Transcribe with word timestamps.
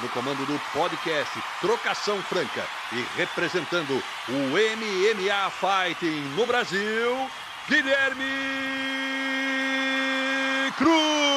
no 0.00 0.08
comando 0.10 0.44
do 0.46 0.58
podcast 0.72 1.42
Trocação 1.60 2.22
Franca 2.22 2.64
e 2.92 3.04
representando 3.16 4.02
o 4.28 4.32
MMA 4.32 5.50
Fighting 5.50 6.20
no 6.34 6.46
Brasil, 6.46 7.30
Guilherme 7.68 8.24
Cruz. 10.76 11.35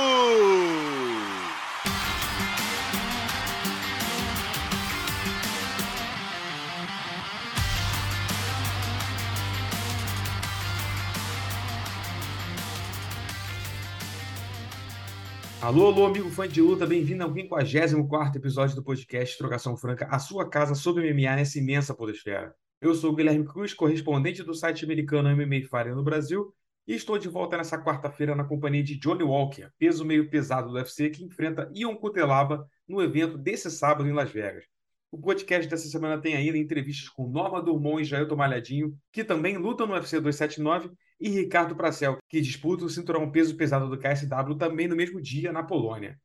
Alô, 15.61 15.87
alô, 15.87 16.05
amigo 16.05 16.29
fã 16.29 16.47
de 16.47 16.61
luta, 16.61 16.87
bem-vindo 16.87 17.21
ao 17.21 17.33
54 17.33 18.39
episódio 18.39 18.77
do 18.77 18.83
podcast 18.83 19.37
Trocação 19.37 19.75
Franca, 19.75 20.07
a 20.09 20.17
sua 20.17 20.49
casa 20.49 20.73
sobre 20.73 21.13
MMA 21.13 21.35
nessa 21.35 21.59
imensa 21.59 21.93
podosfera. 21.93 22.55
Eu 22.79 22.95
sou 22.95 23.11
o 23.11 23.15
Guilherme 23.15 23.45
Cruz, 23.45 23.73
correspondente 23.73 24.41
do 24.41 24.53
site 24.53 24.85
americano 24.85 25.29
MMA 25.35 25.67
Fire 25.69 25.93
no 25.93 26.01
Brasil, 26.01 26.53
e 26.87 26.95
estou 26.95 27.17
de 27.17 27.27
volta 27.27 27.57
nessa 27.57 27.77
quarta-feira 27.77 28.33
na 28.33 28.45
companhia 28.45 28.81
de 28.81 28.97
Johnny 28.97 29.21
Walker, 29.21 29.69
peso 29.77 30.05
meio 30.05 30.29
pesado 30.29 30.69
do 30.69 30.75
UFC, 30.75 31.09
que 31.09 31.25
enfrenta 31.25 31.69
Ion 31.75 31.93
Cutelaba 31.93 32.65
no 32.87 33.01
evento 33.01 33.37
desse 33.37 33.69
sábado 33.69 34.07
em 34.07 34.13
Las 34.13 34.31
Vegas. 34.31 34.63
O 35.11 35.17
podcast 35.19 35.69
dessa 35.69 35.89
semana 35.89 36.21
tem 36.21 36.37
ainda 36.37 36.57
entrevistas 36.57 37.09
com 37.09 37.27
Norma 37.27 37.61
Durmont 37.61 38.01
e 38.01 38.05
Jailton 38.05 38.37
Malhadinho, 38.37 38.97
que 39.11 39.25
também 39.25 39.57
lutam 39.57 39.85
no 39.85 39.93
UFC 39.93 40.21
279, 40.21 40.89
e 41.19 41.29
Ricardo 41.29 41.75
Pracel, 41.75 42.17
que 42.29 42.39
disputa 42.39 42.85
o 42.85 42.89
cinturão 42.89 43.29
peso 43.29 43.55
pesado 43.57 43.89
do 43.89 43.97
KSW 43.97 44.55
também 44.57 44.87
no 44.87 44.95
mesmo 44.95 45.21
dia 45.21 45.51
na 45.51 45.63
Polônia. 45.63 46.17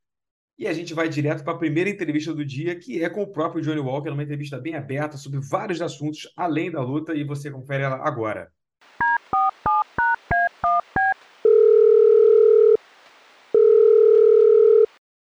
E 0.56 0.68
a 0.68 0.72
gente 0.72 0.94
vai 0.94 1.08
direto 1.08 1.42
para 1.42 1.54
a 1.54 1.58
primeira 1.58 1.90
entrevista 1.90 2.32
do 2.32 2.44
dia, 2.44 2.78
que 2.78 3.02
é 3.02 3.10
com 3.10 3.22
o 3.22 3.32
próprio 3.32 3.60
Johnny 3.60 3.80
Walker, 3.80 4.10
uma 4.10 4.22
entrevista 4.22 4.60
bem 4.60 4.76
aberta 4.76 5.16
sobre 5.16 5.40
vários 5.40 5.82
assuntos 5.82 6.32
além 6.36 6.70
da 6.70 6.80
luta, 6.80 7.12
e 7.12 7.24
você 7.24 7.50
confere 7.50 7.82
ela 7.82 7.96
agora. 7.96 8.52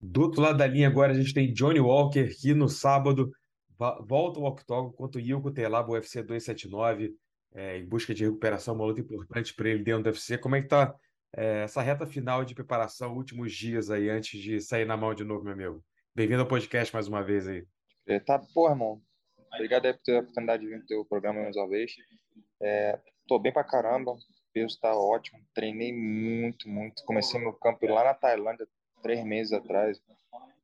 Do 0.02 0.22
outro 0.22 0.42
lado 0.42 0.58
da 0.58 0.66
linha 0.66 0.88
agora 0.88 1.12
a 1.12 1.16
gente 1.16 1.34
tem 1.34 1.54
Johnny 1.54 1.80
Walker, 1.80 2.28
que 2.42 2.56
no 2.56 2.68
sábado 2.68 3.30
volta 4.08 4.40
ao 4.40 4.48
octógono 4.48 4.92
contra 4.94 5.22
o 5.22 5.24
Yilko 5.24 5.52
Telaba, 5.52 5.92
UFC 5.92 6.24
279, 6.24 7.14
é, 7.54 7.78
em 7.78 7.86
busca 7.86 8.14
de 8.14 8.26
recuperação, 8.26 8.76
uma 8.76 8.86
luta 8.86 9.02
importante 9.02 9.54
para 9.54 9.70
ele 9.70 9.84
dentro 9.84 10.04
do 10.04 10.08
UFC. 10.08 10.38
Como 10.38 10.56
é 10.56 10.62
que 10.62 10.68
tá 10.68 10.96
é, 11.36 11.64
essa 11.64 11.82
reta 11.82 12.06
final 12.06 12.44
de 12.44 12.56
preparação, 12.56 13.16
últimos 13.16 13.54
dias 13.54 13.90
aí, 13.90 14.10
antes 14.10 14.40
de 14.40 14.60
sair 14.62 14.86
na 14.86 14.98
mão 14.98 15.14
de 15.14 15.24
novo, 15.24 15.44
meu 15.44 15.54
amigo? 15.54 15.84
Bem-vindo 16.16 16.42
ao 16.42 16.48
podcast 16.48 16.94
mais 16.94 17.08
uma 17.08 17.24
vez 17.24 17.48
aí. 17.48 17.66
É, 18.08 18.20
tá, 18.20 18.40
pô, 18.54 18.70
irmão. 18.70 19.02
Obrigado 19.54 19.86
aí 19.86 19.94
por 19.94 20.02
ter 20.04 20.18
a 20.18 20.20
oportunidade 20.20 20.64
de 20.64 20.70
vir 20.70 20.80
no 20.80 20.86
teu 20.86 21.06
programa 21.06 21.42
mais 21.42 21.56
uma 21.56 21.68
vez. 21.68 21.92
É, 22.62 23.00
tô 23.28 23.40
bem 23.40 23.52
pra 23.52 23.64
caramba, 23.64 24.12
o 24.12 24.18
peso 24.54 24.80
tá 24.80 24.94
ótimo, 24.96 25.40
treinei 25.54 25.92
muito, 25.94 26.70
muito. 26.70 27.04
Comecei 27.04 27.40
meu 27.40 27.54
campo 27.54 27.86
lá 27.88 28.04
na 28.04 28.14
Tailândia 28.14 28.68
três 29.02 29.24
meses 29.24 29.54
atrás. 29.54 30.00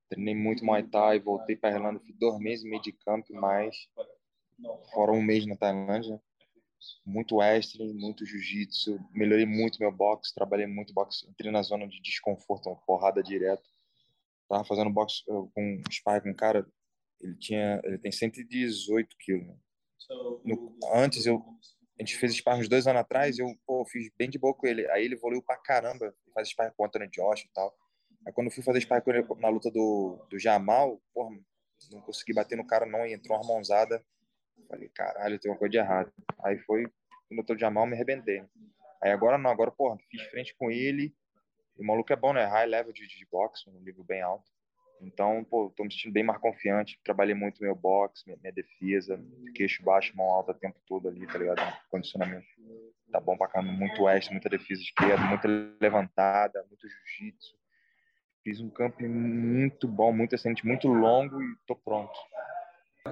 Treinei 0.10 0.36
muito 0.36 0.64
Muay 0.64 0.84
Thai, 0.84 1.20
voltei 1.20 1.56
para 1.56 1.76
Irlanda, 1.76 2.00
fiz 2.00 2.16
dois 2.18 2.38
meses 2.40 2.64
e 2.64 2.70
meio 2.70 2.82
de 2.82 2.92
campo, 2.92 3.34
mais 3.34 3.76
fora 4.94 5.12
um 5.12 5.22
mês 5.22 5.46
na 5.48 5.56
Tailândia 5.56 6.22
muito 7.06 7.38
wrestling, 7.38 7.94
muito 7.94 8.26
jiu-jitsu, 8.26 9.00
melhorei 9.12 9.46
muito 9.46 9.80
meu 9.80 9.92
boxe, 9.92 10.34
trabalhei 10.34 10.68
muito 10.68 10.94
boxe, 10.94 11.28
entrei 11.30 11.52
na 11.52 11.62
zona 11.62 11.88
de 11.88 12.02
desconforto, 12.02 12.68
uma 12.68 12.76
porrada 12.76 13.22
direto. 13.22 13.64
Tava 14.48 14.64
fazendo 14.64 14.90
boxe 14.90 15.24
com 15.26 15.82
spy 15.90 16.22
com 16.22 16.30
um 16.30 16.36
cara, 16.36 16.66
ele 17.22 17.36
tinha, 17.38 17.82
ele 17.84 17.98
tem 17.98 18.12
118 18.12 19.16
quilos. 19.20 19.48
Né? 19.48 19.56
No, 20.44 20.78
antes 20.94 21.26
eu, 21.26 21.44
a 22.00 22.04
gente 22.04 22.18
fez 22.18 22.34
spy 22.34 22.52
uns 22.52 22.70
dois 22.70 22.88
anos 22.88 23.02
atrás, 23.02 23.40
eu 23.40 23.48
pô, 23.66 23.86
fiz 23.86 24.12
bem 24.18 24.30
de 24.30 24.38
boa 24.38 24.54
com 24.54 24.68
ele. 24.68 24.90
Aí 24.92 25.06
ele 25.06 25.16
evoluiu 25.16 25.42
pra 25.42 25.58
caramba, 25.58 26.14
faz 26.34 26.50
spy 26.50 26.72
com 26.76 26.84
o 26.84 26.86
Anthony 26.86 27.08
Josh 27.10 27.42
e 27.42 27.54
tal. 27.54 27.76
Aí 28.26 28.34
quando 28.34 28.48
eu 28.48 28.54
fui 28.54 28.64
fazer 28.64 28.80
spy 28.80 29.02
com 29.02 29.12
ele 29.12 29.26
na 29.40 29.50
luta 29.50 29.72
do, 29.72 30.26
do 30.30 30.38
Jamal, 30.38 31.02
porra, 31.14 31.36
não 31.92 32.02
consegui 32.02 32.34
bater 32.34 32.58
no 32.58 32.66
cara 32.66 32.86
não, 32.86 33.06
e 33.06 33.14
entrou 33.14 33.38
uma 33.38 33.48
mãozada 33.48 34.04
Falei, 34.68 34.90
caralho, 34.90 35.40
tem 35.40 35.52
uma 35.52 35.58
coisa 35.58 35.72
de 35.72 35.78
errado. 35.78 36.12
Aí 36.44 36.58
foi, 36.60 36.86
tô 37.46 37.56
de 37.56 37.62
Jamal, 37.62 37.86
me 37.86 37.94
arrebentei. 37.94 38.44
Aí 39.02 39.12
agora 39.12 39.38
não, 39.38 39.50
agora, 39.50 39.72
porra, 39.72 39.98
fiz 40.10 40.22
frente 40.24 40.56
com 40.56 40.72
ele. 40.72 41.14
E 41.78 41.82
o 41.82 41.86
maluco 41.86 42.12
é 42.12 42.16
bom, 42.16 42.34
né? 42.34 42.46
High 42.46 42.68
level 42.68 42.94
de, 42.94 43.08
de 43.08 43.28
boxe, 43.32 43.70
um 43.70 43.80
nível 43.82 44.04
bem 44.04 44.22
alto. 44.22 44.50
Então, 45.02 45.44
pô, 45.44 45.72
tô 45.76 45.84
me 45.84 45.92
sentindo 45.92 46.14
bem 46.14 46.24
mais 46.24 46.40
confiante. 46.40 47.00
Trabalhei 47.04 47.36
muito 47.36 47.62
meu 47.62 47.76
boxe, 47.76 48.24
minha, 48.26 48.38
minha 48.42 48.54
defesa, 48.54 49.20
queixo 49.54 49.84
baixo, 49.84 50.16
mão 50.16 50.28
alta 50.28 50.52
o 50.52 50.56
tempo 50.56 50.80
todo 50.88 51.10
ali, 51.10 51.28
tá 51.28 51.38
ligado? 51.38 51.62
Condicionamento 51.90 52.48
tá 53.12 53.20
bom 53.20 53.38
pra 53.38 53.48
caramba. 53.48 53.74
Muito 53.74 54.04
oeste, 54.04 54.32
muita 54.32 54.50
defesa 54.50 54.82
esquerda, 54.82 55.24
muita 55.26 55.48
levantada, 55.82 56.66
muito 56.70 56.88
jiu-jitsu. 56.88 57.56
Fiz 58.44 58.62
um 58.62 58.70
campo 58.70 59.04
muito 59.04 59.88
bom, 59.88 60.14
muito 60.14 60.34
excelente, 60.34 60.66
muito 60.66 60.88
longo 60.88 61.42
e 61.42 61.56
tô 61.68 61.76
pronto 61.76 62.18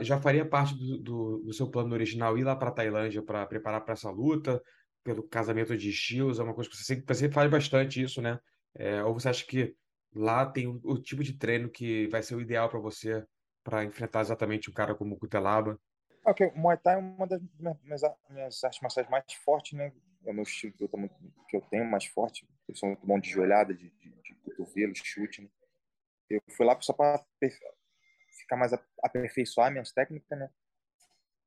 já 0.01 0.19
faria 0.19 0.47
parte 0.47 0.75
do, 0.75 0.97
do, 0.97 1.37
do 1.39 1.53
seu 1.53 1.69
plano 1.69 1.93
original 1.93 2.37
ir 2.37 2.43
lá 2.43 2.55
para 2.55 2.71
Tailândia 2.71 3.21
para 3.21 3.45
preparar 3.45 3.81
para 3.81 3.93
essa 3.93 4.09
luta, 4.09 4.61
pelo 5.03 5.23
casamento 5.23 5.77
de 5.77 5.89
estilos? 5.89 6.39
É 6.39 6.43
uma 6.43 6.53
coisa 6.53 6.69
que 6.69 6.75
você 6.75 6.83
sempre, 6.83 7.31
faz 7.31 7.49
bastante 7.49 8.01
isso, 8.01 8.21
né? 8.21 8.39
É, 8.75 9.03
ou 9.03 9.13
você 9.13 9.29
acha 9.29 9.45
que 9.45 9.75
lá 10.13 10.45
tem 10.45 10.67
o, 10.67 10.79
o, 10.83 11.01
tipo 11.01 11.23
de 11.23 11.37
treino 11.37 11.69
que 11.69 12.07
vai 12.07 12.23
ser 12.23 12.35
o 12.35 12.41
ideal 12.41 12.69
para 12.69 12.79
você 12.79 13.23
para 13.63 13.83
enfrentar 13.83 14.21
exatamente 14.21 14.69
um 14.69 14.73
cara 14.73 14.95
como 14.95 15.15
o 15.15 15.17
Kutelaba? 15.17 15.79
Ok, 16.25 16.47
o 16.55 16.59
Muay 16.59 16.77
Thai 16.77 16.95
é 16.95 16.97
uma 16.97 17.27
das 17.27 17.41
minhas, 17.59 18.01
minhas 18.29 18.63
artes 18.63 18.81
marciais 18.81 19.09
mais 19.09 19.25
fortes, 19.43 19.77
né? 19.77 19.91
É 20.25 20.31
o 20.31 20.33
meu 20.33 20.43
estilo 20.43 20.73
que 20.73 20.83
eu, 20.83 20.89
que 21.49 21.57
eu 21.57 21.61
tenho 21.69 21.85
mais 21.85 22.05
forte. 22.05 22.47
Eu 22.67 22.75
sou 22.75 22.89
muito 22.89 23.05
bom 23.05 23.19
de 23.19 23.29
joelhada, 23.29 23.73
de, 23.73 23.89
de, 23.89 24.09
de 24.09 24.35
cotovelo, 24.43 24.93
de 24.93 25.01
chute. 25.03 25.41
Né? 25.41 25.49
Eu 26.29 26.41
fui 26.55 26.65
lá 26.65 26.79
só 26.79 26.93
para 26.93 27.23
ficar 28.37 28.57
mais 28.57 28.73
aperfeiçoar 29.01 29.71
minhas 29.71 29.91
técnicas, 29.91 30.37
né? 30.37 30.49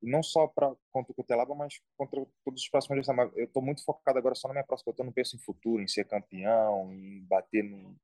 E 0.02 0.10
não 0.10 0.22
só 0.22 0.46
para 0.46 0.74
contra 0.92 1.12
o 1.12 1.14
Cutelaba, 1.14 1.54
mas 1.54 1.80
contra 1.96 2.24
todos 2.44 2.62
os 2.62 2.68
próximos 2.68 3.02
dias. 3.02 3.18
Eu 3.34 3.44
estou 3.44 3.62
muito 3.62 3.82
focado 3.82 4.18
agora 4.18 4.34
só 4.34 4.46
na 4.46 4.54
minha 4.54 4.64
próxima 4.64 4.90
luta. 4.90 5.02
Eu 5.02 5.06
não 5.06 5.12
penso 5.12 5.36
em 5.36 5.38
futuro, 5.38 5.82
em 5.82 5.88
ser 5.88 6.04
campeão, 6.04 6.92
em 6.92 7.24
bater 7.24 7.64
no. 7.64 7.96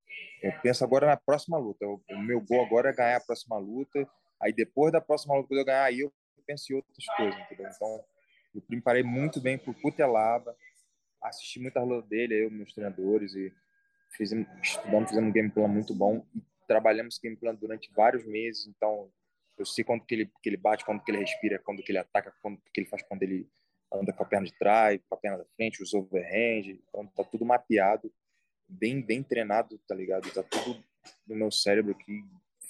Eu 0.43 0.53
penso 0.63 0.83
agora 0.85 1.07
na 1.07 1.17
próxima 1.17 1.59
luta. 1.59 1.87
O 1.87 2.19
meu 2.19 2.41
gol 2.41 2.65
agora 2.65 2.91
é 2.91 2.95
ganhar 2.95 3.17
a 3.17 3.21
próxima 3.21 3.59
luta. 3.59 4.09
Aí 4.41 4.53
depois 4.53 4.91
da 4.91 5.01
próxima 5.01 5.37
luta, 5.37 5.49
quando 5.49 5.61
eu 5.61 5.65
ganhar, 5.67 5.85
aí 5.85 6.01
eu 6.01 6.13
penso 6.47 6.73
em 6.73 6.77
outras 6.77 7.07
coisas, 7.17 7.41
entendeu? 7.41 7.71
Então, 7.73 8.05
eu 8.55 8.63
preparei 8.63 9.03
muito 9.03 9.41
bem 9.41 9.57
para 9.57 9.71
o 9.71 9.75
Cutelaba, 9.75 10.57
assisti 11.23 11.61
muita 11.61 11.81
luta 11.83 12.09
dele, 12.09 12.45
eu, 12.45 12.51
meus 12.51 12.73
treinadores, 12.73 13.35
e 13.35 13.53
fizemos, 14.11 14.47
estudamos, 14.61 15.09
fizemos 15.09 15.31
um 15.31 15.33
game 15.33 15.51
plan 15.51 15.69
muito 15.69 15.95
bom. 15.95 16.27
E 16.35 16.43
trabalhamos 16.67 17.19
game 17.19 17.37
plan 17.37 17.55
durante 17.55 17.91
vários 17.93 18.25
meses, 18.25 18.67
então 18.67 19.11
eu 19.59 19.67
sei 19.67 19.85
quando 19.85 20.05
que 20.05 20.15
ele, 20.15 20.33
que 20.43 20.49
ele 20.49 20.57
bate, 20.57 20.85
quando 20.85 21.03
que 21.03 21.11
ele 21.11 21.19
respira, 21.19 21.59
quando 21.59 21.83
que 21.83 21.93
ele 21.93 21.99
ataca, 21.99 22.35
quando 22.43 22.59
que 22.73 22.81
ele 22.81 22.89
faz 22.89 23.03
quando 23.03 23.23
ele 23.23 23.49
anda 23.93 24.13
com 24.13 24.23
a 24.23 24.27
perna 24.27 24.47
de 24.47 24.59
trás, 24.59 25.01
com 25.09 25.15
a 25.15 25.19
perna 25.19 25.39
da 25.39 25.45
frente, 25.57 25.83
os 25.83 25.93
overhand, 25.93 26.79
então 26.89 27.07
tá 27.09 27.25
tudo 27.25 27.45
mapeado, 27.45 28.13
bem 28.69 29.03
bem 29.03 29.23
treinado, 29.23 29.79
tá 29.87 29.95
ligado? 29.95 30.33
Tá 30.33 30.43
tudo 30.43 30.83
no 31.27 31.37
meu 31.37 31.51
cérebro 31.51 31.93
aqui 31.93 32.25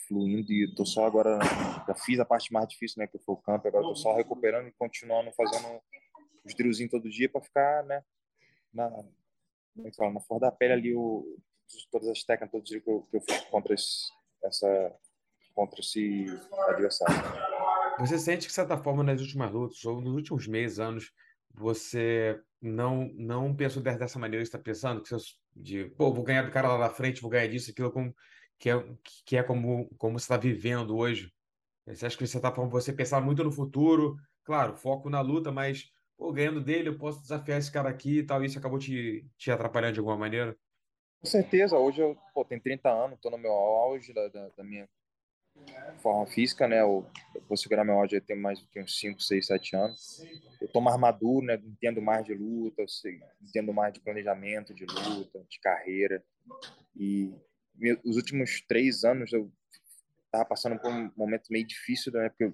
fluindo 0.08 0.52
e 0.52 0.74
tô 0.74 0.84
só 0.84 1.06
agora 1.06 1.38
já 1.86 1.94
fiz 1.94 2.18
a 2.18 2.24
parte 2.24 2.52
mais 2.52 2.68
difícil, 2.68 3.00
né, 3.00 3.06
que 3.06 3.18
foi 3.18 3.34
o 3.34 3.38
campo, 3.38 3.68
agora 3.68 3.84
tô 3.84 3.94
só 3.94 4.14
recuperando 4.14 4.68
e 4.68 4.72
continuando 4.72 5.32
fazendo 5.32 5.80
os 6.44 6.54
drillzinhos 6.54 6.90
todo 6.90 7.08
dia 7.08 7.28
para 7.28 7.40
ficar, 7.40 7.84
né, 7.84 8.02
na, 8.72 8.90
como 8.90 9.86
é 9.86 9.90
que 9.90 9.96
fala, 9.96 10.12
na 10.12 10.20
flor 10.20 10.40
da 10.40 10.50
pele 10.50 10.72
ali, 10.72 10.94
o, 10.94 11.38
todas 11.90 12.08
as 12.08 12.22
técnicas, 12.22 12.50
todos 12.50 12.70
os 12.70 12.82
que 12.82 12.90
eu, 12.90 13.02
que 13.10 13.16
eu 13.16 13.20
fiz 13.20 13.40
contra 13.50 13.74
esse, 13.74 14.10
essa, 14.44 14.94
contra 15.54 15.80
esse 15.80 16.26
adversário. 16.68 17.14
Você 17.98 18.18
sente 18.18 18.42
que, 18.42 18.48
de 18.48 18.54
certa 18.54 18.76
forma, 18.76 19.02
nas 19.02 19.20
últimas 19.20 19.52
lutas, 19.52 19.84
ou 19.84 20.00
nos 20.00 20.14
últimos 20.14 20.46
meses, 20.46 20.78
anos, 20.78 21.12
você 21.54 22.40
não 22.60 23.10
não 23.14 23.54
pensou 23.54 23.82
dessa 23.82 24.18
maneira 24.18 24.42
que 24.42 24.48
está 24.48 24.58
pensando, 24.58 25.02
que 25.02 25.10
você, 25.10 25.34
de, 25.54 25.84
pô, 25.96 26.12
vou 26.12 26.24
ganhar 26.24 26.42
do 26.42 26.50
cara 26.50 26.68
lá 26.68 26.78
na 26.78 26.90
frente, 26.90 27.20
vou 27.20 27.30
ganhar 27.30 27.48
disso, 27.48 27.70
aquilo, 27.70 27.92
que 28.58 28.70
é, 28.70 28.84
que 29.26 29.36
é 29.36 29.42
como, 29.42 29.88
como 29.98 30.18
você 30.18 30.24
está 30.24 30.36
vivendo 30.36 30.96
hoje? 30.96 31.32
Você 31.86 32.06
acha 32.06 32.16
que, 32.16 32.24
de 32.24 32.30
certa 32.30 32.52
forma, 32.52 32.70
você 32.70 32.92
pensar 32.92 33.20
muito 33.20 33.42
no 33.42 33.50
futuro, 33.50 34.16
claro, 34.44 34.76
foco 34.76 35.10
na 35.10 35.20
luta, 35.20 35.50
mas, 35.50 35.90
pô, 36.16 36.32
ganhando 36.32 36.60
dele, 36.60 36.88
eu 36.88 36.96
posso 36.96 37.20
desafiar 37.20 37.58
esse 37.58 37.72
cara 37.72 37.88
aqui 37.88 38.18
e 38.18 38.22
tal, 38.22 38.44
isso 38.44 38.58
acabou 38.58 38.78
te, 38.78 39.26
te 39.36 39.50
atrapalhando 39.50 39.94
de 39.94 39.98
alguma 39.98 40.16
maneira? 40.16 40.56
Com 41.22 41.28
certeza, 41.28 41.78
hoje 41.78 42.00
eu 42.00 42.18
pô, 42.34 42.44
tenho 42.44 42.60
30 42.60 42.90
anos, 42.90 43.14
estou 43.14 43.30
no 43.30 43.38
meu 43.38 43.52
auge 43.52 44.12
da, 44.12 44.26
da, 44.26 44.48
da 44.48 44.64
minha 44.64 44.88
forma 45.98 46.26
física, 46.26 46.66
né? 46.66 46.80
Eu, 46.80 47.08
eu 47.32 47.42
vou 47.42 47.56
segurar 47.56 47.84
meu 47.84 48.04
eu 48.10 48.20
tenho 48.20 48.42
mais 48.42 48.58
do 48.58 48.66
que 48.66 48.82
uns 48.82 48.98
5, 48.98 49.22
6, 49.22 49.46
7 49.46 49.76
anos. 49.76 50.20
Eu 50.60 50.66
tô 50.66 50.80
mais 50.80 50.98
maduro, 50.98 51.46
né? 51.46 51.54
Entendo 51.64 52.02
mais 52.02 52.26
de 52.26 52.34
luta, 52.34 52.84
sei, 52.88 53.20
entendo 53.40 53.72
mais 53.72 53.92
de 53.94 54.00
planejamento 54.00 54.74
de 54.74 54.84
luta, 54.84 55.44
de 55.48 55.60
carreira. 55.60 56.24
E 56.96 57.32
os 58.04 58.16
últimos 58.16 58.60
três 58.62 59.04
anos 59.04 59.32
eu 59.32 59.48
tava 60.32 60.44
passando 60.44 60.76
por 60.76 60.90
um 60.90 61.08
momento 61.16 61.52
meio 61.52 61.64
difícil, 61.64 62.10
né? 62.12 62.30
Porque 62.30 62.52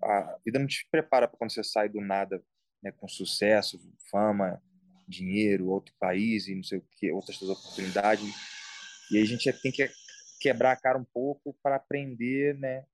a 0.00 0.38
vida 0.44 0.60
não 0.60 0.68
te 0.68 0.86
prepara 0.92 1.26
para 1.26 1.36
quando 1.36 1.50
você 1.50 1.64
sai 1.64 1.88
do 1.88 2.00
nada, 2.00 2.40
né? 2.80 2.92
Com 2.92 3.08
sucesso, 3.08 3.80
fama, 4.08 4.62
dinheiro, 5.06 5.68
outro 5.68 5.94
país 5.98 6.48
e 6.48 6.54
não 6.54 6.62
sei 6.62 6.78
o 6.78 6.84
que, 6.96 7.10
outras 7.12 7.40
oportunidades. 7.42 8.24
E 9.10 9.16
aí 9.16 9.22
a 9.22 9.26
gente 9.26 9.52
tem 9.62 9.72
que 9.72 9.88
quebrar 10.40 10.72
a 10.72 10.76
cara 10.76 10.98
um 10.98 11.04
pouco 11.04 11.56
para 11.62 11.76
aprender, 11.76 12.58
né, 12.58 12.84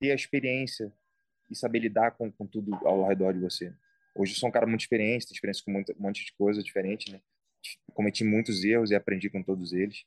ter 0.00 0.12
a 0.12 0.14
experiência 0.14 0.92
e 1.50 1.56
saber 1.56 1.80
lidar 1.80 2.12
com, 2.12 2.30
com 2.30 2.46
tudo 2.46 2.74
ao 2.86 3.06
redor 3.06 3.32
de 3.32 3.40
você. 3.40 3.74
Hoje 4.14 4.32
eu 4.32 4.38
sou 4.38 4.48
um 4.48 4.52
cara 4.52 4.66
muito 4.66 4.80
experiente, 4.80 5.26
tenho 5.26 5.34
experiência 5.34 5.64
com 5.64 5.70
muito, 5.70 5.92
um 5.92 6.02
monte 6.02 6.24
de 6.24 6.32
coisa 6.32 6.62
diferente, 6.62 7.12
né? 7.12 7.20
Cometi 7.92 8.24
muitos 8.24 8.64
erros 8.64 8.90
e 8.90 8.94
aprendi 8.94 9.28
com 9.28 9.42
todos 9.42 9.72
eles. 9.72 10.04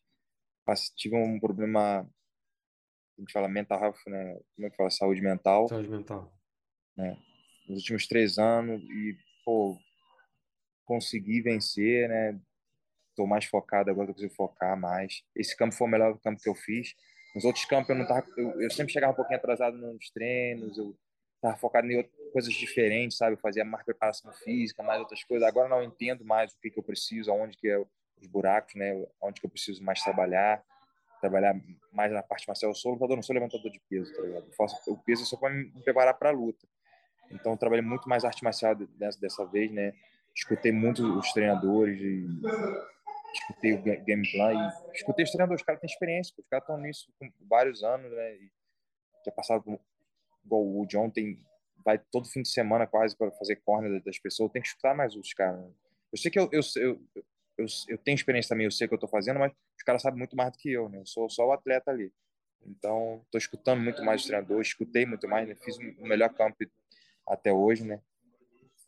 Tive 0.95 1.15
um 1.15 1.39
problema, 1.39 2.01
a 2.01 3.21
gente 3.21 3.31
fala 3.31 3.47
mental 3.47 3.79
health, 3.81 3.99
né? 4.07 4.39
Como 4.55 4.67
é 4.67 4.69
que 4.69 4.77
fala? 4.77 4.89
Saúde 4.89 5.21
mental. 5.21 5.67
Saúde 5.67 5.89
mental. 5.89 6.33
Né? 6.95 7.17
Nos 7.67 7.79
últimos 7.79 8.07
três 8.07 8.37
anos 8.37 8.81
e, 8.83 9.17
pô, 9.45 9.77
consegui 10.89 11.39
vencer, 11.39 12.09
né? 12.09 12.39
estou 13.11 13.27
mais 13.27 13.45
focado 13.45 13.91
agora, 13.91 14.09
eu 14.09 14.13
consigo 14.15 14.33
focar 14.33 14.75
mais. 14.75 15.23
Esse 15.35 15.55
campo 15.55 15.75
foi 15.75 15.87
o 15.87 15.91
melhor 15.91 16.17
campo 16.19 16.41
que 16.41 16.49
eu 16.49 16.55
fiz. 16.55 16.95
Nos 17.35 17.45
outros 17.45 17.63
campos 17.65 17.89
eu 17.89 17.95
não 17.95 18.07
tava, 18.07 18.25
eu, 18.35 18.59
eu 18.59 18.71
sempre 18.71 18.91
chegava 18.91 19.13
um 19.13 19.15
pouquinho 19.15 19.37
atrasado 19.37 19.77
nos 19.77 20.09
treinos, 20.09 20.77
eu 20.79 20.97
estava 21.35 21.55
focado 21.57 21.85
em 21.87 21.97
outras 21.97 22.31
coisas 22.33 22.53
diferentes, 22.53 23.17
sabe? 23.17 23.35
Eu 23.35 23.39
fazia 23.39 23.63
mais 23.63 23.85
preparação 23.85 24.31
física, 24.33 24.81
mais 24.81 24.99
outras 24.99 25.23
coisas. 25.23 25.47
Agora 25.47 25.69
não 25.69 25.83
entendo 25.83 26.25
mais 26.25 26.53
o 26.53 26.59
que, 26.59 26.71
que 26.71 26.79
eu 26.79 26.83
preciso, 26.83 27.31
aonde 27.31 27.55
que 27.55 27.69
é 27.69 27.77
os 27.77 28.27
buracos, 28.27 28.73
né? 28.73 29.05
Onde 29.21 29.39
que 29.39 29.45
eu 29.45 29.49
preciso 29.49 29.83
mais 29.83 30.01
trabalhar, 30.01 30.63
trabalhar 31.21 31.55
mais 31.91 32.11
na 32.11 32.23
parte 32.23 32.47
marcial. 32.47 32.71
Eu 32.71 32.75
sou 32.75 32.93
lutador, 32.93 33.15
não 33.15 33.23
sou 33.23 33.35
levantador 33.35 33.69
de 33.69 33.79
peso, 33.87 34.11
tá 34.15 34.21
ligado? 34.23 34.47
Eu 34.47 34.53
faço 34.53 34.91
o 34.91 34.97
peso 34.97 35.23
só 35.25 35.37
para 35.37 35.53
me 35.53 35.69
preparar 35.83 36.15
para 36.15 36.29
a 36.29 36.33
luta. 36.33 36.67
Então 37.29 37.51
eu 37.51 37.57
trabalhei 37.57 37.85
muito 37.85 38.09
mais 38.09 38.25
arte 38.25 38.43
marcial 38.43 38.73
dessa, 38.75 39.19
dessa 39.19 39.45
vez, 39.45 39.71
né? 39.71 39.93
Escutei 40.35 40.71
muito 40.71 41.03
os 41.17 41.31
treinadores 41.33 41.99
e 41.99 42.25
escutei 43.33 43.73
o 43.73 43.81
game 43.81 44.31
plan 44.31 44.53
e 44.53 44.95
escutei 44.95 45.23
os 45.23 45.31
treinadores, 45.31 45.61
os 45.61 45.65
caras 45.65 45.81
têm 45.81 45.89
experiência, 45.89 46.33
os 46.37 46.47
caras 46.47 46.63
estão 46.63 46.77
nisso 46.77 47.11
com 47.19 47.29
vários 47.47 47.83
anos, 47.83 48.11
né? 48.11 48.35
E 48.35 48.51
já 49.25 49.31
passaram 49.31 49.79
igual 50.45 50.65
o 50.65 50.85
John 50.85 51.09
tem 51.09 51.39
vai 51.83 51.97
todo 51.97 52.27
fim 52.27 52.41
de 52.41 52.49
semana 52.49 52.85
quase 52.85 53.15
para 53.15 53.31
fazer 53.31 53.57
corner 53.57 54.03
das 54.03 54.19
pessoas, 54.19 54.51
tem 54.51 54.61
que 54.61 54.67
escutar 54.67 54.93
mais 54.93 55.15
os 55.15 55.33
caras. 55.33 55.59
Né? 55.59 55.71
Eu 56.11 56.17
sei 56.17 56.31
que 56.31 56.39
eu, 56.39 56.49
eu, 56.51 56.61
eu, 56.75 57.01
eu, 57.57 57.65
eu 57.87 57.97
tenho 57.97 58.15
experiência 58.15 58.49
também, 58.49 58.65
eu 58.65 58.71
sei 58.71 58.85
o 58.85 58.87
que 58.87 58.93
eu 58.93 58.97
estou 58.97 59.09
fazendo, 59.09 59.39
mas 59.39 59.51
os 59.77 59.83
caras 59.83 60.01
sabem 60.01 60.19
muito 60.19 60.35
mais 60.35 60.51
do 60.51 60.57
que 60.57 60.71
eu, 60.71 60.89
né? 60.89 60.99
Eu 60.99 61.05
sou 61.05 61.29
só 61.29 61.47
o 61.47 61.51
atleta 61.51 61.91
ali. 61.91 62.11
Então, 62.65 63.21
estou 63.25 63.37
escutando 63.37 63.81
muito 63.81 64.03
mais 64.03 64.21
os 64.21 64.27
treinadores, 64.27 64.67
escutei 64.67 65.05
muito 65.05 65.27
mais, 65.27 65.47
né? 65.47 65.55
Fiz 65.55 65.77
o 65.77 66.05
melhor 66.05 66.33
campo 66.33 66.57
até 67.27 67.51
hoje, 67.51 67.85
né? 67.85 68.01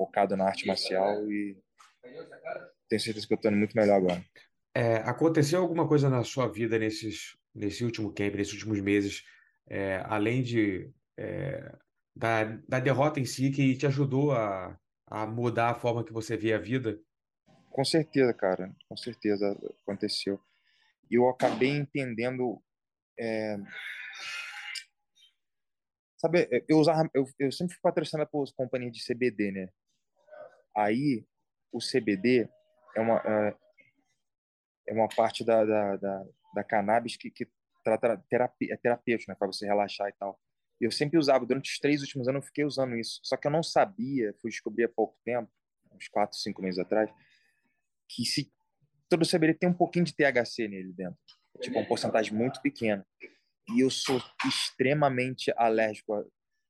Focado 0.01 0.35
na 0.35 0.45
arte 0.45 0.65
marcial 0.65 1.31
e 1.31 1.55
tenho 2.89 2.99
certeza 2.99 3.27
que 3.27 3.33
eu 3.33 3.35
estou 3.35 3.51
muito 3.51 3.77
melhor 3.77 3.97
agora. 3.97 4.25
É, 4.73 4.95
aconteceu 4.97 5.61
alguma 5.61 5.87
coisa 5.87 6.09
na 6.09 6.23
sua 6.23 6.47
vida 6.47 6.79
nesses, 6.79 7.37
nesse 7.53 7.85
último 7.85 8.11
camp, 8.11 8.33
nesses 8.33 8.53
últimos 8.53 8.81
meses, 8.81 9.23
é, 9.69 10.01
além 10.05 10.41
de 10.41 10.91
é, 11.19 11.71
da, 12.15 12.43
da 12.67 12.79
derrota 12.79 13.19
em 13.19 13.25
si, 13.25 13.51
que 13.51 13.77
te 13.77 13.85
ajudou 13.85 14.31
a, 14.31 14.75
a 15.05 15.27
mudar 15.27 15.69
a 15.69 15.75
forma 15.75 16.03
que 16.03 16.11
você 16.11 16.35
via 16.35 16.55
a 16.55 16.59
vida? 16.59 16.99
Com 17.69 17.85
certeza, 17.85 18.33
cara, 18.33 18.73
com 18.89 18.97
certeza 18.97 19.55
aconteceu. 19.83 20.41
Eu 21.09 21.29
acabei 21.29 21.69
entendendo. 21.69 22.59
É... 23.19 23.57
Sabe, 26.17 26.65
eu, 26.67 26.79
usava, 26.79 27.07
eu, 27.13 27.25
eu 27.37 27.51
sempre 27.51 27.75
fui 27.75 27.81
patrocinado 27.83 28.29
por 28.31 28.51
companhias 28.53 28.93
de 28.93 29.05
CBD, 29.05 29.51
né? 29.51 29.69
Aí, 30.75 31.25
o 31.71 31.79
CBD 31.79 32.49
é 32.95 33.01
uma, 33.01 33.17
é, 33.17 33.55
é 34.87 34.93
uma 34.93 35.07
parte 35.07 35.43
da, 35.43 35.63
da, 35.63 35.95
da, 35.97 36.25
da 36.55 36.63
cannabis 36.63 37.15
que, 37.15 37.29
que 37.29 37.47
trata 37.83 38.17
terapia, 38.29 38.73
é 38.73 38.77
terapêutico, 38.77 39.31
né, 39.31 39.35
para 39.37 39.47
você 39.47 39.65
relaxar 39.65 40.09
e 40.09 40.13
tal. 40.13 40.39
Eu 40.79 40.91
sempre 40.91 41.17
usava, 41.17 41.45
durante 41.45 41.71
os 41.71 41.79
três 41.79 42.01
últimos 42.01 42.27
anos 42.27 42.41
eu 42.41 42.47
fiquei 42.47 42.65
usando 42.65 42.95
isso. 42.95 43.19
Só 43.23 43.37
que 43.37 43.47
eu 43.47 43.51
não 43.51 43.61
sabia, 43.61 44.33
fui 44.41 44.49
descobrir 44.49 44.85
há 44.85 44.89
pouco 44.89 45.17
tempo, 45.23 45.49
uns 45.91 46.07
quatro, 46.07 46.37
cinco 46.37 46.61
meses 46.61 46.79
atrás, 46.79 47.11
que 48.09 48.25
se 48.25 48.51
todo 49.07 49.27
CBD 49.27 49.53
tem 49.53 49.69
um 49.69 49.73
pouquinho 49.73 50.05
de 50.05 50.15
THC 50.15 50.67
nele 50.67 50.93
dentro. 50.93 51.19
Tipo, 51.59 51.77
uma 51.77 51.87
porcentagem 51.87 52.33
muito 52.33 52.61
pequena. 52.61 53.05
E 53.69 53.81
eu 53.81 53.89
sou 53.89 54.21
extremamente 54.45 55.53
alérgico 55.55 56.13
a 56.13 56.23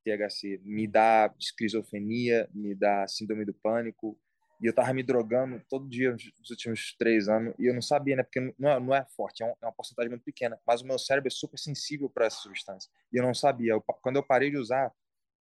THC. 0.04 0.60
Me 0.64 0.88
dá 0.88 1.34
esquizofrenia, 1.40 2.50
me 2.54 2.76
dá 2.76 3.08
síndrome 3.08 3.46
do 3.46 3.54
pânico, 3.54 4.18
e 4.62 4.68
eu 4.68 4.74
tava 4.74 4.94
me 4.94 5.02
drogando 5.02 5.60
todo 5.68 5.90
dia 5.90 6.12
nos 6.12 6.50
últimos 6.52 6.96
três 6.96 7.28
anos 7.28 7.56
e 7.58 7.66
eu 7.66 7.74
não 7.74 7.82
sabia, 7.82 8.16
né? 8.16 8.22
Porque 8.22 8.54
não 8.60 8.70
é, 8.70 8.80
não 8.80 8.96
é 8.96 9.04
forte, 9.16 9.42
é, 9.42 9.46
um, 9.48 9.50
é 9.60 9.66
uma 9.66 9.72
porcentagem 9.72 10.10
muito 10.10 10.24
pequena. 10.24 10.60
Mas 10.68 10.82
o 10.82 10.86
meu 10.86 11.00
cérebro 11.00 11.28
é 11.28 11.32
super 11.32 11.58
sensível 11.58 12.08
para 12.08 12.28
essa 12.28 12.38
substância. 12.38 12.88
E 13.12 13.18
eu 13.18 13.24
não 13.24 13.34
sabia. 13.34 13.74
Eu, 13.74 13.82
quando 13.82 14.18
eu 14.18 14.24
parei 14.24 14.52
de 14.52 14.58
usar, 14.58 14.94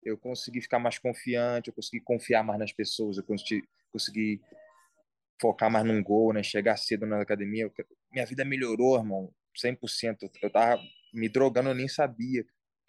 eu 0.03 0.19
consegui 0.19 0.61
ficar 0.61 0.77
mais 0.77 0.99
confiante, 0.99 1.69
eu 1.69 1.73
consegui 1.73 1.99
confiar 1.99 2.43
mais 2.43 2.59
nas 2.59 2.71
pessoas, 2.71 3.17
eu 3.17 3.23
consegui, 3.23 3.67
consegui 3.91 4.39
focar 5.41 5.71
mais 5.71 5.83
num 5.83 6.03
gol, 6.03 6.31
né? 6.31 6.43
Chegar 6.43 6.77
cedo 6.77 7.07
na 7.07 7.19
academia. 7.19 7.63
Eu, 7.63 7.73
minha 8.11 8.25
vida 8.25 8.45
melhorou, 8.45 8.97
irmão, 8.97 9.33
100%. 9.55 10.29
Eu 10.43 10.49
tava 10.51 10.79
me 11.11 11.27
drogando, 11.27 11.69
eu 11.69 11.75
nem 11.75 11.87
sabia 11.87 12.45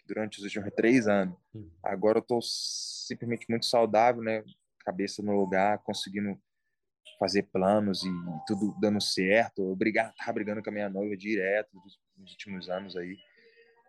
durante 0.09 0.39
os 0.39 0.43
últimos 0.43 0.73
três 0.75 1.07
anos. 1.07 1.37
Agora 1.83 2.17
eu 2.17 2.21
tô 2.21 2.39
simplesmente 2.41 3.45
muito 3.47 3.65
saudável, 3.65 4.21
né? 4.21 4.43
cabeça 4.89 5.21
no 5.21 5.39
lugar, 5.39 5.77
conseguindo 5.79 6.39
fazer 7.19 7.43
planos 7.43 8.03
e 8.03 8.09
tudo 8.47 8.75
dando 8.79 8.99
certo. 8.99 9.61
Eu 9.61 9.75
brigava, 9.75 10.13
tava 10.17 10.33
brigando 10.33 10.63
com 10.63 10.69
a 10.69 10.73
minha 10.73 10.89
noiva 10.89 11.15
direto 11.15 11.69
nos 12.17 12.31
últimos 12.31 12.69
anos 12.69 12.97
aí, 12.97 13.15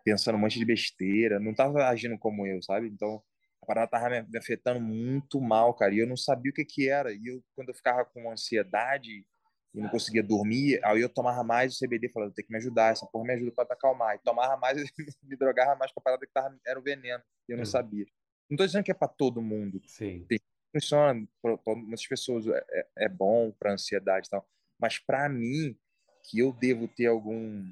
pensando 0.03 0.35
um 0.35 0.39
monte 0.39 0.59
de 0.59 0.65
besteira, 0.65 1.39
não 1.39 1.53
tava 1.53 1.87
agindo 1.87 2.17
como 2.17 2.45
eu, 2.45 2.61
sabe? 2.61 2.87
Então, 2.87 3.21
a 3.63 3.65
parada 3.65 3.89
tava 3.89 4.09
me 4.09 4.37
afetando 4.37 4.79
muito 4.79 5.41
mal, 5.41 5.73
cara, 5.73 5.93
e 5.93 5.99
eu 5.99 6.07
não 6.07 6.17
sabia 6.17 6.51
o 6.51 6.53
que 6.53 6.65
que 6.65 6.89
era. 6.89 7.11
E 7.11 7.27
eu, 7.27 7.43
quando 7.55 7.69
eu 7.69 7.75
ficava 7.75 8.05
com 8.05 8.31
ansiedade 8.31 9.25
e 9.73 9.79
não 9.79 9.89
conseguia 9.89 10.21
dormir, 10.21 10.79
aí 10.83 11.01
eu 11.01 11.09
tomava 11.09 11.43
mais 11.43 11.73
o 11.73 11.79
CBD, 11.79 12.09
falando, 12.09 12.33
tem 12.33 12.45
que 12.45 12.51
me 12.51 12.57
ajudar, 12.57 12.91
essa 12.91 13.05
porra 13.05 13.25
me 13.25 13.33
ajuda 13.33 13.51
para 13.51 13.73
acalmar. 13.73 14.15
E 14.15 14.19
tomava 14.19 14.57
mais, 14.57 14.77
me 15.23 15.37
drogava 15.37 15.75
mais 15.75 15.91
com 15.91 15.99
a 15.99 16.03
parada 16.03 16.25
que 16.25 16.33
tava, 16.33 16.53
era 16.65 16.79
o 16.79 16.83
veneno, 16.83 17.23
e 17.47 17.53
eu 17.53 17.57
não 17.57 17.65
sabia. 17.65 18.05
Não 18.49 18.57
tô 18.57 18.65
dizendo 18.65 18.83
que 18.83 18.91
é 18.91 18.93
para 18.93 19.07
todo 19.07 19.41
mundo. 19.41 19.81
Sim. 19.85 20.25
Tem 20.27 20.39
funciona 20.71 21.27
para 21.41 21.75
muitas 21.75 22.07
pessoas 22.07 22.47
é, 22.47 22.65
é, 22.69 22.87
é 23.05 23.09
bom 23.09 23.51
para 23.51 23.73
ansiedade 23.73 24.27
e 24.27 24.29
tal 24.29 24.47
mas 24.79 24.97
para 24.97 25.27
mim 25.27 25.77
que 26.23 26.39
eu 26.39 26.53
devo 26.53 26.87
ter 26.87 27.07
algum 27.07 27.69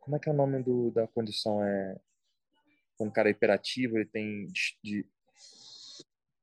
como 0.00 0.16
é 0.16 0.18
que 0.18 0.28
é 0.28 0.32
o 0.32 0.36
nome 0.36 0.62
do, 0.62 0.90
da 0.90 1.06
condição 1.06 1.62
é 1.62 2.00
quando 2.96 3.10
o 3.10 3.12
cara 3.12 3.28
é 3.28 3.32
hiperativo 3.32 3.98
ele 3.98 4.06
tem 4.06 4.46
de, 4.82 5.06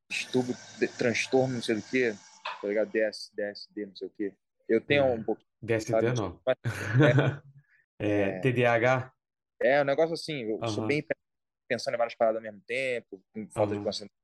distúrbio 0.09 0.55
transtorno 0.97 1.55
não 1.55 1.61
sei 1.61 1.75
do 1.75 1.81
que 1.81 2.13
tá 2.61 2.67
ligado 2.67 2.91
DS, 2.91 3.31
DSD 3.35 3.85
não 3.87 3.95
sei 3.95 4.07
o 4.07 4.11
que 4.11 4.33
eu 4.67 4.81
tenho 4.81 5.03
é. 5.03 5.13
um 5.13 5.23
pouco 5.23 5.41
DSD 5.61 5.91
sabe? 5.91 6.13
não 6.13 6.39
é, 7.99 8.21
é, 8.21 8.39
TDAH 8.39 9.11
é 9.61 9.81
um 9.81 9.85
negócio 9.85 10.13
assim 10.13 10.43
eu 10.43 10.57
uhum. 10.57 10.67
sou 10.67 10.85
bem 10.85 11.05
pensando 11.67 11.95
em 11.95 11.97
várias 11.97 12.15
paradas 12.15 12.37
ao 12.37 12.43
mesmo 12.43 12.61
tempo 12.65 13.21
com 13.33 13.47
falta 13.49 13.73
uhum. 13.73 13.79
de 13.79 13.85
concentração 13.85 14.17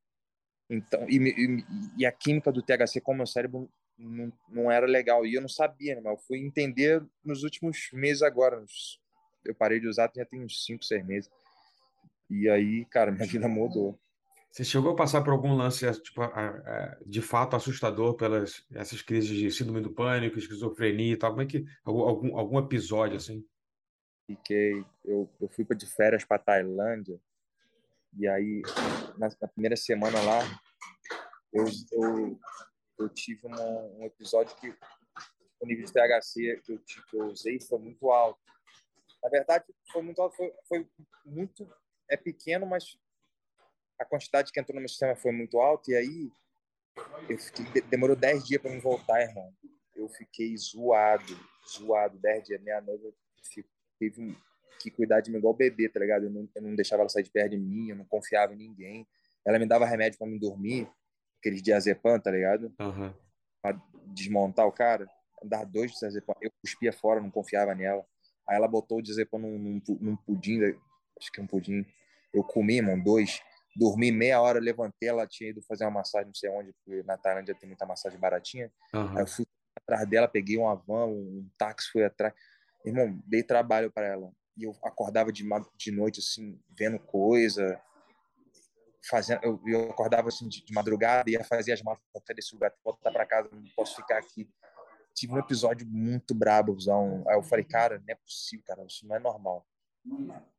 Então, 0.69 1.05
e, 1.09 1.17
e, 1.17 1.65
e, 1.97 2.05
a 2.05 2.11
química 2.11 2.51
do 2.51 2.61
THC 2.61 3.01
com 3.01 3.13
o 3.13 3.17
meu 3.17 3.27
cérebro 3.27 3.69
não, 3.97 4.31
não 4.49 4.71
era 4.71 4.85
legal. 4.85 5.25
E 5.25 5.35
eu 5.35 5.41
não 5.41 5.49
sabia, 5.49 5.95
né? 5.95 6.01
Mas 6.03 6.13
eu 6.13 6.19
fui 6.25 6.39
entender 6.39 7.03
nos 7.23 7.43
últimos 7.43 7.89
meses 7.93 8.21
agora. 8.21 8.63
Eu 9.45 9.55
parei 9.55 9.79
de 9.79 9.87
usar 9.87 10.11
já 10.15 10.25
tem 10.25 10.43
uns 10.43 10.65
5, 10.65 10.83
6 10.83 11.05
meses. 11.05 11.31
E 12.29 12.49
aí, 12.49 12.85
cara, 12.85 13.11
minha 13.11 13.27
vida 13.27 13.47
mudou. 13.47 13.99
Você 14.53 14.63
chegou 14.63 14.91
a 14.91 14.95
passar 14.95 15.23
por 15.23 15.31
algum 15.31 15.55
lance 15.55 15.91
tipo, 15.99 16.21
de 17.07 17.23
fato 17.23 17.55
assustador 17.55 18.13
pelas 18.13 18.63
essas 18.71 19.01
crises 19.01 19.35
de 19.35 19.49
síndrome 19.49 19.81
do 19.81 19.91
pânico, 19.91 20.37
esquizofrenia 20.37 21.13
e 21.13 21.17
tal? 21.17 21.31
Como 21.31 21.41
é 21.41 21.47
que 21.47 21.65
algum 21.83 22.37
algum 22.37 22.59
episódio 22.59 23.17
assim? 23.17 23.43
Fiquei, 24.27 24.85
eu, 25.03 25.27
eu 25.41 25.49
fui 25.49 25.65
de 25.75 25.87
férias 25.87 26.23
para 26.23 26.37
Tailândia 26.37 27.19
e 28.15 28.27
aí 28.27 28.61
na, 29.17 29.27
na, 29.41 29.47
primeira 29.47 29.75
semana 29.75 30.21
lá 30.21 30.41
eu, 31.51 31.65
eu, 31.91 32.39
eu 32.99 33.09
tive 33.09 33.47
uma, 33.47 33.59
um 33.59 34.05
episódio 34.05 34.55
que 34.57 34.69
o 35.59 35.65
nível 35.65 35.83
de 35.83 35.91
THC 35.91 36.61
que 36.63 36.73
eu, 36.73 36.79
que 36.79 37.17
eu 37.17 37.25
usei 37.25 37.59
foi 37.59 37.79
muito 37.79 38.11
alto. 38.11 38.39
Na 39.23 39.29
verdade, 39.29 39.65
foi 39.91 40.03
muito 40.03 40.21
alto, 40.21 40.35
foi, 40.35 40.53
foi 40.67 40.87
muito 41.25 41.67
é 42.07 42.17
pequeno, 42.17 42.67
mas 42.67 42.99
a 43.99 44.05
quantidade 44.05 44.51
que 44.51 44.59
entrou 44.59 44.75
no 44.75 44.81
meu 44.81 44.89
sistema 44.89 45.15
foi 45.15 45.31
muito 45.31 45.59
alta 45.59 45.91
e 45.91 45.95
aí 45.95 46.31
eu 47.29 47.37
fiquei, 47.37 47.81
demorou 47.83 48.15
10 48.15 48.45
dias 48.45 48.61
para 48.61 48.71
me 48.71 48.79
voltar, 48.79 49.21
irmão. 49.21 49.51
Eu 49.95 50.09
fiquei 50.09 50.55
zoado, 50.57 51.37
zoado, 51.67 52.17
10 52.19 52.43
dias, 52.43 52.61
minha 52.61 52.81
noiva 52.81 53.11
teve 53.99 54.37
que 54.79 54.91
cuidar 54.91 55.21
de 55.21 55.31
mim 55.31 55.37
igual 55.37 55.53
bebê, 55.53 55.87
tá 55.87 55.99
ligado? 55.99 56.25
Eu 56.25 56.29
não, 56.29 56.49
eu 56.55 56.61
não 56.61 56.75
deixava 56.75 57.01
ela 57.01 57.09
sair 57.09 57.23
de 57.23 57.31
perto 57.31 57.51
de 57.51 57.57
mim, 57.57 57.89
eu 57.89 57.95
não 57.95 58.05
confiava 58.05 58.53
em 58.53 58.57
ninguém. 58.57 59.07
Ela 59.45 59.59
me 59.59 59.65
dava 59.65 59.85
remédio 59.85 60.17
para 60.17 60.27
me 60.27 60.37
dormir, 60.37 60.89
aqueles 61.39 61.61
diazepam, 61.61 62.19
tá 62.19 62.31
ligado? 62.31 62.73
Uhum. 62.79 63.13
Pra 63.61 63.81
desmontar 64.07 64.67
o 64.67 64.71
cara. 64.71 65.09
Dar 65.43 65.65
dois 65.65 65.91
diazepam. 65.93 66.35
Eu 66.41 66.51
cuspia 66.61 66.91
fora, 66.91 67.21
não 67.21 67.31
confiava 67.31 67.73
nela. 67.73 68.05
Aí 68.47 68.57
ela 68.57 68.67
botou 68.67 68.99
o 68.99 69.01
diazepam 69.01 69.39
num, 69.39 69.57
num, 69.57 69.81
num 70.01 70.15
pudim, 70.17 70.61
acho 71.19 71.31
que 71.31 71.39
é 71.39 71.43
um 71.43 71.47
pudim. 71.47 71.85
Eu 72.33 72.43
comi, 72.43 72.77
irmão, 72.77 72.99
dois 72.99 73.41
dormi 73.75 74.11
meia 74.11 74.41
hora, 74.41 74.59
levantei, 74.59 75.09
ela 75.09 75.27
tinha 75.27 75.49
ido 75.49 75.61
fazer 75.63 75.85
uma 75.85 75.91
massagem, 75.91 76.27
não 76.27 76.35
sei 76.35 76.49
onde, 76.49 76.73
porque 76.73 77.03
na 77.03 77.17
Tailândia 77.17 77.55
tem 77.55 77.67
muita 77.67 77.85
massagem 77.85 78.19
baratinha. 78.19 78.71
Uhum. 78.93 79.17
Aí 79.17 79.23
eu 79.23 79.27
fui 79.27 79.45
atrás 79.75 80.07
dela, 80.07 80.27
peguei 80.27 80.57
uma 80.57 80.75
van, 80.75 81.07
um 81.07 81.49
táxi, 81.57 81.89
fui 81.91 82.03
atrás. 82.03 82.33
Irmão, 82.85 83.21
dei 83.25 83.43
trabalho 83.43 83.91
para 83.91 84.07
ela. 84.07 84.31
E 84.57 84.63
eu 84.63 84.75
acordava 84.83 85.31
de, 85.31 85.43
de 85.77 85.91
noite, 85.91 86.19
assim, 86.19 86.59
vendo 86.77 86.99
coisa, 86.99 87.81
fazendo. 89.09 89.43
Eu, 89.43 89.59
eu 89.65 89.89
acordava, 89.89 90.27
assim, 90.27 90.47
de, 90.47 90.63
de 90.63 90.73
madrugada, 90.73 91.29
ia 91.29 91.43
fazer 91.43 91.73
as 91.73 91.81
malas 91.81 91.99
desse 92.35 92.53
lugar, 92.53 92.73
voltar 92.83 93.11
para 93.11 93.25
casa, 93.25 93.49
não 93.51 93.63
posso 93.75 93.95
ficar 93.95 94.17
aqui. 94.17 94.47
Tive 95.15 95.33
um 95.33 95.39
episódio 95.39 95.87
muito 95.87 96.33
brabo, 96.33 96.75
Aí 97.27 97.35
eu 97.35 97.43
falei, 97.43 97.65
cara, 97.65 97.99
não 97.99 98.05
é 98.07 98.15
possível, 98.15 98.65
cara, 98.65 98.85
isso 98.85 99.07
não 99.07 99.15
é 99.15 99.19
normal. 99.19 99.65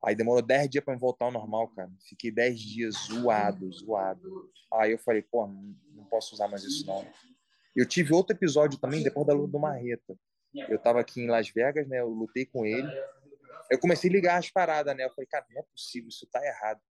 Aí 0.02 0.14
demorou 0.14 0.42
10 0.42 0.70
dias 0.70 0.84
para 0.84 0.96
voltar 0.96 1.26
ao 1.26 1.32
normal, 1.32 1.68
cara. 1.68 1.90
Fiquei 2.08 2.30
10 2.30 2.60
dias 2.60 2.94
zoado, 3.06 3.70
zoado. 3.72 4.50
Aí 4.72 4.92
eu 4.92 4.98
falei, 4.98 5.22
pô, 5.22 5.46
não 5.46 6.04
posso 6.04 6.34
usar 6.34 6.48
mais 6.48 6.62
isso 6.62 6.86
não. 6.86 7.06
Eu 7.74 7.86
tive 7.86 8.14
outro 8.14 8.36
episódio 8.36 8.78
também 8.78 9.02
depois 9.02 9.26
da 9.26 9.34
luta 9.34 9.52
do 9.52 9.58
Marreta. 9.58 10.16
Eu 10.68 10.78
tava 10.78 11.00
aqui 11.00 11.20
em 11.20 11.26
Las 11.26 11.48
Vegas, 11.48 11.88
né? 11.88 12.00
Eu 12.00 12.08
lutei 12.08 12.46
com 12.46 12.64
ele. 12.64 12.88
Eu 13.70 13.78
comecei 13.78 14.08
a 14.08 14.12
ligar 14.12 14.38
as 14.38 14.50
paradas, 14.50 14.96
né? 14.96 15.04
Eu 15.04 15.10
falei, 15.10 15.26
cara, 15.26 15.44
não 15.50 15.60
é 15.60 15.64
possível, 15.64 16.08
isso 16.08 16.26
tá 16.30 16.44
errado. 16.44 16.80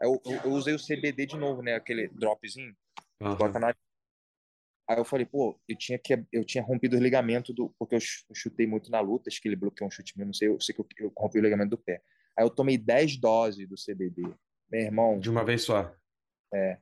Aí 0.00 0.08
eu, 0.08 0.20
eu, 0.26 0.40
eu 0.44 0.50
usei 0.52 0.74
o 0.74 0.78
CBD 0.78 1.26
de 1.26 1.36
novo, 1.36 1.62
né? 1.62 1.74
Aquele 1.74 2.08
dropzinho. 2.08 2.76
Uhum. 3.20 3.34
Bota 3.36 3.58
na 3.58 3.74
Aí 4.88 4.98
eu 4.98 5.04
falei, 5.04 5.24
pô, 5.24 5.58
eu 5.66 5.76
tinha 5.76 5.98
que 5.98 6.12
eu 6.30 6.44
tinha 6.44 6.62
rompido 6.62 6.96
o 6.96 7.00
ligamento 7.00 7.54
do 7.54 7.74
porque 7.78 7.94
eu 7.94 8.00
chutei 8.34 8.66
muito 8.66 8.90
na 8.90 9.00
luta, 9.00 9.30
acho 9.30 9.40
que 9.40 9.48
ele 9.48 9.56
bloqueou 9.56 9.88
um 9.88 9.90
chute 9.90 10.12
meu, 10.16 10.26
não 10.26 10.34
sei, 10.34 10.48
eu 10.48 10.60
sei 10.60 10.74
que 10.74 10.80
eu, 10.80 10.86
eu 10.98 11.12
rompi 11.16 11.38
o 11.38 11.42
ligamento 11.42 11.70
do 11.70 11.78
pé. 11.78 12.02
Aí 12.36 12.44
eu 12.44 12.50
tomei 12.50 12.76
10 12.76 13.16
doses 13.18 13.66
do 13.68 13.76
CBD. 13.76 14.22
Meu 14.70 14.80
irmão, 14.80 15.18
de 15.18 15.30
uma 15.30 15.44
vez 15.44 15.62
só. 15.62 15.94
É. 16.52 16.78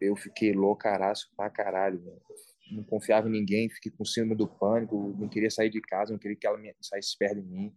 Eu 0.00 0.16
fiquei 0.16 0.52
loucaraço 0.52 1.30
pra 1.36 1.48
caralho, 1.48 2.02
Não 2.70 2.82
confiava 2.82 3.28
em 3.28 3.32
ninguém, 3.32 3.70
fiquei 3.70 3.90
com 3.92 4.04
síndrome 4.04 4.34
do 4.34 4.48
pânico, 4.48 5.14
não 5.18 5.28
queria 5.28 5.50
sair 5.50 5.70
de 5.70 5.80
casa, 5.80 6.12
não 6.12 6.18
queria 6.18 6.36
que 6.36 6.46
ela 6.46 6.58
saísse 6.80 7.16
perto 7.16 7.40
de 7.40 7.48
mim. 7.48 7.74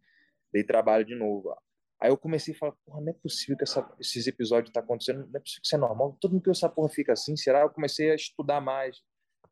Dei 0.51 0.63
trabalho 0.63 1.05
de 1.05 1.15
novo. 1.15 1.55
Aí 1.99 2.09
eu 2.09 2.17
comecei 2.17 2.53
a 2.53 2.57
falar, 2.57 2.73
porra, 2.85 3.01
não 3.01 3.09
é 3.09 3.13
possível 3.13 3.57
que 3.57 3.63
essa, 3.63 3.89
esses 3.99 4.27
episódios 4.27 4.69
estão 4.69 4.81
tá 4.81 4.85
acontecendo, 4.85 5.19
não 5.19 5.37
é 5.37 5.39
possível 5.39 5.61
que 5.61 5.67
isso 5.67 5.75
é 5.75 5.79
normal. 5.79 6.17
Todo 6.19 6.31
mundo 6.31 6.43
que 6.43 6.49
essa 6.49 6.69
porra 6.69 6.89
fica 6.89 7.13
assim, 7.13 7.35
será? 7.37 7.61
Eu 7.61 7.69
comecei 7.69 8.11
a 8.11 8.15
estudar 8.15 8.59
mais, 8.59 9.01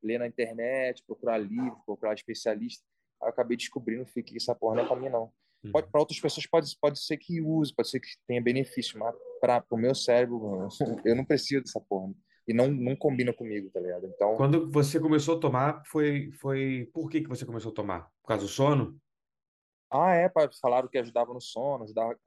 ler 0.01 0.19
na 0.19 0.27
internet, 0.27 1.03
procurar 1.05 1.37
livro, 1.37 1.81
procurar 1.85 2.13
especialista. 2.13 2.83
Aí 3.21 3.27
eu 3.27 3.31
acabei 3.31 3.55
descobrindo 3.55 4.05
que 4.05 4.35
essa 4.35 4.53
porra 4.53 4.75
não 4.75 4.83
é 4.83 4.87
pra 4.87 4.95
mim, 4.97 5.09
não. 5.09 5.31
Uhum. 5.63 5.71
Pode, 5.71 5.89
para 5.89 6.01
outras 6.01 6.19
pessoas 6.19 6.45
pode, 6.45 6.77
pode 6.79 6.99
ser 6.99 7.17
que 7.17 7.41
use, 7.41 7.73
pode 7.73 7.89
ser 7.89 8.01
que 8.01 8.07
tenha 8.27 8.41
benefício, 8.41 8.99
mas 8.99 9.15
para 9.39 9.63
o 9.71 9.77
meu 9.77 9.95
cérebro, 9.95 10.67
eu 11.05 11.15
não 11.15 11.25
preciso 11.25 11.63
dessa 11.63 11.79
porra. 11.79 12.13
E 12.45 12.53
não, 12.53 12.67
não 12.67 12.93
combina 12.93 13.31
comigo, 13.31 13.69
tá 13.69 13.79
ligado? 13.79 14.05
Então. 14.05 14.35
Quando 14.35 14.69
você 14.69 14.99
começou 14.99 15.37
a 15.37 15.39
tomar, 15.39 15.81
foi, 15.85 16.29
foi. 16.33 16.89
Por 16.93 17.09
que, 17.09 17.21
que 17.21 17.29
você 17.29 17.45
começou 17.45 17.71
a 17.71 17.75
tomar? 17.75 18.11
Por 18.21 18.27
causa 18.27 18.43
do 18.43 18.49
sono? 18.49 18.99
Ah, 19.89 20.13
é, 20.13 20.29
falaram 20.61 20.89
que 20.89 20.97
ajudava 20.97 21.33
no 21.33 21.39
sono, 21.39 21.85
ajudava 21.85 22.19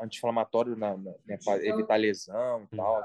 anti-inflamatório 0.00 0.76
na, 0.76 0.96
na, 0.96 1.12
né, 1.26 1.38
para 1.44 1.64
evitar 1.64 1.96
lesão 1.96 2.68
e 2.72 2.76
tal. 2.76 3.04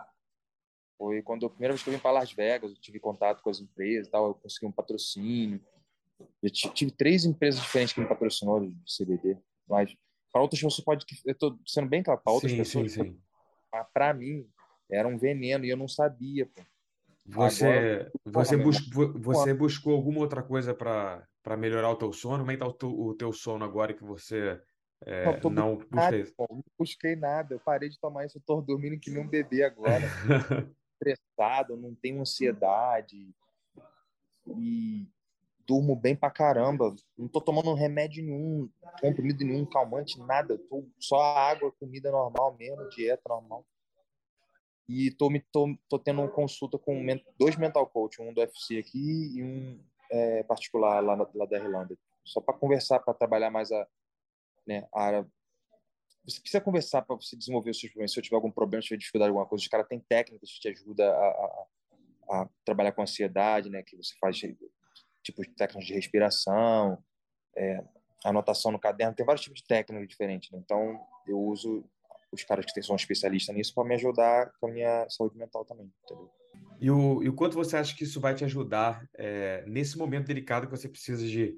Foi 0.98 1.22
quando 1.22 1.46
a 1.46 1.50
primeira 1.50 1.74
vez 1.74 1.84
que 1.84 1.90
eu 1.90 1.94
vim 1.94 2.00
para 2.00 2.12
Las 2.12 2.32
Vegas, 2.32 2.72
eu 2.72 2.78
tive 2.78 3.00
contato 3.00 3.42
com 3.44 3.50
as 3.50 3.60
empresas 3.60 4.08
e 4.08 4.12
tal, 4.12 4.28
eu 4.28 4.34
consegui 4.34 4.66
um 4.66 4.72
patrocínio. 4.72 5.62
Eu 6.42 6.50
tive 6.50 6.92
três 6.92 7.26
empresas 7.26 7.62
diferentes 7.62 7.94
que 7.94 8.02
me 8.02 8.08
patrocinou 8.08 8.60
de 8.66 8.76
CBD, 8.88 9.38
mas 9.68 9.96
para 10.32 10.42
outras 10.42 10.60
pessoas 10.60 10.84
pode 10.84 11.06
eu 11.26 11.32
estou 11.32 11.60
sendo 11.66 11.88
bem 11.88 12.02
claro, 12.02 12.20
para 12.24 12.34
outras 12.34 12.52
sim, 12.52 12.58
pessoas, 12.58 12.92
sim, 12.92 13.20
para 13.94 14.14
mim 14.14 14.50
era 14.90 15.08
um 15.08 15.18
veneno 15.18 15.66
e 15.66 15.70
eu 15.70 15.78
não 15.78 15.88
sabia, 15.88 16.46
pô. 16.48 16.62
Você, 17.30 17.66
Agora, 17.66 18.12
você, 18.26 18.58
bus, 18.58 18.90
você 19.16 19.54
buscou 19.54 19.94
alguma 19.94 20.20
outra 20.20 20.42
coisa 20.42 20.74
para 20.74 21.58
melhorar 21.58 21.90
o 21.90 21.98
teu 21.98 22.14
sono? 22.14 22.40
Como 22.40 22.52
é 22.52 22.54
que 22.54 22.60
tá 22.60 22.68
o 22.68 22.74
teu, 22.74 22.90
o 22.90 23.14
teu 23.16 23.34
sono 23.34 23.66
agora 23.66 23.94
que 23.94 24.04
você 24.04 24.60
é, 25.06 25.40
não, 25.44 25.50
não 25.52 25.76
busquei. 25.76 26.24
Nada, 26.24 26.34
não 26.40 26.64
busquei 26.78 27.16
nada. 27.16 27.56
Eu 27.56 27.60
parei 27.60 27.90
de 27.90 28.00
tomar 28.00 28.26
isso, 28.26 28.38
eu 28.38 28.42
tô 28.46 28.62
dormindo 28.62 29.00
que 29.00 29.12
nem 29.12 29.22
um 29.22 29.28
bebê 29.28 29.64
agora. 29.64 30.04
Estressado, 31.00 31.78
não 31.78 31.94
tenho 31.96 32.22
ansiedade. 32.22 33.30
E 34.48 35.08
durmo 35.68 35.96
bem 35.96 36.16
pra 36.16 36.32
caramba. 36.32 36.96
Não 37.18 37.28
tô 37.28 37.42
tomando 37.42 37.74
remédio 37.74 38.24
nenhum, 38.24 38.70
comprimido 39.00 39.46
nenhum, 39.46 39.66
calmante, 39.66 40.20
nada. 40.20 40.58
Tô 40.58 40.88
só 40.98 41.22
água, 41.22 41.72
comida 41.80 42.10
normal 42.10 42.56
mesmo, 42.58 42.90
dieta 42.90 43.24
normal. 43.28 43.66
E 44.90 45.12
tô, 45.12 45.30
me, 45.30 45.42
tô, 45.52 45.78
tô 45.90 46.00
tendo 46.00 46.22
uma 46.22 46.30
consulta 46.30 46.78
com 46.78 47.06
dois 47.38 47.58
mental 47.58 47.86
coach, 47.88 48.22
um 48.22 48.34
do 48.34 48.40
UFC 48.40 48.78
aqui 48.78 49.38
e 49.38 49.44
um 49.44 49.80
é, 50.10 50.44
particular 50.44 51.02
lá, 51.02 51.28
lá 51.34 51.46
da 51.46 51.58
Irlanda. 51.58 51.98
Só 52.24 52.40
para 52.40 52.58
conversar, 52.58 53.00
para 53.00 53.14
trabalhar 53.14 53.52
mais 53.52 53.70
a, 53.72 53.86
né, 54.68 54.88
a 54.94 55.02
área. 55.02 55.28
Você 56.26 56.42
precisa 56.42 56.62
conversar 56.62 57.04
para 57.04 57.16
você 57.16 57.38
desenvolver 57.38 57.72
os 57.72 57.80
seus 57.80 57.92
problemas. 57.92 58.12
Se 58.12 58.20
eu 58.20 58.24
tiver 58.24 58.36
algum 58.36 58.52
problema, 58.52 58.82
se 58.82 58.88
eu 58.88 58.90
tiver 58.90 59.00
dificuldade 59.00 59.30
alguma 59.30 59.46
coisa, 59.46 59.62
os 59.62 59.68
caras 59.68 59.88
têm 59.88 60.00
técnicas 60.00 60.52
que 60.52 60.60
te 60.60 60.68
ajudam 60.68 61.08
a, 61.08 61.12
a, 61.12 61.68
a, 62.32 62.50
trabalhar 62.66 62.92
com 62.92 63.02
ansiedade, 63.02 63.70
né? 63.70 63.82
Que 63.82 63.96
você 63.96 64.14
faz 64.20 64.38
tipo 65.24 65.42
técnicas 65.56 65.86
de 65.86 65.94
respiração, 65.94 67.02
é, 67.56 67.82
anotação 68.26 68.72
no 68.72 68.80
caderno. 68.80 69.16
Tem 69.16 69.26
vários 69.26 69.44
tipos 69.44 69.62
de 69.62 69.68
técnicas 69.68 70.08
diferentes. 70.08 70.52
Né? 70.52 70.60
Então, 70.64 71.00
eu 71.26 71.40
uso 71.40 71.84
os 72.32 72.44
caras 72.44 72.66
que 72.66 72.82
são 72.82 72.96
especialistas 72.96 73.56
nisso 73.56 73.74
para 73.74 73.86
me 73.86 73.96
ajudar 73.96 74.52
com 74.60 74.68
a 74.68 74.72
minha 74.72 75.10
saúde 75.10 75.38
mental 75.38 75.64
também. 75.64 75.92
Entendeu? 76.04 76.30
E 76.80 76.92
o, 76.92 77.24
e 77.24 77.30
o 77.30 77.34
quanto 77.34 77.56
você 77.56 77.76
acha 77.78 77.96
que 77.96 78.04
isso 78.04 78.20
vai 78.20 78.36
te 78.36 78.46
ajudar 78.46 79.08
é, 79.16 79.64
nesse 79.66 79.98
momento 79.98 80.28
delicado 80.28 80.68
que 80.68 80.78
você 80.78 80.88
precisa 80.88 81.26
de 81.26 81.58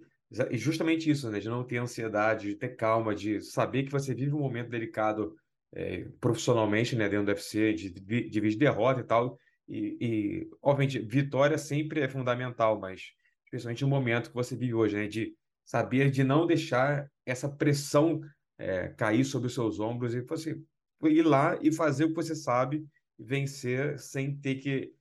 e 0.52 0.58
justamente 0.58 1.10
isso, 1.10 1.30
né? 1.30 1.40
De 1.40 1.50
não 1.50 1.64
ter 1.64 1.78
ansiedade, 1.78 2.50
de 2.50 2.56
ter 2.56 2.76
calma, 2.76 3.16
de 3.16 3.42
saber 3.42 3.84
que 3.84 3.92
você 3.92 4.14
vive 4.14 4.34
um 4.34 4.40
momento 4.40 4.70
delicado 4.70 5.36
é, 5.74 6.06
profissionalmente, 6.20 6.96
né? 6.96 7.10
Dentro 7.10 7.26
do 7.26 7.30
UFC, 7.30 7.74
de, 7.74 7.90
de, 7.90 8.30
de 8.30 8.56
derrota 8.58 9.02
e 9.02 9.04
tal. 9.04 9.38
E, 9.68 9.98
e, 10.02 10.50
obviamente, 10.62 11.00
vitória 11.00 11.58
sempre 11.58 12.02
é 12.02 12.10
fundamental, 12.10 12.80
mas 12.80 13.12
especialmente 13.46 13.84
no 13.84 13.90
momento 13.90 14.30
que 14.30 14.36
você 14.36 14.56
vive 14.56 14.74
hoje, 14.74 14.96
né? 14.96 15.08
De 15.08 15.34
saber 15.66 16.12
de 16.12 16.24
não 16.24 16.46
deixar 16.46 17.08
essa 17.26 17.50
pressão 17.50 18.22
é, 18.58 18.90
cair 18.90 19.24
sobre 19.24 19.48
os 19.48 19.54
seus 19.54 19.80
ombros 19.80 20.14
e 20.14 20.22
você 20.22 20.60
ir 21.04 21.24
lá 21.24 21.58
e 21.62 21.72
fazer 21.72 22.06
o 22.06 22.10
que 22.10 22.16
você 22.16 22.36
sabe, 22.36 22.86
vencer 23.18 23.98
sem 24.00 24.36
ter 24.36 24.56
que 24.56 24.92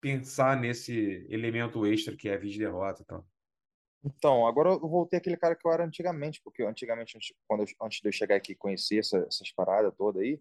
pensar 0.00 0.60
nesse 0.60 1.26
elemento 1.28 1.84
extra 1.86 2.16
que 2.16 2.28
é 2.28 2.34
a 2.34 2.38
vice-derrota 2.38 3.02
e 3.02 3.04
tal. 3.04 3.26
Então, 4.04 4.46
agora 4.46 4.70
eu 4.70 4.88
voltei 4.88 5.18
aquele 5.18 5.36
cara 5.36 5.56
que 5.56 5.66
eu 5.66 5.72
era 5.72 5.84
antigamente, 5.84 6.40
porque 6.42 6.62
antigamente, 6.62 7.18
quando 7.46 7.60
eu, 7.60 7.66
antes 7.82 8.00
de 8.00 8.08
eu 8.08 8.12
chegar 8.12 8.36
aqui 8.36 8.52
e 8.52 8.56
conhecer 8.56 8.98
essa, 8.98 9.18
essas 9.18 9.50
paradas 9.52 9.92
todas 9.96 10.22
aí, 10.22 10.40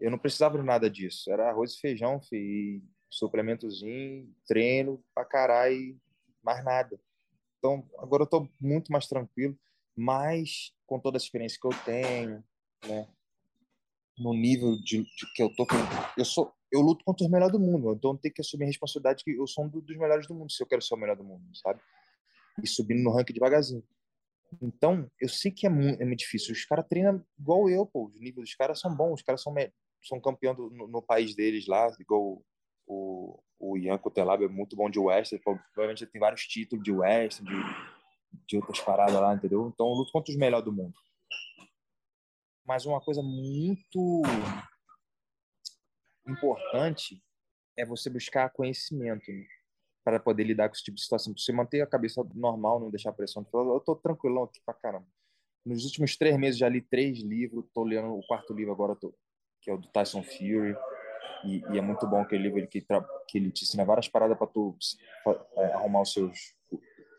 eu 0.00 0.10
não 0.10 0.18
precisava 0.18 0.58
de 0.58 0.64
nada 0.64 0.90
disso. 0.90 1.30
Era 1.30 1.48
arroz 1.48 1.74
e 1.74 1.80
feijão, 1.80 2.20
fi, 2.20 2.82
suplementozinho, 3.08 4.32
treino 4.46 5.02
pra 5.14 5.24
caralho 5.24 5.74
e 5.74 5.98
mais 6.42 6.64
nada. 6.64 7.00
Então, 7.58 7.88
agora 7.98 8.24
eu 8.24 8.26
tô 8.26 8.48
muito 8.60 8.92
mais 8.92 9.06
tranquilo, 9.06 9.58
mas 9.96 10.72
com 10.86 11.00
toda 11.00 11.16
a 11.16 11.18
experiência 11.18 11.58
que 11.58 11.66
eu 11.66 11.72
tenho, 11.84 12.44
né? 12.86 13.08
No 14.18 14.34
nível 14.34 14.76
de, 14.76 15.02
de 15.02 15.32
que 15.34 15.42
eu 15.42 15.52
tô, 15.54 15.66
eu 16.16 16.24
sou, 16.24 16.52
eu 16.70 16.80
luto 16.80 17.04
contra 17.04 17.24
os 17.24 17.30
melhores 17.30 17.52
do 17.52 17.58
mundo, 17.58 17.92
então 17.94 18.16
tenho 18.16 18.32
que 18.32 18.40
assumir 18.40 18.64
a 18.64 18.66
responsabilidade 18.68 19.24
que 19.24 19.32
eu 19.32 19.46
sou 19.46 19.64
um 19.64 19.68
dos 19.68 19.96
melhores 19.96 20.28
do 20.28 20.34
mundo, 20.34 20.52
se 20.52 20.62
eu 20.62 20.66
quero 20.66 20.82
ser 20.82 20.94
o 20.94 20.98
melhor 20.98 21.16
do 21.16 21.24
mundo, 21.24 21.44
sabe? 21.56 21.80
E 22.62 22.66
subindo 22.66 23.02
no 23.02 23.12
ranking 23.12 23.32
devagarzinho. 23.32 23.82
Então, 24.62 25.10
eu 25.20 25.28
sei 25.28 25.50
que 25.50 25.66
é 25.66 25.70
muito, 25.70 26.00
é 26.00 26.04
muito 26.04 26.20
difícil. 26.20 26.52
Os 26.52 26.64
caras 26.64 26.86
treinam 26.88 27.24
igual 27.38 27.68
eu, 27.68 27.86
pô. 27.86 28.06
Os 28.06 28.14
níveis 28.14 28.48
dos 28.48 28.54
caras 28.54 28.80
são 28.80 28.94
bons. 28.94 29.14
Os 29.14 29.22
caras 29.22 29.42
são, 29.42 29.54
são 30.02 30.20
campeão 30.20 30.54
do, 30.54 30.70
no, 30.70 30.86
no, 30.86 31.02
país 31.02 31.34
deles 31.34 31.66
lá, 31.66 31.90
igual 31.98 32.42
o, 32.86 33.42
o 33.58 33.76
Ian 33.76 33.98
Cotelab 33.98 34.44
é 34.44 34.48
muito 34.48 34.76
bom 34.76 34.88
de 34.88 34.98
Western. 34.98 35.42
Provavelmente 35.42 36.06
tem 36.06 36.20
vários 36.20 36.46
títulos 36.46 36.84
de 36.84 36.92
Western, 36.92 37.50
de, 37.50 38.46
de 38.46 38.56
outras 38.56 38.80
paradas 38.80 39.14
lá, 39.14 39.34
entendeu? 39.34 39.68
Então, 39.72 39.88
eu 39.88 39.94
luto 39.94 40.12
contra 40.12 40.30
os 40.30 40.38
melhores 40.38 40.64
do 40.64 40.72
mundo. 40.72 40.94
Mas 42.64 42.86
uma 42.86 43.00
coisa 43.00 43.22
muito 43.22 44.22
importante 46.26 47.22
é 47.76 47.84
você 47.84 48.08
buscar 48.08 48.50
conhecimento. 48.50 49.30
Né? 49.30 49.46
Para 50.04 50.20
poder 50.20 50.44
lidar 50.44 50.68
com 50.68 50.74
esse 50.74 50.84
tipo 50.84 50.96
de 50.96 51.02
situação. 51.02 51.32
Você 51.36 51.52
manter 51.52 51.80
a 51.80 51.86
cabeça 51.86 52.22
normal, 52.34 52.78
não 52.78 52.90
deixar 52.90 53.12
pressão. 53.12 53.44
Eu 53.52 53.80
tô 53.80 53.96
tranquilão 53.96 54.44
aqui 54.44 54.60
pra 54.64 54.74
caramba. 54.74 55.06
Nos 55.64 55.84
últimos 55.84 56.16
três 56.16 56.36
meses 56.38 56.58
já 56.58 56.68
li 56.68 56.82
três 56.82 57.20
livros, 57.20 57.64
tô 57.72 57.84
lendo 57.84 58.14
o 58.14 58.26
quarto 58.26 58.52
livro 58.52 58.72
agora, 58.72 58.94
tô, 58.94 59.14
que 59.62 59.70
é 59.70 59.74
o 59.74 59.78
do 59.78 59.88
Tyson 59.88 60.22
Fury. 60.22 60.76
E, 61.42 61.62
e, 61.72 61.78
é 61.78 61.80
muito 61.80 62.06
bom 62.06 62.20
aquele 62.20 62.42
livro 62.42 62.66
que, 62.68 62.82
que 63.28 63.38
ele 63.38 63.50
te 63.50 63.64
ensina 63.64 63.84
várias 63.84 64.08
paradas 64.08 64.36
para 64.36 64.46
tu 64.46 64.76
é, 65.56 65.72
arrumar 65.72 66.02
os 66.02 66.12
seus, 66.12 66.54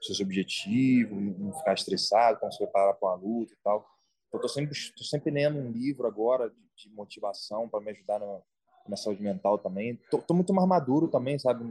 seus 0.02 0.20
objetivos, 0.20 1.40
não 1.40 1.54
ficar 1.54 1.74
estressado, 1.74 2.40
como 2.40 2.52
se 2.52 2.60
preparar 2.60 2.94
para 2.96 3.10
uma 3.10 3.16
luta 3.16 3.54
e 3.54 3.58
tal. 3.64 3.88
Então, 4.28 4.42
tô 4.42 4.48
sempre, 4.48 4.76
tô 4.96 5.04
sempre 5.04 5.32
lendo 5.32 5.58
um 5.58 5.72
livro 5.72 6.08
agora 6.08 6.50
de, 6.50 6.56
de 6.76 6.90
motivação 6.94 7.68
para 7.68 7.80
me 7.80 7.92
ajudar 7.92 8.20
na, 8.20 8.42
na 8.88 8.98
saúde 8.98 9.22
mental 9.22 9.58
também. 9.58 10.00
Tô 10.28 10.34
muito 10.34 10.54
mais 10.54 10.68
maduro 10.68 11.08
também, 11.08 11.40
sabe? 11.40 11.66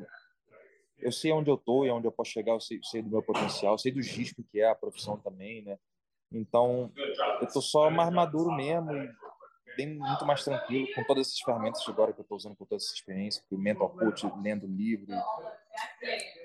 Eu 0.99 1.13
sei 1.13 1.33
onde 1.33 1.51
eu 1.51 1.57
tô 1.57 1.85
e 1.85 1.91
onde 1.91 2.07
eu 2.07 2.13
posso 2.13 2.31
chegar, 2.31 2.53
eu 2.53 2.61
sei, 2.61 2.81
sei 2.83 3.03
do 3.03 3.11
meu 3.11 3.23
potencial, 3.23 3.79
sei 3.79 3.93
dos 3.93 4.07
riscos 4.07 4.45
que 4.51 4.61
é 4.61 4.69
a 4.69 4.75
profissão 4.75 5.17
também, 5.19 5.63
né? 5.63 5.79
Então, 6.33 6.91
eu 7.41 7.47
tô 7.47 7.61
só 7.61 7.91
mais 7.91 8.13
maduro 8.13 8.51
mesmo 8.53 8.91
bem 9.77 9.99
muito 9.99 10.25
mais 10.25 10.45
tranquilo 10.45 10.87
com 10.95 11.05
todas 11.05 11.27
essas 11.27 11.41
ferramentas 11.41 11.83
agora 11.89 12.13
que 12.13 12.21
eu 12.21 12.25
tô 12.25 12.37
usando 12.37 12.57
com 12.57 12.65
toda 12.65 12.77
essa 12.77 12.95
experiência, 12.95 13.43
o 13.51 13.59
mental 13.59 13.91
coach, 13.91 14.27
lendo 14.43 14.67
livro, 14.67 15.07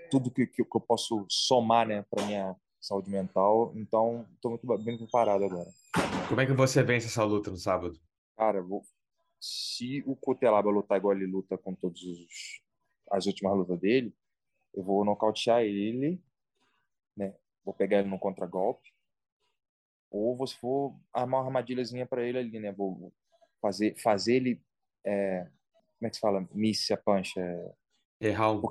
tudo 0.09 0.31
que, 0.31 0.47
que 0.47 0.61
eu 0.61 0.81
posso 0.81 1.25
somar, 1.29 1.87
né, 1.87 2.03
para 2.09 2.25
minha 2.25 2.55
saúde 2.79 3.09
mental. 3.09 3.71
Então, 3.75 4.25
tô 4.41 4.49
muito 4.49 4.65
bem 4.79 4.97
preparado 4.97 5.43
agora. 5.43 5.69
Como 6.27 6.41
é 6.41 6.45
que 6.45 6.53
você 6.53 6.83
vence 6.83 7.07
essa 7.07 7.23
luta 7.23 7.51
no 7.51 7.57
sábado? 7.57 7.99
Cara, 8.37 8.61
vou... 8.61 8.83
se 9.39 10.03
o 10.05 10.15
Cotelaba 10.15 10.69
lutar 10.69 10.97
igual 10.97 11.15
ele 11.15 11.27
luta 11.27 11.57
com 11.57 11.73
todos 11.75 12.01
os 12.03 12.61
as 13.11 13.25
últimas 13.25 13.57
lutas 13.57 13.79
dele, 13.79 14.13
eu 14.79 14.83
vou 14.83 15.03
nocautear 15.03 15.61
ele, 15.61 16.23
né? 17.15 17.35
Vou 17.65 17.73
pegar 17.73 17.99
ele 17.99 18.07
no 18.07 18.17
contragolpe. 18.17 18.89
Ou 20.09 20.35
você 20.37 20.55
for 20.55 20.97
armar 21.13 21.41
uma 21.41 21.47
armadilhazinha 21.47 22.05
para 22.05 22.23
ele 22.23 22.37
ali, 22.37 22.59
né? 22.59 22.71
Vou 22.71 23.13
fazer, 23.61 23.95
fazer 23.99 24.35
ele. 24.35 24.63
É, 25.05 25.43
como 25.97 26.07
é 26.07 26.09
que 26.09 26.15
se 26.15 26.21
fala? 26.21 26.47
Miss 26.53 26.89
a 26.91 26.97
punch. 26.97 27.37
É... 27.37 27.73
Errar 28.21 28.53
um. 28.53 28.61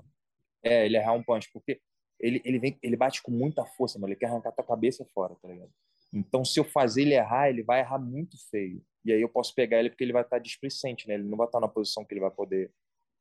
É, 0.62 0.86
ele 0.86 0.96
errar 0.96 1.12
um 1.12 1.22
punch. 1.22 1.50
Porque 1.52 1.80
ele, 2.18 2.40
ele, 2.42 2.58
vem, 2.58 2.78
ele 2.82 2.96
bate 2.96 3.22
com 3.22 3.30
muita 3.30 3.66
força, 3.66 3.98
mas 3.98 4.10
ele 4.10 4.18
quer 4.18 4.26
arrancar 4.26 4.52
tua 4.52 4.64
cabeça 4.64 5.04
fora, 5.12 5.36
tá 5.36 5.46
ligado? 5.46 5.70
Então, 6.12 6.42
se 6.42 6.58
eu 6.58 6.64
fazer 6.64 7.02
ele 7.02 7.14
errar, 7.14 7.50
ele 7.50 7.62
vai 7.62 7.80
errar 7.80 7.98
muito 7.98 8.38
feio. 8.48 8.82
E 9.04 9.12
aí 9.12 9.20
eu 9.20 9.28
posso 9.28 9.54
pegar 9.54 9.78
ele 9.78 9.90
porque 9.90 10.02
ele 10.02 10.12
vai 10.14 10.22
estar 10.22 10.38
displicente, 10.38 11.06
né? 11.06 11.14
Ele 11.14 11.28
não 11.28 11.36
vai 11.36 11.46
estar 11.46 11.60
na 11.60 11.68
posição 11.68 12.02
que 12.02 12.14
ele 12.14 12.22
vai 12.22 12.30
poder 12.30 12.72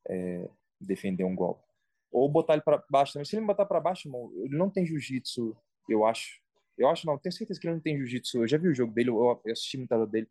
é, 0.08 0.50
defender 0.80 1.26
um 1.26 1.36
golpe 1.36 1.67
ou 2.12 2.30
botar 2.30 2.54
ele 2.54 2.62
para 2.62 2.84
baixo 2.90 3.14
também. 3.14 3.26
Se 3.26 3.36
ele 3.36 3.42
me 3.42 3.48
botar 3.48 3.66
para 3.66 3.80
baixo, 3.80 4.08
irmão, 4.08 4.32
ele 4.44 4.58
não 4.58 4.70
tem 4.70 4.86
jiu-jitsu, 4.86 5.56
eu 5.90 6.06
acho. 6.06 6.42
Eu 6.78 6.88
acho 6.90 7.08
não, 7.08 7.18
tenho 7.18 7.34
certeza 7.34 7.60
que 7.60 7.68
ele 7.68 7.76
não 7.76 7.82
tem 7.82 7.98
jiu-jitsu. 7.98 8.44
Eu 8.44 8.48
já 8.48 8.58
vi 8.58 8.68
o 8.68 8.76
jogo 8.76 8.94
dele, 8.94 9.10
eu, 9.10 9.42
assisti 9.52 9.78
muita 9.78 10.06
dele. 10.06 10.28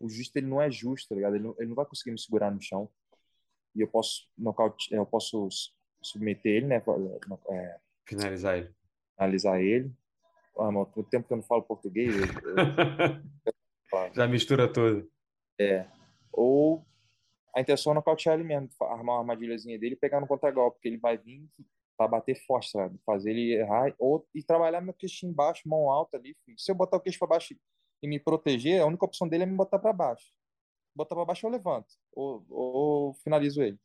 O 0.00 0.08
jiu-jitsu 0.08 0.34
dele 0.34 0.46
não 0.46 0.60
é 0.60 0.70
justo, 0.70 1.08
tá 1.08 1.14
ligado? 1.14 1.36
Ele 1.36 1.44
não, 1.44 1.54
ele 1.58 1.68
não 1.68 1.76
vai 1.76 1.86
conseguir 1.86 2.10
me 2.10 2.20
segurar 2.20 2.50
no 2.50 2.60
chão. 2.60 2.88
E 3.74 3.80
eu 3.80 3.88
posso 3.88 4.28
nocaute, 4.36 4.92
eu 4.92 5.06
posso 5.06 5.48
submeter 6.02 6.52
ele, 6.52 6.66
né? 6.66 6.82
É, 7.50 7.78
finalizar 8.06 8.58
ele. 8.58 8.74
Finalizar 9.16 9.60
ele. 9.60 9.92
Ah, 10.58 10.66
irmão, 10.66 10.88
o 10.94 11.02
tempo 11.02 11.26
que 11.26 11.32
eu 11.32 11.38
não 11.38 11.44
falo 11.44 11.62
português. 11.62 12.14
Eu, 12.14 12.26
eu... 13.92 14.14
já 14.14 14.26
mistura 14.28 14.72
tudo. 14.72 15.08
É. 15.58 15.86
Ou 16.32 16.84
a 17.54 17.60
intenção 17.60 17.92
é 17.92 17.94
nocautear 17.94 18.34
ele 18.34 18.44
mesmo, 18.44 18.68
armar 18.80 19.16
uma 19.16 19.18
armadilhazinha 19.20 19.78
dele 19.78 19.94
e 19.94 19.98
pegar 19.98 20.20
no 20.20 20.26
contragolpe, 20.26 20.76
porque 20.76 20.88
ele 20.88 20.98
vai 20.98 21.16
vir 21.16 21.48
para 21.96 22.08
bater 22.08 22.34
forte, 22.46 22.70
sabe? 22.70 22.98
Fazer 23.06 23.30
ele 23.30 23.54
errar 23.54 23.94
ou, 23.98 24.26
e 24.34 24.42
trabalhar 24.42 24.80
meu 24.80 24.92
queixo 24.92 25.24
embaixo, 25.26 25.68
mão 25.68 25.88
alta 25.88 26.16
ali. 26.16 26.36
Filho. 26.44 26.58
Se 26.58 26.70
eu 26.70 26.74
botar 26.74 26.96
o 26.96 27.00
queixo 27.00 27.18
para 27.18 27.28
baixo 27.28 27.54
e 28.02 28.08
me 28.08 28.18
proteger, 28.18 28.82
a 28.82 28.86
única 28.86 29.04
opção 29.04 29.28
dele 29.28 29.44
é 29.44 29.46
me 29.46 29.54
botar 29.54 29.78
para 29.78 29.92
baixo. 29.92 30.32
Botar 30.96 31.14
para 31.14 31.24
baixo 31.24 31.46
eu 31.46 31.50
levanto 31.50 31.94
ou, 32.12 32.44
ou 32.50 33.14
finalizo 33.14 33.62
ele. 33.62 33.78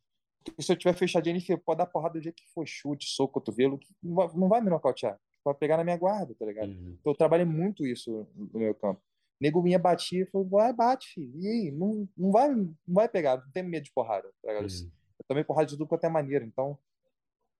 Porque 0.44 0.64
se 0.64 0.72
eu 0.72 0.78
tiver 0.78 0.94
fechadinho, 0.96 1.38
ele 1.38 1.58
pode 1.58 1.78
dar 1.78 1.86
porrada 1.86 2.14
do 2.18 2.24
jeito 2.24 2.42
que 2.42 2.52
for, 2.52 2.66
chute, 2.66 3.08
soco, 3.08 3.34
cotovelo, 3.34 3.80
não 4.02 4.16
vai, 4.16 4.30
não 4.34 4.50
vai 4.50 4.62
me 4.62 4.70
nocautear. 4.70 5.20
Vai 5.46 5.54
pegar 5.54 5.78
na 5.78 5.84
minha 5.84 5.98
guarda, 5.98 6.34
tá 6.34 6.46
ligado? 6.46 6.70
Uhum. 6.70 6.98
Então 7.00 7.12
eu 7.12 7.16
trabalhei 7.18 7.46
muito 7.46 7.86
isso 7.86 8.28
no 8.36 8.60
meu 8.60 8.74
campo 8.74 9.02
nego 9.40 9.62
vinha, 9.62 9.80
batia 9.80 10.24
e 10.24 10.26
falou, 10.26 10.48
vai, 10.48 10.74
bate, 10.74 11.14
filho. 11.14 11.32
E 11.36 11.48
aí? 11.48 11.72
Não, 11.72 12.08
não, 12.18 12.32
vai, 12.32 12.54
não 12.54 12.76
vai 12.88 13.08
pegar, 13.08 13.38
não 13.38 13.52
tem 13.52 13.64
medo 13.64 13.86
de 13.86 13.92
porrada. 13.92 14.30
Tá 14.44 14.52
uhum. 14.52 14.92
Eu 15.20 15.26
tomei 15.28 15.44
porrada 15.44 15.68
de 15.68 15.78
tudo 15.78 15.88
quanto 15.88 16.04
é 16.04 16.10
maneira, 16.10 16.44
então 16.44 16.78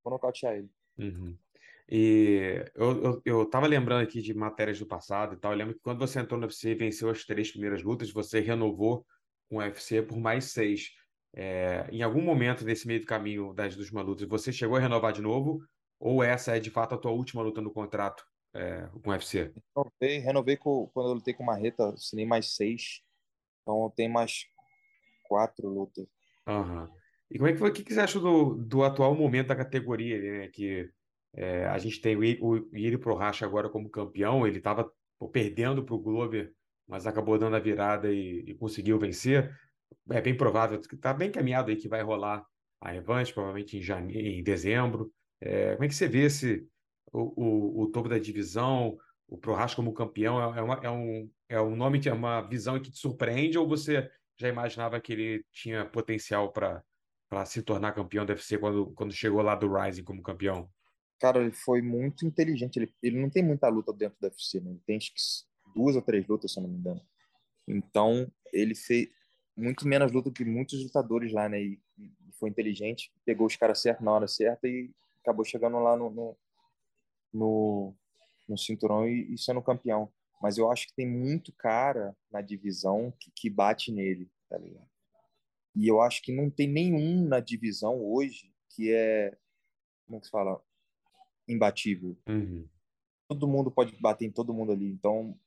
vou 0.04 0.12
nocautear 0.12 0.56
ele. 0.56 0.70
Uhum. 0.98 1.38
E 1.92 2.66
eu, 2.76 3.04
eu, 3.04 3.22
eu 3.26 3.46
tava 3.46 3.66
lembrando 3.66 4.04
aqui 4.04 4.22
de 4.22 4.34
matérias 4.34 4.78
do 4.78 4.86
passado 4.86 5.34
e 5.34 5.38
tal. 5.38 5.52
Eu 5.54 5.58
lembro 5.58 5.74
que 5.74 5.80
quando 5.80 6.00
você 6.00 6.20
entrou 6.20 6.40
no 6.40 6.46
UFC 6.46 6.72
e 6.72 6.76
venceu 6.76 7.10
as 7.10 7.24
três 7.24 7.50
primeiras 7.52 7.82
lutas, 7.82 8.12
você 8.12 8.40
renovou 8.40 9.06
com 9.50 9.56
o 9.56 9.60
UFC 9.60 10.02
por 10.02 10.20
mais 10.20 10.46
seis. 10.46 10.92
É, 11.34 11.88
em 11.92 12.02
algum 12.02 12.22
momento 12.22 12.64
desse 12.64 12.86
meio 12.88 13.00
do 13.00 13.06
caminho 13.06 13.54
das 13.54 13.76
últimas 13.76 14.06
lutas, 14.06 14.28
você 14.28 14.52
chegou 14.52 14.78
a 14.78 14.80
renovar 14.80 15.14
de 15.14 15.22
novo? 15.22 15.64
Ou 16.00 16.24
essa 16.24 16.56
é 16.56 16.60
de 16.60 16.70
fato 16.70 16.94
a 16.94 16.98
tua 16.98 17.12
última 17.12 17.42
luta 17.42 17.62
no 17.62 17.72
contrato 17.72 18.24
é, 18.54 18.88
com 19.02 19.10
o 19.10 19.14
UFC? 19.14 19.54
Renovei, 19.76 20.18
renovei 20.20 20.58
com, 20.58 20.88
quando 20.94 21.10
eu 21.10 21.14
lutei 21.16 21.34
com 21.34 21.44
o 21.44 21.46
Marreta, 21.46 21.90
assinei 21.90 22.26
mais 22.26 22.56
seis. 22.56 23.02
Então 23.62 23.92
tem 23.96 24.10
mais 24.10 24.46
quatro 25.28 25.68
lutas. 25.68 26.08
Uhum. 26.48 26.88
E 27.32 27.38
como 27.38 27.48
é 27.48 27.54
que 27.54 27.60
foi? 27.60 27.70
O 27.70 27.74
que, 27.74 27.94
você 27.94 28.00
acha 28.00 28.20
do, 28.20 28.56
do 28.56 28.84
atual 28.84 29.14
momento 29.16 29.48
da 29.48 29.56
categoria, 29.56 30.20
né? 30.20 30.48
Que 30.48 30.90
é, 31.36 31.66
a 31.66 31.78
gente 31.78 32.02
tem 32.02 32.16
o, 32.16 32.22
o 32.22 32.78
Iri 32.78 32.98
Prohacha 32.98 33.46
agora 33.46 33.70
como 33.70 33.90
campeão, 33.90 34.48
ele 34.48 34.58
estava 34.58 34.92
perdendo 35.32 35.84
para 35.84 35.96
o 35.96 36.00
Glover, 36.00 36.52
mas 36.88 37.06
acabou 37.06 37.38
dando 37.38 37.56
a 37.56 37.60
virada 37.60 38.12
e, 38.12 38.44
e 38.48 38.56
conseguiu 38.56 38.98
vencer. 38.98 39.56
É 40.10 40.22
bem 40.22 40.36
provável 40.36 40.80
que 40.80 40.96
está 40.96 41.14
bem 41.14 41.32
caminhado 41.32 41.70
aí 41.70 41.78
que 41.78 41.88
vai 41.88 42.02
rolar 42.02 42.44
a 42.82 42.92
revanche, 42.92 43.34
provavelmente 43.34 43.78
em, 43.78 43.82
janeiro, 43.82 44.28
em 44.28 44.44
dezembro. 44.44 45.12
É, 45.40 45.74
como 45.74 45.86
é 45.86 45.88
que 45.88 45.96
você 45.96 46.08
vê 46.08 46.24
esse, 46.24 46.68
o, 47.12 47.34
o, 47.36 47.82
o 47.84 47.92
topo 47.92 48.10
da 48.10 48.18
divisão, 48.18 48.98
o 49.28 49.38
Prohash 49.38 49.76
como 49.76 49.94
campeão, 49.94 50.42
é, 50.42 50.60
é, 50.60 50.62
uma, 50.62 50.80
é, 50.84 50.90
um, 50.90 51.30
é 51.48 51.62
um 51.62 51.76
nome 51.76 52.00
que 52.00 52.10
é 52.10 52.14
uma 52.14 52.42
visão 52.42 52.80
que 52.80 52.92
te 52.92 52.98
surpreende 52.98 53.58
ou 53.58 53.68
você 53.68 54.10
já 54.38 54.48
imaginava 54.48 55.00
que 55.00 55.14
ele 55.14 55.46
tinha 55.52 55.86
potencial 55.86 56.52
para 56.52 56.84
se 57.46 57.62
tornar 57.62 57.94
campeão 57.94 58.26
do 58.26 58.32
UFC 58.32 58.58
quando, 58.58 58.92
quando 58.94 59.14
chegou 59.14 59.42
lá 59.42 59.54
do 59.56 59.72
Rising 59.72 60.04
como 60.04 60.24
campeão? 60.24 60.70
Cara, 61.20 61.42
ele 61.42 61.52
foi 61.52 61.82
muito 61.82 62.26
inteligente. 62.26 62.78
Ele, 62.78 62.94
ele 63.04 63.20
não 63.20 63.30
tem 63.30 63.44
muita 63.44 63.68
luta 63.68 63.92
dentro 63.92 64.18
do 64.20 64.24
UFC, 64.26 64.62
né? 64.62 64.72
Ele 64.72 64.82
tem 64.86 64.98
duas 65.76 65.96
ou 65.96 66.02
três 66.02 66.26
lutas, 66.26 66.54
se 66.54 66.60
eu 66.60 66.64
não 66.64 66.70
me 66.70 66.78
engano. 66.78 67.02
Então, 67.68 68.32
ele 68.54 68.74
fez 68.74 69.10
muito 69.56 69.86
menos 69.86 70.12
luta 70.12 70.32
que 70.32 70.46
muitos 70.46 70.82
lutadores 70.82 71.34
lá, 71.34 71.50
né? 71.50 71.62
E, 71.62 71.80
e 71.98 72.12
foi 72.40 72.50
inteligente, 72.50 73.12
pegou 73.26 73.46
os 73.46 73.58
caras 73.58 73.82
certos 73.82 74.04
na 74.04 74.12
hora 74.12 74.28
certa 74.28 74.66
e 74.68 74.90
acabou 75.22 75.44
chegando 75.44 75.78
lá 75.80 75.98
no, 75.98 76.10
no, 76.10 76.38
no, 77.34 77.96
no 78.48 78.58
cinturão 78.58 79.08
e, 79.08 79.34
e 79.34 79.38
sendo 79.38 79.62
campeão. 79.62 80.12
Mas 80.42 80.58
eu 80.58 80.72
acho 80.72 80.88
que 80.88 80.96
tem 80.96 81.08
muito 81.08 81.52
cara 81.54 82.16
na 82.32 82.42
divisão 82.42 83.14
que, 83.20 83.32
que 83.36 83.50
bate 83.50 83.92
nele, 83.92 84.30
tá 84.50 84.58
ligado? 84.58 84.88
E 85.76 85.88
eu 85.88 86.02
acho 86.02 86.22
que 86.22 86.36
não 86.36 86.50
tem 86.50 86.68
nenhum 86.68 87.28
na 87.28 87.40
divisão 87.40 88.02
hoje 88.02 88.54
que 88.70 88.94
é, 88.94 89.38
como 90.06 90.18
é 90.18 90.20
que 90.20 90.26
se 90.26 90.32
fala? 90.32 90.62
Imbatível. 91.48 92.18
Uhum. 92.28 92.68
Todo 93.28 93.48
mundo 93.48 93.70
pode 93.70 93.96
bater 94.00 94.26
em 94.26 94.32
todo 94.32 94.54
mundo 94.54 94.72
ali. 94.72 94.90
Então, 94.90 95.38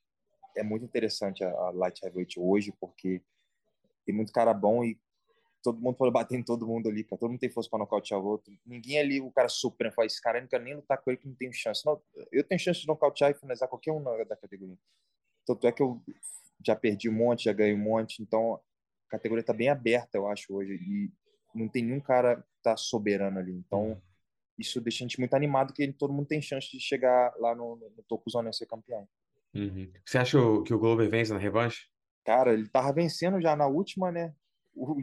é 0.56 0.62
muito 0.62 0.84
interessante 0.84 1.42
a, 1.42 1.50
a 1.50 1.70
Light 1.70 2.02
Heavyweight 2.02 2.38
hoje, 2.38 2.72
porque 2.80 3.22
tem 4.04 4.14
muito 4.14 4.32
cara 4.32 4.52
bom 4.52 4.84
e 4.84 5.00
todo 5.62 5.80
mundo 5.80 5.96
pode 5.96 6.12
bater 6.12 6.38
em 6.38 6.42
todo 6.42 6.66
mundo 6.66 6.88
ali, 6.88 7.04
cara. 7.04 7.18
Todo 7.18 7.30
mundo 7.30 7.40
tem 7.40 7.50
força 7.50 7.70
para 7.70 7.78
nocautear 7.78 8.20
o 8.20 8.24
outro. 8.24 8.52
Ninguém 8.66 8.98
ali, 8.98 9.20
o 9.20 9.30
cara 9.30 9.48
supremo, 9.48 9.94
fala, 9.94 10.06
esse 10.06 10.20
cara 10.20 10.38
eu 10.38 10.42
não 10.42 10.48
quero 10.48 10.64
nem 10.64 10.74
lutar 10.74 10.98
com 10.98 11.10
ele 11.10 11.18
que 11.18 11.28
não 11.28 11.34
tem 11.34 11.52
chance. 11.52 11.84
Não, 11.86 12.00
eu 12.30 12.44
tenho 12.44 12.58
chance 12.58 12.80
de 12.80 12.86
nocautear 12.86 13.30
e 13.30 13.34
finalizar 13.34 13.68
qualquer 13.68 13.92
um 13.92 14.02
da 14.02 14.36
categoria. 14.36 14.76
Tanto 15.46 15.66
é 15.66 15.72
que 15.72 15.82
eu 15.82 16.02
já 16.64 16.76
perdi 16.76 17.08
um 17.08 17.14
monte, 17.14 17.44
já 17.44 17.52
ganhei 17.52 17.74
um 17.74 17.78
monte, 17.78 18.22
então 18.22 18.54
a 18.54 19.10
categoria 19.10 19.44
tá 19.44 19.52
bem 19.52 19.68
aberta, 19.68 20.16
eu 20.16 20.26
acho, 20.26 20.54
hoje. 20.54 20.74
E 20.74 21.10
não 21.54 21.68
tem 21.68 21.82
nenhum 21.84 22.00
cara 22.00 22.36
que 22.36 22.62
tá 22.62 22.76
soberano 22.76 23.38
ali. 23.38 23.52
Então, 23.52 24.00
isso 24.58 24.80
deixa 24.80 25.04
a 25.04 25.08
gente 25.08 25.18
muito 25.18 25.34
animado 25.34 25.72
que 25.72 25.92
todo 25.92 26.12
mundo 26.12 26.26
tem 26.26 26.40
chance 26.40 26.70
de 26.70 26.80
chegar 26.80 27.34
lá 27.38 27.54
no, 27.54 27.76
no, 27.76 27.90
no 27.90 28.02
topo 28.04 28.30
zona 28.30 28.50
e 28.50 28.54
ser 28.54 28.66
campeão. 28.66 29.08
Uhum. 29.54 29.92
Você 30.04 30.18
acha 30.18 30.38
que 30.64 30.72
o 30.72 30.78
Glover 30.78 31.08
vence 31.10 31.32
na 31.32 31.38
revanche? 31.38 31.88
Cara, 32.24 32.52
ele 32.52 32.68
tava 32.68 32.92
vencendo 32.92 33.40
já 33.40 33.54
na 33.56 33.66
última, 33.66 34.10
né? 34.10 34.34
O, 34.74 34.96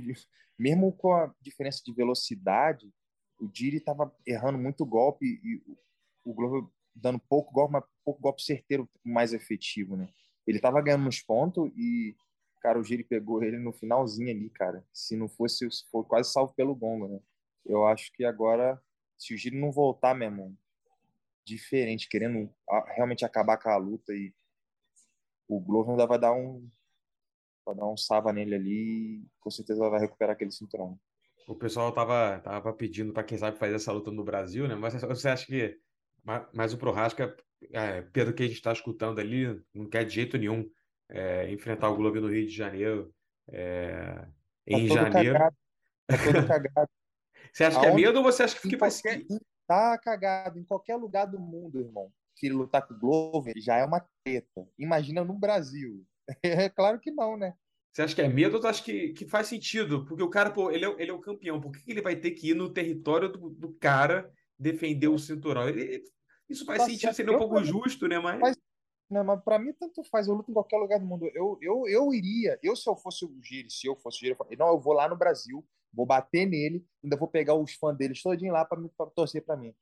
mesmo 0.60 0.92
com 0.92 1.14
a 1.14 1.34
diferença 1.42 1.82
de 1.84 1.94
velocidade, 1.94 2.92
o 3.40 3.48
Diri 3.48 3.80
tava 3.80 4.14
errando 4.28 4.58
muito 4.58 4.86
golpe 4.86 5.26
e 5.26 5.64
o 6.26 6.34
Glover 6.34 6.70
dando 6.94 7.18
pouco 7.18 7.54
golpe, 7.54 7.74
mas 7.74 7.84
pouco 8.04 8.22
golpe 8.22 8.44
certeiro, 8.44 8.90
mais 9.04 9.34
efetivo, 9.34 9.96
né? 9.96 10.10
Ele 10.46 10.60
tava 10.60 10.82
ganhando 10.82 11.08
uns 11.08 11.22
pontos 11.22 11.72
e, 11.78 12.14
cara, 12.62 12.78
o 12.78 12.84
Giri 12.84 13.04
pegou 13.04 13.42
ele 13.42 13.58
no 13.58 13.72
finalzinho 13.72 14.30
ali, 14.30 14.50
cara. 14.50 14.86
Se 14.92 15.16
não 15.16 15.30
fosse, 15.30 15.68
foi 15.90 16.04
quase 16.04 16.32
salvo 16.32 16.54
pelo 16.54 16.76
gongo, 16.76 17.08
né? 17.08 17.20
Eu 17.66 17.86
acho 17.86 18.12
que 18.12 18.26
agora, 18.26 18.82
se 19.18 19.34
o 19.34 19.38
Giri 19.38 19.58
não 19.58 19.72
voltar, 19.72 20.14
meu 20.14 20.28
irmão, 20.28 20.58
diferente, 21.46 22.10
querendo 22.10 22.54
realmente 22.96 23.24
acabar 23.24 23.58
com 23.58 23.70
a 23.70 23.78
luta 23.78 24.14
e 24.14 24.34
o 25.48 25.60
Glover 25.60 25.92
ainda 25.92 26.06
vai 26.06 26.20
dar 26.20 26.34
um 26.34 26.70
vai 27.70 27.76
dar 27.76 27.88
um 27.88 27.98
sava 27.98 28.34
nele 28.34 28.56
ali 28.56 29.28
com 29.40 29.50
certeza 29.50 29.90
vai 29.90 30.00
recuperar 30.00 30.34
aquele 30.34 30.52
cinturão. 30.52 31.00
O 31.48 31.56
pessoal 31.56 31.92
tava, 31.92 32.40
tava 32.40 32.74
pedindo 32.74 33.12
para 33.12 33.24
quem 33.24 33.38
sabe 33.38 33.58
fazer 33.58 33.76
essa 33.76 33.92
luta 33.92 34.12
no 34.12 34.24
Brasil, 34.24 34.68
né? 34.68 34.76
Mas 34.76 34.94
você 35.02 35.30
acha 35.30 35.46
que 35.46 35.80
mas 36.54 36.74
o 36.74 36.78
Prohaska, 36.78 37.36
é, 37.72 38.02
pelo 38.02 38.34
que 38.34 38.44
a 38.44 38.46
gente 38.46 38.58
está 38.58 38.72
escutando 38.72 39.20
ali, 39.20 39.60
não 39.74 39.90
quer 39.90 40.04
de 40.04 40.14
jeito 40.14 40.38
nenhum 40.38 40.70
é, 41.10 41.52
enfrentar 41.52 41.90
o 41.90 41.96
Globo 41.96 42.20
no 42.20 42.28
Rio 42.28 42.46
de 42.46 42.54
Janeiro 42.54 43.12
é, 43.52 44.14
tá 44.14 44.28
em 44.68 44.88
janeiro. 44.88 45.34
Cagado. 45.34 45.56
Tá 46.08 46.18
todo 46.18 46.48
cagado. 46.48 46.90
Você 47.52 47.64
acha 47.64 47.78
Aonde... 47.78 47.88
que 47.88 47.94
é 47.94 47.96
medo 47.96 48.18
ou 48.18 48.24
você 48.24 48.44
acha 48.44 48.60
que 48.60 48.78
vai 48.78 48.92
ser? 48.92 49.26
Tá 49.68 49.98
cagado 49.98 50.60
em 50.60 50.64
qualquer 50.64 50.96
lugar 50.96 51.26
do 51.26 51.40
mundo, 51.40 51.80
irmão. 51.80 52.12
Que 52.36 52.50
lutar 52.50 52.88
com 52.88 52.94
o 52.94 53.00
Glover 53.00 53.54
já 53.58 53.78
é 53.78 53.86
uma 53.86 54.06
treta. 54.24 54.68
Imagina 54.78 55.24
no 55.24 55.34
Brasil. 55.34 56.06
É 56.44 56.70
claro 56.70 57.00
que 57.00 57.12
não, 57.12 57.38
né? 57.38 57.54
Você 57.92 58.04
acha 58.04 58.16
que 58.16 58.22
é 58.22 58.28
medo 58.28 58.56
ou 58.56 58.62
você 58.62 58.68
acha 58.68 58.84
que, 58.84 59.10
que 59.14 59.28
faz 59.28 59.48
sentido? 59.48 60.06
Porque 60.06 60.24
o 60.24 60.30
cara, 60.30 60.52
pô, 60.52 60.72
ele 60.72 60.86
é, 60.86 60.96
ele 61.00 61.12
é 61.12 61.14
o 61.14 61.20
campeão. 61.20 61.60
Por 61.60 61.72
que, 61.72 61.84
que 61.84 61.92
ele 61.92 62.02
vai 62.02 62.16
ter 62.16 62.32
que 62.32 62.52
ir 62.52 62.54
no 62.54 62.72
território 62.72 63.30
do, 63.30 63.50
do 63.50 63.74
cara 63.74 64.32
defender 64.58 65.08
o 65.08 65.18
cinturão? 65.18 65.68
Ele, 65.68 66.04
isso 66.48 66.66
faz 66.66 66.80
tá 66.80 66.86
sentido, 66.86 67.14
seria 67.14 67.36
um 67.36 67.38
pouco 67.38 67.64
justo, 67.64 68.08
né? 68.08 68.20
Mas. 68.20 68.40
Faz, 68.40 68.58
né, 69.10 69.24
mas 69.24 69.44
para 69.44 69.60
mim, 69.60 69.74
tanto 69.74 70.04
faz. 70.04 70.28
Eu 70.28 70.36
luto 70.36 70.52
em 70.52 70.54
qualquer 70.54 70.78
lugar 70.78 71.00
do 71.00 71.06
mundo. 71.06 71.30
Eu, 71.34 71.58
eu, 71.62 71.88
eu 71.88 72.14
iria, 72.14 72.60
eu 72.62 72.76
se 72.76 72.88
eu 72.88 72.96
fosse 72.96 73.26
o 73.26 73.40
Giri, 73.42 73.70
se 73.70 73.88
eu 73.88 73.96
fosse 73.96 74.18
o 74.18 74.20
Giri, 74.20 74.32
eu 74.32 74.38
falaria, 74.38 74.58
não, 74.58 74.68
eu 74.68 74.80
vou 74.80 74.94
lá 74.94 75.10
no 75.10 75.18
Brasil, 75.18 75.66
vou 75.92 76.06
bater 76.06 76.46
nele, 76.46 76.86
ainda 77.04 77.18
vou 77.18 77.28
pegar 77.28 77.56
os 77.56 77.74
fãs 77.74 77.98
deles 77.98 78.22
todinho 78.22 78.54
lá 78.54 78.64
para 78.64 78.80
torcer 79.16 79.44
para 79.44 79.58
mim. 79.58 79.74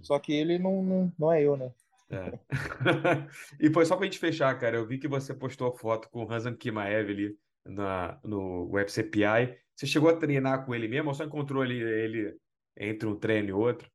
Só 0.00 0.18
que 0.18 0.32
ele 0.32 0.58
não, 0.58 0.82
não, 0.82 1.12
não 1.18 1.32
é 1.32 1.42
eu, 1.42 1.56
né? 1.56 1.72
É. 2.12 2.38
e 3.58 3.72
foi 3.72 3.86
só 3.86 3.96
pra 3.96 4.04
gente 4.04 4.18
fechar, 4.18 4.58
cara. 4.58 4.76
Eu 4.76 4.86
vi 4.86 4.98
que 4.98 5.08
você 5.08 5.32
postou 5.34 5.74
foto 5.74 6.10
com 6.10 6.24
o 6.24 6.30
Hansan 6.30 6.54
Kimaev 6.54 7.10
ali 7.10 7.38
na, 7.64 8.20
no 8.22 8.70
UFCPI. 8.70 9.58
Você 9.74 9.86
chegou 9.86 10.10
a 10.10 10.16
treinar 10.16 10.66
com 10.66 10.74
ele 10.74 10.86
mesmo 10.86 11.08
ou 11.08 11.14
só 11.14 11.24
encontrou 11.24 11.64
ele 11.64 12.36
entre 12.76 13.08
um 13.08 13.18
treino 13.18 13.48
e 13.48 13.52
outro? 13.52 13.90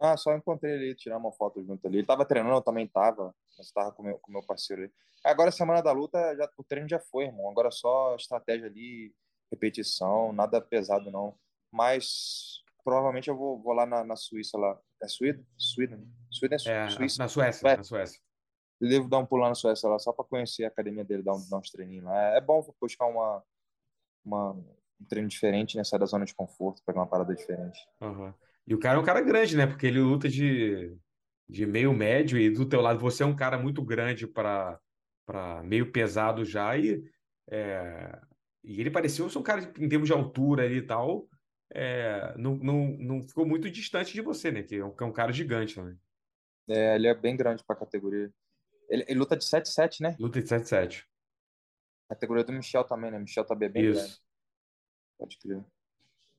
Ah, 0.00 0.16
só 0.16 0.34
encontrei 0.36 0.72
ele, 0.72 0.94
tirar 0.94 1.18
uma 1.18 1.32
foto 1.32 1.62
junto 1.62 1.86
ali. 1.86 1.98
Ele 1.98 2.06
tava 2.06 2.24
treinando, 2.24 2.56
eu 2.56 2.62
também 2.62 2.88
tava, 2.88 3.34
mas 3.56 3.70
tava 3.70 3.92
com 3.92 4.02
meu, 4.02 4.18
com 4.18 4.32
meu 4.32 4.42
parceiro 4.44 4.82
ali. 4.82 4.92
Agora, 5.24 5.52
semana 5.52 5.80
da 5.80 5.92
luta, 5.92 6.34
já, 6.36 6.48
o 6.56 6.64
treino 6.64 6.88
já 6.88 6.98
foi, 6.98 7.26
irmão. 7.26 7.48
Agora 7.48 7.70
só 7.70 8.16
estratégia 8.16 8.66
ali, 8.66 9.14
repetição, 9.50 10.32
nada 10.32 10.60
pesado 10.60 11.10
não. 11.10 11.36
Mas 11.70 12.61
provavelmente 12.84 13.28
eu 13.28 13.36
vou, 13.36 13.60
vou 13.60 13.72
lá 13.72 13.86
na, 13.86 14.04
na 14.04 14.16
Suíça 14.16 14.58
lá. 14.58 14.78
É 15.02 15.08
Suída? 15.08 15.42
Suída? 15.56 16.00
Suída 16.30 16.56
é, 16.66 16.70
é 16.70 16.88
Suíça? 16.88 17.22
Na 17.22 17.28
Suécia, 17.28 17.76
na 17.76 17.82
Suécia. 17.82 18.20
Eu 18.80 18.88
devo 18.88 19.08
dar 19.08 19.18
um 19.18 19.26
pulo 19.26 19.42
lá 19.42 19.48
na 19.48 19.54
Suécia 19.54 19.88
lá, 19.88 19.98
só 19.98 20.12
para 20.12 20.24
conhecer 20.24 20.64
a 20.64 20.68
academia 20.68 21.04
dele, 21.04 21.22
dar, 21.22 21.34
um, 21.34 21.48
dar 21.48 21.58
uns 21.58 21.70
treininhos 21.70 22.04
lá. 22.04 22.34
É, 22.34 22.38
é 22.38 22.40
bom 22.40 22.64
buscar 22.80 23.06
uma, 23.06 23.42
uma, 24.24 24.52
um 24.52 25.04
treino 25.08 25.28
diferente, 25.28 25.76
né? 25.76 25.84
Sair 25.84 26.00
da 26.00 26.06
zona 26.06 26.24
de 26.24 26.34
conforto, 26.34 26.82
pegar 26.84 27.00
uma 27.00 27.06
parada 27.06 27.34
diferente. 27.34 27.78
Uhum. 28.00 28.32
E 28.66 28.74
o 28.74 28.78
cara 28.78 28.98
é 28.98 29.00
um 29.00 29.04
cara 29.04 29.20
grande, 29.20 29.56
né? 29.56 29.66
Porque 29.66 29.86
ele 29.86 30.00
luta 30.00 30.28
de, 30.28 30.96
de 31.48 31.66
meio 31.66 31.92
médio 31.92 32.38
e 32.38 32.50
do 32.50 32.68
teu 32.68 32.80
lado 32.80 32.98
você 32.98 33.22
é 33.22 33.26
um 33.26 33.36
cara 33.36 33.58
muito 33.58 33.82
grande 33.82 34.26
para 34.26 34.78
para 35.24 35.62
meio 35.62 35.92
pesado 35.92 36.44
já 36.44 36.76
e 36.76 37.00
é, 37.48 38.20
e 38.64 38.80
ele 38.80 38.90
pareceu 38.90 39.28
ser 39.28 39.38
um 39.38 39.42
cara 39.42 39.72
em 39.78 39.88
termos 39.88 40.08
de 40.08 40.12
altura 40.12 40.64
ali 40.64 40.78
e 40.78 40.82
tal, 40.82 41.28
é, 41.74 42.34
não, 42.36 42.56
não, 42.56 42.96
não 42.98 43.22
ficou 43.22 43.46
muito 43.46 43.70
distante 43.70 44.12
de 44.12 44.20
você, 44.20 44.50
né? 44.50 44.62
Que 44.62 44.76
é 44.76 44.84
um, 44.84 44.90
que 44.90 45.02
é 45.02 45.06
um 45.06 45.12
cara 45.12 45.32
gigante 45.32 45.74
também. 45.74 45.98
É, 46.68 46.94
ele 46.94 47.08
é 47.08 47.14
bem 47.14 47.36
grande 47.36 47.64
para 47.64 47.76
a 47.76 47.78
categoria. 47.78 48.32
Ele, 48.88 49.04
ele, 49.08 49.18
luta 49.18 49.36
de 49.36 49.44
7-7, 49.44 50.00
né? 50.00 50.16
Luta 50.18 50.40
de 50.40 50.48
7-7. 50.48 51.04
Categoria 52.08 52.44
do 52.44 52.52
Michel 52.52 52.84
também, 52.84 53.10
né? 53.10 53.18
Michel 53.18 53.44
tá 53.44 53.54
bem 53.54 53.70
Isso. 53.74 54.00
grande. 54.00 54.20
Pode 55.18 55.38
crer. 55.38 55.64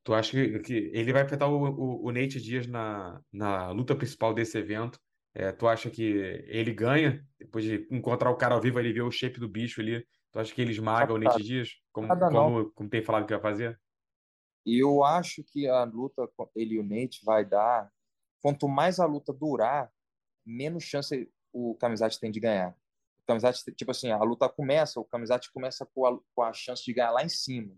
Tu 0.03 0.13
acha 0.13 0.31
que, 0.31 0.59
que 0.59 0.91
ele 0.93 1.13
vai 1.13 1.23
enfrentar 1.23 1.47
o, 1.47 1.57
o, 1.57 2.05
o, 2.05 2.11
Nate 2.11 2.39
Dias 2.39 2.67
na, 2.67 3.21
na 3.31 3.71
luta 3.71 3.95
principal 3.95 4.33
desse 4.33 4.57
evento? 4.57 4.99
É, 5.33 5.51
tu 5.51 5.67
acha 5.67 5.89
que 5.89 6.03
ele 6.47 6.73
ganha? 6.73 7.25
Depois 7.39 7.63
de 7.63 7.87
encontrar 7.89 8.29
o 8.29 8.35
cara 8.35 8.53
ao 8.53 8.61
vivo, 8.61 8.79
ele 8.79 8.93
vê 8.93 9.01
o 9.01 9.09
shape 9.09 9.39
do 9.39 9.47
bicho 9.47 9.81
ali. 9.81 10.05
Tu 10.31 10.39
acha 10.39 10.53
que 10.53 10.61
ele 10.61 10.71
esmaga 10.71 11.13
o 11.13 11.17
Nate 11.17 11.41
Dias? 11.41 11.69
Como, 11.91 12.07
como, 12.07 12.71
como 12.71 12.89
tem 12.89 13.01
falado 13.01 13.25
que 13.25 13.33
vai 13.33 13.41
fazer? 13.41 13.79
Eu 14.65 15.03
acho 15.03 15.43
que 15.43 15.67
a 15.67 15.83
luta 15.83 16.29
ele 16.55 16.75
e 16.75 16.79
o 16.79 16.83
Nate 16.83 17.23
vai 17.23 17.45
dar. 17.45 17.91
Quanto 18.41 18.67
mais 18.67 18.99
a 18.99 19.05
luta 19.05 19.33
durar, 19.33 19.91
menos 20.45 20.83
chance 20.83 21.29
o 21.51 21.75
Kamizat 21.75 22.19
tem 22.19 22.31
de 22.31 22.39
ganhar. 22.39 22.75
O 23.27 23.71
tipo 23.73 23.91
assim, 23.91 24.11
a 24.11 24.21
luta 24.21 24.49
começa, 24.49 24.99
o 24.99 25.05
Kamizat 25.05 25.51
começa 25.51 25.85
com 25.85 26.05
a, 26.05 26.19
com 26.35 26.41
a 26.41 26.51
chance 26.51 26.83
de 26.83 26.93
ganhar 26.93 27.11
lá 27.11 27.23
em 27.23 27.29
cima. 27.29 27.73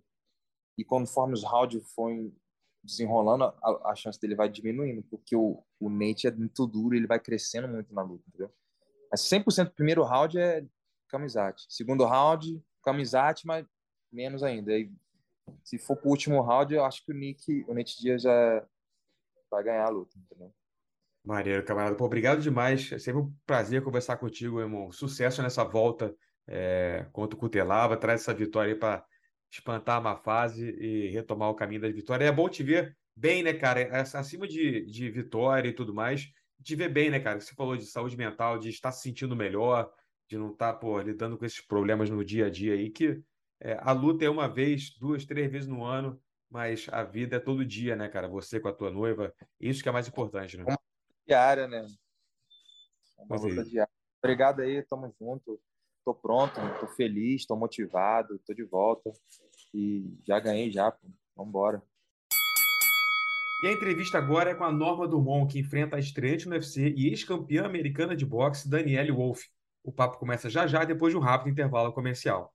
E 0.77 0.83
conforme 0.83 1.33
os 1.33 1.43
rounds 1.43 1.81
foram 1.93 2.33
desenrolando, 2.83 3.43
a, 3.43 3.91
a, 3.91 3.95
chance 3.95 4.19
dele 4.19 4.35
vai 4.35 4.49
diminuindo, 4.49 5.03
porque 5.03 5.35
o, 5.35 5.63
o 5.79 5.89
Nate 5.89 6.27
é 6.27 6.31
muito 6.31 6.65
duro 6.65 6.95
e 6.95 6.99
ele 6.99 7.07
vai 7.07 7.19
crescendo 7.19 7.67
muito 7.67 7.93
na 7.93 8.01
luta, 8.01 8.23
entendeu? 8.27 8.51
Mas 9.11 9.21
100% 9.21 9.71
primeiro 9.71 10.03
round 10.03 10.37
é 10.37 10.65
Kamizat. 11.09 11.65
Segundo 11.69 12.05
round, 12.05 12.61
Kamizat, 12.83 13.45
mas 13.45 13.65
menos 14.11 14.43
ainda. 14.43 14.77
E 14.77 14.91
se 15.63 15.77
for 15.77 15.95
pro 15.97 16.09
último 16.09 16.41
round, 16.41 16.73
eu 16.73 16.85
acho 16.85 17.03
que 17.05 17.11
o 17.11 17.15
Nick, 17.15 17.65
o 17.67 17.73
Nate 17.73 17.99
Diaz 18.01 18.21
já 18.21 18.65
vai 19.49 19.63
ganhar 19.63 19.85
a 19.85 19.89
luta, 19.89 20.17
entendeu? 20.17 20.53
Maneiro, 21.23 21.63
camarada. 21.65 21.95
Pô, 21.95 22.05
obrigado 22.05 22.41
demais. 22.41 22.91
É 22.91 22.99
sempre 22.99 23.21
um 23.21 23.33
prazer 23.45 23.81
conversar 23.81 24.17
contigo, 24.17 24.59
irmão. 24.59 24.91
Sucesso 24.91 25.41
nessa 25.41 25.63
volta 25.63 26.15
é, 26.47 27.07
contra 27.11 27.35
o 27.35 27.39
Cutelava. 27.39 27.97
Traz 27.97 28.21
essa 28.21 28.33
vitória 28.33 28.73
aí 28.73 28.79
para 28.79 29.03
espantar 29.51 29.99
uma 29.99 30.15
fase 30.15 30.69
e 30.79 31.09
retomar 31.09 31.49
o 31.49 31.55
caminho 31.55 31.81
da 31.81 31.89
vitória. 31.89 32.25
É 32.25 32.31
bom 32.31 32.47
te 32.47 32.61
ver 32.61 32.95
bem, 33.15 33.41
né, 33.41 33.53
cara? 33.53 33.81
É, 33.81 34.01
acima 34.01 34.47
de, 34.47 34.85
de 34.85 35.09
vitória 35.09 35.69
e 35.69 35.73
tudo 35.73 35.93
mais, 35.93 36.29
te 36.61 36.75
ver 36.75 36.89
bem, 36.89 37.09
né, 37.09 37.19
cara? 37.19 37.39
Você 37.39 37.55
falou 37.55 37.77
de 37.77 37.85
saúde 37.85 38.17
mental, 38.17 38.59
de 38.59 38.69
estar 38.69 38.91
se 38.91 39.01
sentindo 39.01 39.35
melhor, 39.35 39.91
de 40.27 40.37
não 40.37 40.51
estar, 40.51 40.73
pô, 40.73 40.99
lidando 40.99 41.37
com 41.37 41.45
esses 41.45 41.61
problemas 41.61 42.09
no 42.09 42.23
dia 42.23 42.47
a 42.47 42.49
dia 42.49 42.73
aí, 42.73 42.89
que 42.89 43.21
é, 43.59 43.77
a 43.81 43.91
luta 43.91 44.25
é 44.25 44.29
uma 44.29 44.47
vez, 44.47 44.95
duas, 44.99 45.25
três 45.25 45.51
vezes 45.51 45.67
no 45.67 45.83
ano, 45.83 46.21
mas 46.49 46.87
a 46.91 47.03
vida 47.03 47.37
é 47.37 47.39
todo 47.39 47.65
dia, 47.65 47.95
né, 47.95 48.07
cara? 48.07 48.27
Você 48.27 48.59
com 48.59 48.67
a 48.67 48.73
tua 48.73 48.91
noiva, 48.91 49.33
isso 49.59 49.81
que 49.81 49.89
é 49.89 49.91
mais 49.91 50.07
importante, 50.07 50.57
né? 50.57 50.63
Uma 50.63 50.79
diária, 51.27 51.67
né? 51.67 51.85
Uma 53.17 53.37
luta 53.37 53.63
diária. 53.63 53.91
Obrigado 54.21 54.61
aí, 54.61 54.83
tamo 54.83 55.13
junto 55.19 55.59
tô 56.05 56.13
pronto, 56.13 56.53
tô 56.79 56.87
feliz, 56.87 57.45
tô 57.47 57.55
motivado, 57.55 58.39
tô 58.45 58.53
de 58.53 58.63
volta 58.63 59.11
e 59.73 60.15
já 60.25 60.39
ganhei 60.39 60.71
já, 60.71 60.91
pô. 60.91 61.07
Vambora. 61.35 61.81
E 63.63 63.67
a 63.67 63.71
entrevista 63.73 64.17
agora 64.17 64.51
é 64.51 64.55
com 64.55 64.63
a 64.63 64.71
Norma 64.71 65.07
Dumont, 65.07 65.51
que 65.51 65.59
enfrenta 65.59 65.95
a 65.95 65.99
estreante 65.99 66.47
no 66.47 66.53
UFC 66.53 66.93
e 66.95 67.07
ex-campeã 67.07 67.65
americana 67.65 68.15
de 68.15 68.25
boxe, 68.25 68.69
Danielle 68.69 69.11
Wolf. 69.11 69.41
O 69.83 69.91
papo 69.91 70.17
começa 70.17 70.49
já 70.49 70.67
já, 70.67 70.85
depois 70.85 71.11
de 71.11 71.17
um 71.17 71.21
rápido 71.21 71.49
intervalo 71.49 71.91
comercial. 71.91 72.54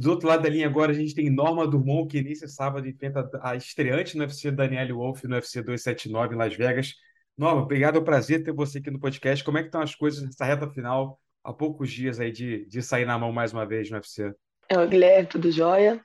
Do 0.00 0.10
outro 0.10 0.28
lado 0.28 0.42
da 0.42 0.48
linha 0.48 0.66
agora 0.66 0.92
a 0.92 0.94
gente 0.94 1.14
tem 1.14 1.30
Norma 1.30 1.66
Dumont, 1.66 2.08
que 2.08 2.22
nesse 2.22 2.48
sábado 2.48 2.88
enfrenta 2.88 3.28
a 3.42 3.54
estreante 3.54 4.16
no 4.16 4.22
UFC 4.22 4.50
Danielle 4.50 4.92
Wolf 4.92 5.24
no 5.24 5.34
UFC 5.34 5.62
279 5.62 6.34
em 6.34 6.38
Las 6.38 6.56
Vegas. 6.56 6.94
Norma, 7.36 7.62
obrigado, 7.62 7.98
é 7.98 8.00
um 8.00 8.04
prazer 8.04 8.42
ter 8.42 8.52
você 8.52 8.78
aqui 8.78 8.90
no 8.90 9.00
podcast. 9.00 9.44
Como 9.44 9.58
é 9.58 9.62
que 9.62 9.68
estão 9.68 9.80
as 9.80 9.94
coisas 9.94 10.22
nessa 10.22 10.44
reta 10.44 10.70
final, 10.70 11.20
há 11.42 11.52
poucos 11.52 11.92
dias 11.92 12.20
aí 12.20 12.30
de, 12.30 12.64
de 12.66 12.82
sair 12.82 13.04
na 13.04 13.18
mão 13.18 13.32
mais 13.32 13.52
uma 13.52 13.66
vez 13.66 13.90
no 13.90 13.96
UFC? 13.96 14.32
É 14.68 14.78
o 14.78 14.88
Guilherme, 14.88 15.28
tudo 15.28 15.50
jóia. 15.50 16.00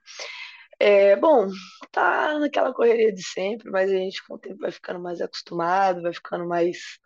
É, 0.79 1.15
bom, 1.15 1.47
tá 1.91 2.39
naquela 2.39 2.73
correria 2.73 3.13
de 3.13 3.23
sempre, 3.23 3.69
mas 3.69 3.91
a 3.91 3.95
gente 3.95 4.25
com 4.25 4.35
o 4.35 4.39
tempo 4.39 4.59
vai 4.59 4.71
ficando 4.71 4.99
mais 4.99 5.19
acostumado, 5.19 6.01
vai 6.01 6.13
ficando 6.13 6.47
mais, 6.47 6.99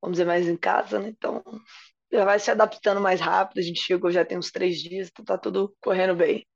vamos 0.00 0.16
dizer, 0.16 0.24
mais 0.24 0.46
em 0.48 0.56
casa, 0.56 1.00
né? 1.00 1.08
Então 1.08 1.42
já 2.10 2.24
vai 2.24 2.38
se 2.38 2.50
adaptando 2.50 3.00
mais 3.00 3.20
rápido. 3.20 3.58
A 3.58 3.62
gente 3.62 3.80
chegou 3.80 4.10
já 4.10 4.24
tem 4.24 4.38
uns 4.38 4.50
três 4.50 4.78
dias, 4.78 5.08
então 5.10 5.24
tá 5.24 5.38
tudo 5.38 5.74
correndo 5.80 6.14
bem. 6.14 6.46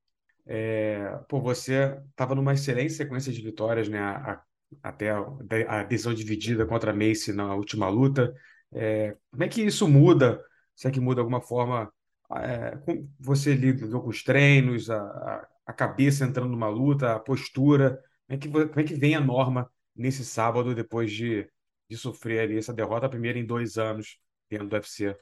É, 0.46 1.18
pô, 1.28 1.40
você 1.40 1.96
estava 2.10 2.34
numa 2.34 2.54
excelente 2.54 2.92
sequência 2.92 3.32
de 3.32 3.42
vitórias, 3.42 3.88
né? 3.88 3.98
A, 3.98 4.32
a, 4.32 4.42
até 4.82 5.10
a, 5.10 5.24
a, 5.68 5.82
decisão 5.84 6.12
dividida 6.14 6.66
contra 6.66 6.90
a 6.90 6.94
Macy 6.94 7.32
na 7.32 7.54
última 7.54 7.88
luta. 7.88 8.34
É, 8.72 9.16
como 9.30 9.44
é 9.44 9.48
que 9.48 9.62
isso 9.62 9.86
muda? 9.86 10.42
Se 10.74 10.88
é 10.88 10.90
que 10.90 11.00
muda 11.00 11.16
de 11.16 11.20
alguma 11.20 11.40
forma? 11.40 11.92
É, 12.34 12.78
você 13.20 13.54
lidou 13.54 14.02
com 14.02 14.08
os 14.08 14.22
treinos, 14.24 14.90
a, 14.90 15.46
a 15.66 15.72
cabeça 15.72 16.24
entrando 16.24 16.50
numa 16.50 16.68
luta, 16.68 17.14
a 17.14 17.20
postura. 17.20 18.02
Como 18.26 18.36
é 18.36 18.36
que, 18.38 18.48
como 18.48 18.80
é 18.80 18.84
que 18.84 18.94
vem 18.94 19.14
a 19.14 19.20
norma 19.20 19.70
nesse 19.94 20.24
sábado, 20.24 20.74
depois 20.74 21.12
de, 21.12 21.48
de 21.88 21.96
sofrer 21.96 22.40
ali 22.40 22.58
essa 22.58 22.72
derrota, 22.72 23.06
a 23.06 23.10
primeira 23.10 23.38
em 23.38 23.46
dois 23.46 23.76
anos 23.76 24.18
dentro 24.48 24.68
do 24.68 24.74
UFC? 24.74 25.14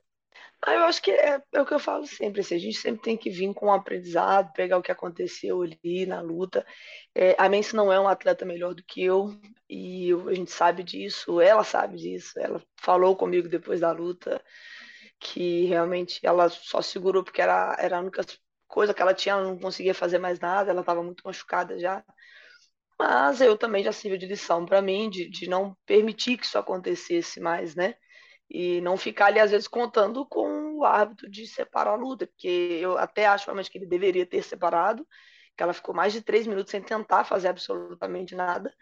Ah, 0.62 0.74
eu 0.74 0.84
acho 0.84 1.00
que 1.02 1.10
é, 1.10 1.42
é 1.52 1.60
o 1.60 1.64
que 1.66 1.72
eu 1.72 1.78
falo 1.78 2.06
sempre, 2.06 2.40
assim, 2.42 2.54
a 2.54 2.58
gente 2.58 2.76
sempre 2.78 3.00
tem 3.02 3.16
que 3.16 3.30
vir 3.30 3.52
com 3.54 3.66
um 3.66 3.72
aprendizado, 3.72 4.52
pegar 4.52 4.76
o 4.78 4.82
que 4.82 4.92
aconteceu 4.92 5.62
ali 5.62 6.04
na 6.06 6.20
luta. 6.20 6.66
É, 7.14 7.34
a 7.38 7.48
Mense 7.48 7.74
não 7.74 7.90
é 7.92 7.98
um 7.98 8.08
atleta 8.08 8.44
melhor 8.44 8.74
do 8.74 8.82
que 8.84 9.02
eu, 9.02 9.30
e 9.68 10.10
eu, 10.10 10.28
a 10.28 10.34
gente 10.34 10.50
sabe 10.50 10.82
disso, 10.82 11.40
ela 11.40 11.64
sabe 11.64 11.96
disso, 11.96 12.38
ela 12.38 12.62
falou 12.78 13.16
comigo 13.16 13.48
depois 13.48 13.80
da 13.80 13.90
luta 13.92 14.42
que 15.20 15.66
realmente 15.66 16.20
ela 16.24 16.48
só 16.50 16.82
segurou 16.82 17.24
porque 17.24 17.42
era, 17.42 17.76
era 17.78 17.98
a 17.98 18.00
única 18.00 18.22
coisa 18.68 18.94
que 18.94 19.02
ela 19.02 19.14
tinha, 19.14 19.34
ela 19.34 19.44
não 19.44 19.58
conseguia 19.58 19.94
fazer 19.94 20.18
mais 20.18 20.40
nada, 20.40 20.70
ela 20.70 20.80
estava 20.80 21.02
muito 21.02 21.22
machucada 21.24 21.78
já. 21.78 22.04
Mas 22.98 23.40
eu 23.40 23.56
também 23.56 23.82
já 23.82 23.92
sirvo 23.92 24.18
de 24.18 24.26
lição 24.26 24.66
para 24.66 24.82
mim, 24.82 25.08
de, 25.10 25.28
de 25.30 25.48
não 25.48 25.76
permitir 25.86 26.36
que 26.36 26.44
isso 26.46 26.58
acontecesse 26.58 27.40
mais, 27.40 27.74
né? 27.74 27.94
E 28.50 28.80
não 28.80 28.96
ficar 28.96 29.26
ali, 29.26 29.38
às 29.38 29.52
vezes, 29.52 29.68
contando 29.68 30.26
com 30.26 30.76
o 30.78 30.84
árbitro 30.84 31.30
de 31.30 31.46
separar 31.46 31.92
a 31.92 31.96
luta, 31.96 32.26
porque 32.26 32.48
eu 32.82 32.98
até 32.98 33.26
acho 33.26 33.46
realmente 33.46 33.70
que 33.70 33.78
ele 33.78 33.86
deveria 33.86 34.26
ter 34.26 34.42
separado, 34.42 35.06
que 35.56 35.62
ela 35.62 35.72
ficou 35.72 35.94
mais 35.94 36.12
de 36.12 36.20
três 36.20 36.46
minutos 36.46 36.70
sem 36.70 36.82
tentar 36.82 37.24
fazer 37.24 37.48
absolutamente 37.48 38.34
nada, 38.34 38.74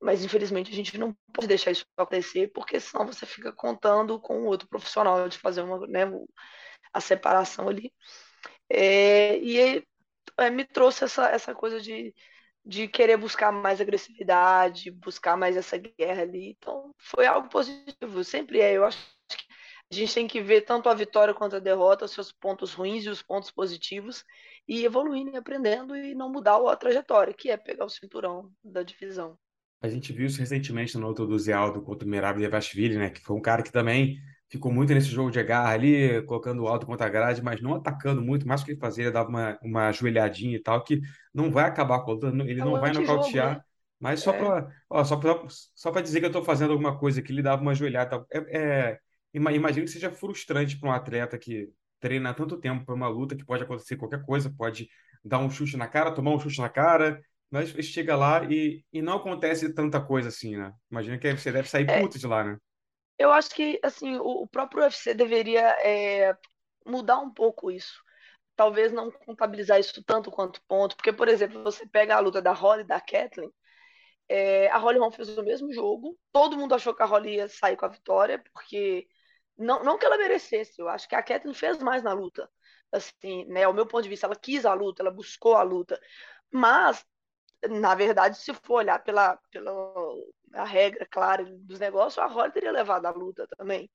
mas 0.00 0.24
infelizmente 0.24 0.70
a 0.72 0.74
gente 0.74 0.98
não 0.98 1.16
pode 1.32 1.46
deixar 1.46 1.70
isso 1.70 1.86
acontecer, 1.96 2.50
porque 2.52 2.80
senão 2.80 3.06
você 3.06 3.24
fica 3.24 3.52
contando 3.52 4.20
com 4.20 4.42
o 4.42 4.46
outro 4.46 4.68
profissional 4.68 5.28
de 5.28 5.38
fazer 5.38 5.62
uma, 5.62 5.86
né, 5.86 6.02
a 6.92 7.00
separação 7.00 7.68
ali. 7.68 7.92
É, 8.68 9.38
e 9.38 9.86
é, 10.38 10.50
me 10.50 10.64
trouxe 10.64 11.04
essa, 11.04 11.28
essa 11.28 11.54
coisa 11.54 11.80
de 11.80 12.14
de 12.64 12.88
querer 12.88 13.16
buscar 13.16 13.52
mais 13.52 13.80
agressividade, 13.80 14.90
buscar 14.90 15.36
mais 15.36 15.56
essa 15.56 15.76
guerra 15.76 16.22
ali. 16.22 16.56
Então, 16.58 16.92
foi 16.98 17.26
algo 17.26 17.48
positivo, 17.48 18.24
sempre 18.24 18.60
é. 18.60 18.76
Eu 18.76 18.84
acho 18.84 18.98
que 19.28 19.44
A 19.90 19.94
gente 19.94 20.14
tem 20.14 20.26
que 20.26 20.40
ver 20.40 20.62
tanto 20.62 20.88
a 20.88 20.94
vitória 20.94 21.34
quanto 21.34 21.56
a 21.56 21.60
derrota, 21.60 22.04
os 22.06 22.12
seus 22.12 22.32
pontos 22.32 22.72
ruins 22.72 23.04
e 23.04 23.08
os 23.08 23.22
pontos 23.22 23.50
positivos, 23.50 24.24
e 24.66 24.84
evoluindo 24.84 25.30
e 25.30 25.36
aprendendo 25.36 25.96
e 25.96 26.14
não 26.14 26.32
mudar 26.32 26.56
a 26.56 26.76
trajetória, 26.76 27.34
que 27.34 27.50
é 27.50 27.56
pegar 27.56 27.84
o 27.84 27.90
cinturão 27.90 28.50
da 28.64 28.82
divisão. 28.82 29.38
A 29.80 29.88
gente 29.88 30.12
viu 30.12 30.26
isso 30.26 30.40
recentemente 30.40 30.96
no 30.96 31.06
outro 31.06 31.26
do 31.26 31.38
Zé 31.38 31.52
Aldo 31.52 31.82
contra 31.82 32.06
o 32.06 32.10
Merab 32.10 32.40
Devashvili, 32.40 32.96
né? 32.96 33.10
Que 33.10 33.20
foi 33.20 33.36
um 33.36 33.42
cara 33.42 33.62
que 33.62 33.70
também 33.70 34.18
ficou 34.48 34.72
muito 34.72 34.92
nesse 34.94 35.08
jogo 35.08 35.30
de 35.30 35.42
garra 35.42 35.72
ali, 35.72 36.22
colocando 36.26 36.66
alto 36.66 36.86
contra 36.86 37.06
a 37.06 37.10
grade, 37.10 37.42
mas 37.42 37.60
não 37.60 37.74
atacando 37.74 38.22
muito, 38.22 38.46
mais 38.46 38.62
o 38.62 38.64
que 38.64 38.72
ele 38.72 38.80
fazia, 38.80 39.04
ele 39.04 39.10
dava 39.10 39.28
uma, 39.28 39.58
uma 39.62 39.88
ajoelhadinha 39.88 40.56
e 40.56 40.62
tal, 40.62 40.82
que 40.82 41.00
não 41.32 41.50
vai 41.50 41.64
acabar 41.64 42.00
com 42.00 42.12
ele 42.12 42.60
é 42.60 42.64
não 42.64 42.80
vai 42.80 42.92
nocautear. 42.92 43.56
Né? 43.56 43.60
Mas 43.98 44.20
só 44.20 44.32
é. 44.32 44.38
para 44.38 45.04
só 45.04 45.16
pra, 45.16 45.44
só 45.48 45.90
dizer 46.00 46.20
que 46.20 46.26
eu 46.26 46.30
estou 46.30 46.44
fazendo 46.44 46.72
alguma 46.72 46.98
coisa 46.98 47.22
que 47.22 47.32
ele 47.32 47.42
dava 47.42 47.62
uma 47.62 47.70
ajoelhada. 47.70 48.24
É, 48.30 48.58
é, 48.58 48.98
imagino 49.32 49.86
que 49.86 49.90
seja 49.90 50.10
frustrante 50.10 50.78
para 50.78 50.88
um 50.88 50.92
atleta 50.92 51.38
que 51.38 51.70
treina 52.00 52.34
tanto 52.34 52.58
tempo 52.58 52.84
para 52.84 52.94
uma 52.94 53.08
luta 53.08 53.34
que 53.34 53.44
pode 53.44 53.62
acontecer 53.62 53.96
qualquer 53.96 54.22
coisa, 54.22 54.52
pode 54.54 54.88
dar 55.24 55.38
um 55.38 55.48
chute 55.48 55.76
na 55.76 55.88
cara, 55.88 56.12
tomar 56.12 56.32
um 56.32 56.38
chute 56.38 56.60
na 56.60 56.68
cara, 56.68 57.18
mas 57.50 57.70
chega 57.70 58.14
lá 58.14 58.44
e, 58.44 58.84
e 58.92 59.00
não 59.00 59.16
acontece 59.16 59.72
tanta 59.72 60.00
coisa 60.00 60.28
assim, 60.28 60.56
né? 60.56 60.70
Imagina 60.90 61.16
que 61.16 61.34
você 61.34 61.50
deve 61.50 61.68
sair 61.68 61.88
é, 61.88 62.00
puto 62.00 62.18
de 62.18 62.26
lá, 62.26 62.44
né? 62.44 62.58
Eu 63.18 63.32
acho 63.32 63.50
que 63.50 63.78
assim 63.82 64.16
o, 64.16 64.42
o 64.42 64.48
próprio 64.48 64.82
UFC 64.82 65.14
deveria 65.14 65.68
é, 65.84 66.36
mudar 66.86 67.18
um 67.20 67.32
pouco 67.32 67.70
isso. 67.70 68.02
Talvez 68.56 68.92
não 68.92 69.10
contabilizar 69.10 69.80
isso 69.80 70.02
tanto 70.04 70.30
quanto 70.30 70.62
ponto, 70.68 70.96
porque, 70.96 71.12
por 71.12 71.28
exemplo, 71.28 71.62
você 71.62 71.86
pega 71.88 72.16
a 72.16 72.20
luta 72.20 72.40
da 72.40 72.52
Holly 72.52 72.82
e 72.82 72.86
da 72.86 73.00
Kathleen, 73.00 73.50
é, 74.28 74.68
a 74.70 74.78
Holly 74.78 74.98
Holm 74.98 75.10
fez 75.12 75.36
o 75.36 75.42
mesmo 75.42 75.72
jogo, 75.72 76.18
todo 76.32 76.56
mundo 76.56 76.74
achou 76.74 76.94
que 76.94 77.02
a 77.02 77.06
Holly 77.06 77.36
ia 77.36 77.48
sair 77.48 77.76
com 77.76 77.84
a 77.86 77.88
vitória, 77.88 78.42
porque 78.52 79.06
não, 79.56 79.82
não 79.84 79.98
que 79.98 80.06
ela 80.06 80.16
merecesse, 80.18 80.80
eu 80.80 80.88
acho 80.88 81.08
que 81.08 81.14
a 81.14 81.22
Kathleen 81.22 81.54
fez 81.54 81.78
mais 81.78 82.02
na 82.02 82.12
luta. 82.12 82.48
Assim, 82.92 83.44
né, 83.46 83.64
ao 83.64 83.74
meu 83.74 83.86
ponto 83.86 84.04
de 84.04 84.08
vista, 84.08 84.26
ela 84.26 84.36
quis 84.36 84.64
a 84.64 84.72
luta, 84.74 85.02
ela 85.02 85.10
buscou 85.10 85.56
a 85.56 85.62
luta. 85.62 86.00
Mas, 86.50 87.04
na 87.68 87.94
verdade, 87.94 88.38
se 88.38 88.54
for 88.54 88.76
olhar 88.76 89.02
pela, 89.02 89.36
pela 89.50 89.72
a 90.54 90.64
regra 90.64 91.06
clara 91.06 91.44
dos 91.44 91.78
negócios, 91.78 92.18
a 92.18 92.26
Holly 92.26 92.52
teria 92.52 92.72
levado 92.72 93.06
a 93.06 93.10
luta 93.10 93.46
também. 93.56 93.90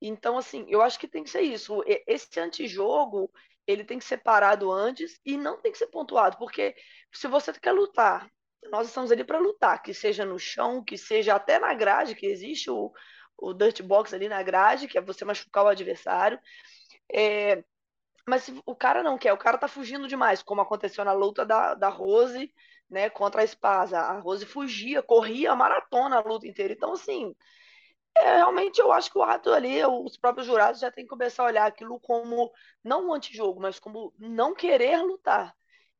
Então, 0.00 0.38
assim, 0.38 0.64
eu 0.68 0.80
acho 0.80 0.98
que 0.98 1.08
tem 1.08 1.24
que 1.24 1.30
ser 1.30 1.40
isso. 1.40 1.82
Esse 2.06 2.38
antijogo, 2.40 3.30
ele 3.66 3.84
tem 3.84 3.98
que 3.98 4.04
ser 4.04 4.18
parado 4.18 4.70
antes 4.70 5.20
e 5.24 5.36
não 5.36 5.60
tem 5.60 5.72
que 5.72 5.78
ser 5.78 5.88
pontuado, 5.88 6.36
porque 6.38 6.74
se 7.12 7.26
você 7.26 7.52
quer 7.52 7.72
lutar, 7.72 8.30
nós 8.70 8.88
estamos 8.88 9.10
ali 9.10 9.24
para 9.24 9.38
lutar, 9.38 9.82
que 9.82 9.92
seja 9.94 10.24
no 10.24 10.38
chão, 10.38 10.82
que 10.82 10.96
seja 10.96 11.34
até 11.34 11.58
na 11.58 11.74
grade, 11.74 12.14
que 12.14 12.26
existe 12.26 12.70
o, 12.70 12.92
o 13.36 13.52
dirt 13.52 13.82
box 13.82 14.14
ali 14.14 14.28
na 14.28 14.42
grade, 14.42 14.88
que 14.88 14.98
é 14.98 15.00
você 15.00 15.24
machucar 15.24 15.64
o 15.64 15.68
adversário. 15.68 16.38
É, 17.12 17.62
mas 18.26 18.44
se 18.44 18.60
o 18.66 18.76
cara 18.76 19.02
não 19.02 19.18
quer, 19.18 19.32
o 19.32 19.38
cara 19.38 19.58
tá 19.58 19.68
fugindo 19.68 20.06
demais, 20.06 20.42
como 20.42 20.60
aconteceu 20.60 21.04
na 21.04 21.12
luta 21.12 21.46
da, 21.46 21.74
da 21.74 21.88
Rose, 21.88 22.52
né, 22.90 23.10
contra 23.10 23.42
a 23.42 23.44
Espasa. 23.44 23.98
A 23.98 24.18
Rose 24.20 24.46
fugia, 24.46 25.02
corria 25.02 25.52
a 25.52 25.56
maratona 25.56 26.16
a 26.16 26.20
luta 26.20 26.46
inteira. 26.46 26.72
Então, 26.72 26.92
assim, 26.92 27.34
é, 28.16 28.36
realmente 28.36 28.80
eu 28.80 28.92
acho 28.92 29.10
que 29.10 29.18
o 29.18 29.22
ato 29.22 29.52
ali, 29.52 29.84
os 29.84 30.16
próprios 30.16 30.46
jurados 30.46 30.80
já 30.80 30.90
têm 30.90 31.04
que 31.04 31.10
começar 31.10 31.44
a 31.44 31.46
olhar 31.46 31.66
aquilo 31.66 32.00
como 32.00 32.52
não 32.84 33.08
um 33.08 33.14
antijogo, 33.14 33.60
mas 33.60 33.78
como 33.78 34.12
não 34.18 34.54
querer 34.54 35.02
lutar 35.02 35.54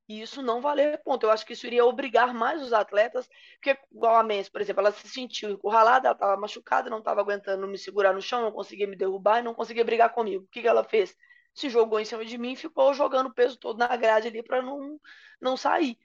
e 0.08 0.22
isso 0.22 0.42
não 0.42 0.60
valer 0.60 1.02
ponto. 1.02 1.26
Eu 1.26 1.30
acho 1.30 1.44
que 1.44 1.52
isso 1.52 1.66
iria 1.66 1.84
obrigar 1.84 2.32
mais 2.34 2.62
os 2.62 2.72
atletas, 2.72 3.28
porque, 3.54 3.78
igual 3.92 4.16
a 4.16 4.22
Mendes, 4.22 4.48
por 4.48 4.60
exemplo, 4.60 4.80
ela 4.80 4.92
se 4.92 5.06
sentiu 5.08 5.50
encurralada, 5.50 6.08
ela 6.08 6.14
estava 6.14 6.36
machucada, 6.40 6.88
não 6.88 6.98
estava 6.98 7.20
aguentando 7.20 7.66
me 7.68 7.76
segurar 7.76 8.14
no 8.14 8.22
chão, 8.22 8.40
não 8.42 8.52
conseguia 8.52 8.86
me 8.86 8.96
derrubar 8.96 9.40
e 9.40 9.42
não 9.42 9.54
conseguia 9.54 9.84
brigar 9.84 10.12
comigo. 10.12 10.44
O 10.44 10.48
que, 10.48 10.62
que 10.62 10.68
ela 10.68 10.82
fez? 10.82 11.14
Se 11.54 11.68
jogou 11.68 12.00
em 12.00 12.04
cima 12.04 12.24
de 12.24 12.38
mim 12.38 12.52
e 12.52 12.56
ficou 12.56 12.94
jogando 12.94 13.26
o 13.28 13.34
peso 13.34 13.58
todo 13.58 13.78
na 13.78 13.94
grade 13.96 14.28
ali 14.28 14.42
para 14.42 14.62
não, 14.62 14.98
não 15.40 15.56
sair. 15.56 15.98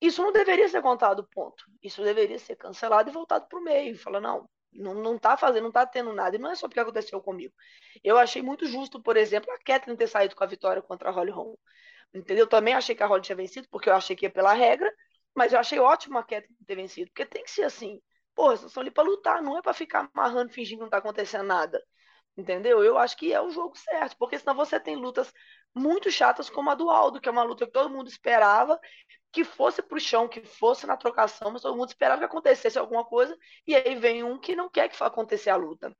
Isso 0.00 0.22
não 0.22 0.32
deveria 0.32 0.68
ser 0.68 0.82
contado 0.82 1.26
ponto. 1.28 1.64
Isso 1.82 2.02
deveria 2.02 2.38
ser 2.38 2.56
cancelado 2.56 3.08
e 3.10 3.12
voltado 3.12 3.46
para 3.48 3.58
o 3.58 3.62
meio. 3.62 3.98
Fala, 3.98 4.20
não, 4.20 4.48
não, 4.72 4.94
não 4.94 5.18
tá 5.18 5.36
fazendo, 5.36 5.64
não 5.64 5.72
tá 5.72 5.86
tendo 5.86 6.12
nada. 6.12 6.36
E 6.36 6.38
não 6.38 6.50
é 6.50 6.54
só 6.54 6.68
porque 6.68 6.80
aconteceu 6.80 7.20
comigo. 7.20 7.54
Eu 8.04 8.18
achei 8.18 8.42
muito 8.42 8.66
justo, 8.66 9.02
por 9.02 9.16
exemplo, 9.16 9.50
a 9.52 9.58
Kathleen 9.58 9.96
ter 9.96 10.06
saído 10.06 10.36
com 10.36 10.44
a 10.44 10.46
vitória 10.46 10.82
contra 10.82 11.08
a 11.08 11.12
Holly 11.12 11.30
Holm. 11.30 11.54
Entendeu? 12.14 12.46
Também 12.46 12.74
achei 12.74 12.94
que 12.94 13.02
a 13.02 13.06
Holly 13.06 13.22
tinha 13.22 13.36
vencido, 13.36 13.68
porque 13.70 13.88
eu 13.88 13.94
achei 13.94 14.14
que 14.16 14.26
ia 14.26 14.30
pela 14.30 14.52
regra, 14.52 14.92
mas 15.34 15.52
eu 15.52 15.58
achei 15.58 15.78
ótimo 15.78 16.18
a 16.18 16.22
Kathleen 16.22 16.56
ter 16.66 16.76
vencido, 16.76 17.10
porque 17.10 17.26
tem 17.26 17.44
que 17.44 17.50
ser 17.50 17.64
assim. 17.64 18.00
Pô, 18.34 18.48
vocês 18.50 18.66
estão 18.66 18.82
ali 18.82 18.90
para 18.90 19.02
lutar, 19.04 19.42
não 19.42 19.58
é 19.58 19.62
para 19.62 19.72
ficar 19.72 20.10
amarrando, 20.14 20.52
fingindo 20.52 20.78
que 20.78 20.84
não 20.84 20.90
tá 20.90 20.98
acontecendo 20.98 21.44
nada. 21.44 21.82
Entendeu? 22.36 22.84
Eu 22.84 22.98
acho 22.98 23.16
que 23.16 23.32
é 23.32 23.40
o 23.40 23.50
jogo 23.50 23.76
certo, 23.78 24.16
porque 24.18 24.38
senão 24.38 24.54
você 24.54 24.78
tem 24.78 24.94
lutas 24.94 25.32
muito 25.76 26.10
chatas 26.10 26.48
como 26.48 26.70
a 26.70 26.74
do 26.74 26.90
Aldo, 26.90 27.20
que 27.20 27.28
é 27.28 27.32
uma 27.32 27.42
luta 27.42 27.66
que 27.66 27.72
todo 27.72 27.90
mundo 27.90 28.08
esperava 28.08 28.80
que 29.30 29.44
fosse 29.44 29.82
pro 29.82 30.00
chão, 30.00 30.26
que 30.26 30.40
fosse 30.42 30.86
na 30.86 30.96
trocação, 30.96 31.50
mas 31.50 31.60
todo 31.62 31.76
mundo 31.76 31.88
esperava 31.88 32.18
que 32.18 32.24
acontecesse 32.24 32.78
alguma 32.78 33.04
coisa, 33.04 33.36
e 33.66 33.76
aí 33.76 33.94
vem 33.94 34.24
um 34.24 34.38
que 34.40 34.56
não 34.56 34.70
quer 34.70 34.88
que 34.88 35.02
aconteça 35.02 35.52
a 35.52 35.56
luta. 35.56 35.94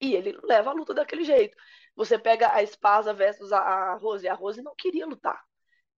E 0.00 0.14
ele 0.14 0.38
leva 0.44 0.70
a 0.70 0.72
luta 0.72 0.94
daquele 0.94 1.24
jeito. 1.24 1.56
Você 1.96 2.16
pega 2.16 2.54
a 2.54 2.62
Espasa 2.62 3.12
versus 3.12 3.52
a 3.52 3.94
Rose. 3.94 4.28
A 4.28 4.34
Rose 4.34 4.62
não 4.62 4.74
queria 4.76 5.04
lutar. 5.04 5.42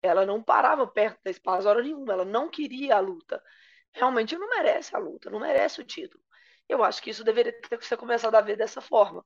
Ela 0.01 0.25
não 0.25 0.41
parava 0.41 0.87
perto 0.87 1.19
da 1.21 1.29
Espasa 1.29 1.69
hora 1.69 1.83
nenhuma. 1.83 2.13
Ela 2.13 2.23
não 2.23 2.49
queria 2.49 2.95
a 2.95 2.99
luta. 3.01 3.43
Realmente 3.91 4.37
não 4.37 4.47
merece 4.49 4.95
a 4.95 4.99
luta, 4.99 5.29
não 5.29 5.39
merece 5.39 5.81
o 5.81 5.83
título. 5.83 6.23
Eu 6.69 6.83
acho 6.83 7.01
que 7.01 7.09
isso 7.09 7.23
deveria 7.23 7.51
ter 7.61 7.83
ser 7.83 7.97
começado 7.97 8.35
a 8.35 8.41
ver 8.41 8.55
dessa 8.55 8.79
forma. 8.79 9.25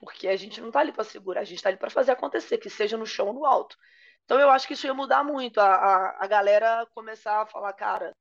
Porque 0.00 0.28
a 0.28 0.36
gente 0.36 0.60
não 0.60 0.68
está 0.68 0.80
ali 0.80 0.92
para 0.92 1.04
segurar, 1.04 1.42
a 1.42 1.44
gente 1.44 1.58
está 1.58 1.68
ali 1.68 1.78
para 1.78 1.90
fazer 1.90 2.12
acontecer, 2.12 2.58
que 2.58 2.70
seja 2.70 2.96
no 2.96 3.06
chão 3.06 3.28
ou 3.28 3.34
no 3.34 3.44
alto. 3.46 3.76
Então 4.24 4.40
eu 4.40 4.50
acho 4.50 4.66
que 4.66 4.74
isso 4.74 4.86
ia 4.86 4.94
mudar 4.94 5.24
muito. 5.24 5.60
A, 5.60 5.74
a, 5.74 6.24
a 6.24 6.26
galera 6.26 6.86
começar 6.94 7.42
a 7.42 7.46
falar, 7.46 7.72
cara, 7.74 8.16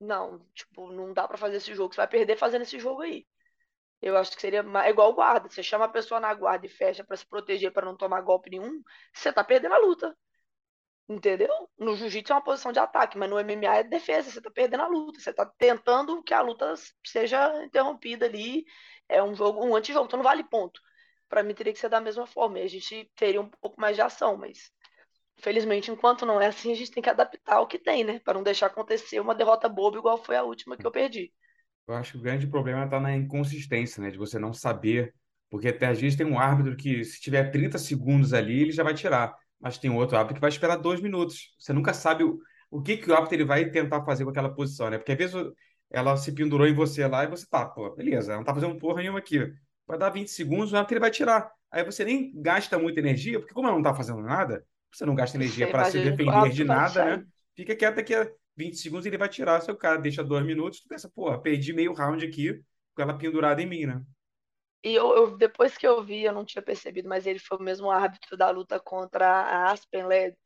não, 0.00 0.40
tipo, 0.54 0.92
não 0.92 1.12
dá 1.12 1.26
para 1.28 1.38
fazer 1.38 1.56
esse 1.58 1.74
jogo, 1.74 1.94
você 1.94 1.98
vai 2.00 2.08
perder 2.08 2.36
fazendo 2.36 2.62
esse 2.62 2.78
jogo 2.78 3.02
aí. 3.02 3.26
Eu 4.00 4.16
acho 4.16 4.32
que 4.34 4.40
seria 4.40 4.64
é 4.84 4.90
igual 4.90 5.14
guarda. 5.14 5.48
Você 5.48 5.62
chama 5.62 5.86
a 5.86 5.88
pessoa 5.88 6.20
na 6.20 6.34
guarda 6.34 6.66
e 6.66 6.68
fecha 6.68 7.04
para 7.04 7.16
se 7.16 7.26
proteger, 7.26 7.72
para 7.72 7.86
não 7.86 7.96
tomar 7.96 8.20
golpe 8.22 8.50
nenhum, 8.50 8.82
você 9.14 9.32
tá 9.32 9.44
perdendo 9.44 9.74
a 9.74 9.78
luta. 9.78 10.16
Entendeu? 11.08 11.50
No 11.78 11.94
jiu-jitsu 11.96 12.32
é 12.32 12.36
uma 12.36 12.44
posição 12.44 12.72
de 12.72 12.78
ataque, 12.78 13.18
mas 13.18 13.28
no 13.28 13.38
MMA 13.38 13.76
é 13.76 13.82
defesa, 13.84 14.30
você 14.30 14.40
tá 14.40 14.50
perdendo 14.50 14.82
a 14.82 14.88
luta, 14.88 15.20
você 15.20 15.32
tá 15.32 15.44
tentando 15.58 16.22
que 16.22 16.32
a 16.32 16.40
luta 16.40 16.74
seja 17.06 17.64
interrompida 17.64 18.26
ali. 18.26 18.64
É 19.08 19.22
um 19.22 19.34
jogo, 19.34 19.64
um 19.64 19.76
antijogo, 19.76 20.06
então 20.06 20.16
não 20.16 20.24
vale 20.24 20.44
ponto. 20.44 20.80
Para 21.32 21.42
mim 21.42 21.54
teria 21.54 21.72
que 21.72 21.78
ser 21.78 21.88
da 21.88 21.98
mesma 21.98 22.26
forma, 22.26 22.58
e 22.58 22.62
a 22.62 22.68
gente 22.68 23.10
teria 23.16 23.40
um 23.40 23.48
pouco 23.48 23.80
mais 23.80 23.96
de 23.96 24.02
ação, 24.02 24.36
mas 24.36 24.70
felizmente, 25.38 25.90
enquanto 25.90 26.26
não 26.26 26.38
é 26.38 26.48
assim, 26.48 26.70
a 26.70 26.74
gente 26.74 26.90
tem 26.90 27.02
que 27.02 27.08
adaptar 27.08 27.58
o 27.58 27.66
que 27.66 27.78
tem, 27.78 28.04
né? 28.04 28.18
Para 28.18 28.34
não 28.34 28.42
deixar 28.42 28.66
acontecer 28.66 29.18
uma 29.18 29.34
derrota 29.34 29.66
boba 29.66 29.96
igual 29.96 30.22
foi 30.22 30.36
a 30.36 30.42
última 30.42 30.76
que 30.76 30.86
eu 30.86 30.90
perdi. 30.90 31.32
Eu 31.88 31.94
acho 31.94 32.12
que 32.12 32.18
o 32.18 32.20
grande 32.20 32.46
problema 32.46 32.84
está 32.84 33.00
na 33.00 33.16
inconsistência, 33.16 34.02
né? 34.02 34.10
De 34.10 34.18
você 34.18 34.38
não 34.38 34.52
saber. 34.52 35.14
Porque 35.48 35.68
até 35.68 35.86
às 35.86 35.98
vezes 35.98 36.18
tem 36.18 36.26
um 36.26 36.38
árbitro 36.38 36.76
que, 36.76 37.02
se 37.02 37.18
tiver 37.18 37.50
30 37.50 37.78
segundos 37.78 38.34
ali, 38.34 38.60
ele 38.60 38.72
já 38.72 38.82
vai 38.82 38.92
tirar. 38.92 39.34
Mas 39.58 39.78
tem 39.78 39.90
outro 39.90 40.18
árbitro 40.18 40.34
que 40.34 40.40
vai 40.42 40.50
esperar 40.50 40.76
dois 40.76 41.00
minutos. 41.00 41.56
Você 41.58 41.72
nunca 41.72 41.94
sabe 41.94 42.24
o, 42.24 42.38
o 42.70 42.82
que, 42.82 42.98
que 42.98 43.10
o 43.10 43.14
árbitro 43.14 43.36
ele 43.36 43.44
vai 43.46 43.70
tentar 43.70 44.04
fazer 44.04 44.24
com 44.24 44.30
aquela 44.30 44.54
posição, 44.54 44.90
né? 44.90 44.98
Porque 44.98 45.12
às 45.12 45.18
vezes 45.18 45.34
ela 45.90 46.14
se 46.18 46.30
pendurou 46.34 46.66
em 46.66 46.74
você 46.74 47.06
lá 47.06 47.24
e 47.24 47.28
você 47.28 47.46
tá, 47.48 47.64
pô, 47.64 47.88
beleza, 47.96 48.32
ela 48.32 48.40
não 48.40 48.44
tá 48.44 48.52
fazendo 48.52 48.76
porra 48.78 49.00
nenhuma 49.00 49.18
aqui. 49.18 49.38
Vai 49.86 49.98
dar 49.98 50.10
20 50.10 50.28
segundos, 50.30 50.72
o 50.72 50.86
ele 50.90 51.00
vai 51.00 51.10
tirar. 51.10 51.50
Aí 51.70 51.84
você 51.84 52.04
nem 52.04 52.32
gasta 52.34 52.78
muita 52.78 53.00
energia, 53.00 53.38
porque 53.38 53.54
como 53.54 53.66
ela 53.66 53.76
não 53.76 53.82
tá 53.82 53.94
fazendo 53.94 54.20
nada, 54.20 54.64
você 54.90 55.06
não 55.06 55.14
gasta 55.14 55.36
energia 55.36 55.70
para 55.70 55.86
se 55.86 55.98
defender 56.00 56.50
de 56.50 56.64
nada, 56.64 57.16
né? 57.16 57.26
Fica 57.56 57.74
quieto 57.74 58.04
que 58.04 58.14
20 58.56 58.76
segundos 58.76 59.06
ele 59.06 59.18
vai 59.18 59.28
tirar. 59.28 59.60
Se 59.60 59.70
o 59.70 59.76
cara 59.76 59.96
deixa 59.96 60.22
dois 60.22 60.44
minutos, 60.44 60.80
tu 60.80 60.88
pensa, 60.88 61.10
pô, 61.14 61.36
perdi 61.38 61.72
meio 61.72 61.92
round 61.92 62.24
aqui 62.24 62.62
com 62.94 63.02
ela 63.02 63.16
pendurada 63.16 63.62
em 63.62 63.66
mim, 63.66 63.86
né? 63.86 64.02
E 64.84 64.94
eu, 64.94 65.14
eu, 65.14 65.36
depois 65.36 65.76
que 65.78 65.86
eu 65.86 66.02
vi, 66.02 66.24
eu 66.24 66.32
não 66.32 66.44
tinha 66.44 66.60
percebido, 66.60 67.08
mas 67.08 67.26
ele 67.26 67.38
foi 67.38 67.56
o 67.56 67.62
mesmo 67.62 67.90
árbitro 67.90 68.36
da 68.36 68.50
luta 68.50 68.80
contra 68.80 69.26
a 69.28 69.70
Aspen 69.70 70.06
Led. 70.06 70.36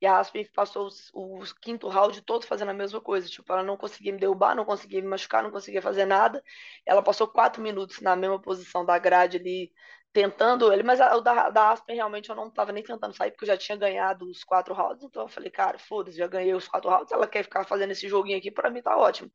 E 0.00 0.06
a 0.06 0.18
Aspen 0.18 0.46
passou 0.54 0.88
o, 1.14 1.40
quinto 1.62 1.88
round 1.88 2.20
todo 2.22 2.44
fazendo 2.46 2.70
a 2.70 2.74
mesma 2.74 3.00
coisa. 3.00 3.28
Tipo, 3.28 3.52
ela 3.52 3.62
não 3.62 3.76
conseguia 3.76 4.12
me 4.12 4.18
derrubar, 4.18 4.54
não 4.54 4.64
conseguia 4.64 5.00
me 5.00 5.08
machucar, 5.08 5.42
não 5.42 5.50
conseguia 5.50 5.80
fazer 5.80 6.04
nada. 6.04 6.42
Ela 6.84 7.02
passou 7.02 7.26
quatro 7.28 7.62
minutos 7.62 8.00
na 8.00 8.14
mesma 8.14 8.40
posição 8.40 8.84
da 8.84 8.98
grade 8.98 9.38
ali, 9.38 9.72
tentando 10.16 10.72
ele, 10.72 10.82
mas 10.82 10.98
o 10.98 11.20
da, 11.20 11.50
da 11.50 11.70
Aspen 11.72 11.94
realmente 11.94 12.30
eu 12.30 12.34
não 12.34 12.50
tava 12.50 12.72
nem 12.72 12.82
tentando 12.82 13.14
sair, 13.14 13.30
porque 13.32 13.44
eu 13.44 13.48
já 13.48 13.56
tinha 13.56 13.76
ganhado 13.76 14.26
os 14.30 14.42
quatro 14.42 14.72
rounds, 14.74 15.04
então 15.04 15.22
eu 15.24 15.28
falei, 15.28 15.50
cara, 15.50 15.78
foda-se, 15.78 16.16
já 16.16 16.26
ganhei 16.26 16.54
os 16.54 16.66
quatro 16.66 16.88
rounds, 16.88 17.12
ela 17.12 17.26
quer 17.26 17.42
ficar 17.42 17.64
fazendo 17.66 17.90
esse 17.90 18.08
joguinho 18.08 18.38
aqui, 18.38 18.50
para 18.50 18.70
mim 18.70 18.80
tá 18.80 18.96
ótimo. 18.96 19.30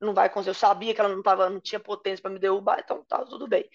Não 0.00 0.14
vai 0.14 0.30
conseguir, 0.30 0.50
eu 0.50 0.54
sabia 0.54 0.94
que 0.94 1.00
ela 1.00 1.08
não 1.14 1.22
tava, 1.22 1.50
não 1.50 1.60
tinha 1.60 1.80
potência 1.80 2.22
para 2.22 2.30
me 2.30 2.38
derrubar, 2.38 2.80
então 2.80 3.04
tá 3.06 3.24
tudo 3.24 3.48
bem. 3.48 3.68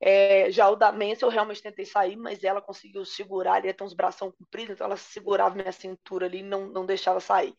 É, 0.00 0.50
já 0.50 0.68
o 0.68 0.76
da 0.76 0.92
Mensa 0.92 1.24
eu 1.24 1.28
realmente 1.30 1.62
tentei 1.62 1.84
sair, 1.84 2.16
mas 2.16 2.44
ela 2.44 2.62
conseguiu 2.62 3.04
segurar, 3.04 3.58
ele 3.58 3.74
tem 3.74 3.86
uns 3.86 3.94
bração 3.94 4.30
compridos, 4.32 4.74
então 4.74 4.86
ela 4.86 4.96
segurava 4.96 5.56
minha 5.56 5.72
cintura 5.72 6.26
ali 6.26 6.38
e 6.38 6.42
não, 6.42 6.68
não 6.68 6.86
deixava 6.86 7.20
sair. 7.20 7.54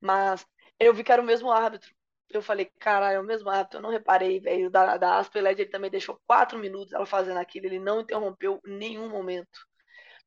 Mas 0.00 0.46
eu 0.80 0.94
vi 0.94 1.04
que 1.04 1.12
era 1.12 1.22
o 1.22 1.24
mesmo 1.24 1.50
árbitro. 1.50 1.90
eu 2.30 2.42
falei, 2.42 2.66
caralho, 2.80 3.16
é 3.16 3.20
o 3.20 3.24
mesmo 3.24 3.48
árbitro, 3.50 3.78
eu 3.78 3.82
não 3.82 3.90
reparei, 3.90 4.40
velho. 4.40 4.70
Da, 4.70 4.96
da 4.96 5.18
Aspeled 5.18 5.60
ele 5.60 5.70
também 5.70 5.90
deixou 5.90 6.20
quatro 6.26 6.58
minutos 6.58 6.92
ela 6.92 7.06
fazendo 7.06 7.38
aquilo, 7.38 7.66
ele 7.66 7.78
não 7.78 8.00
interrompeu 8.00 8.60
nenhum 8.64 9.08
momento. 9.08 9.60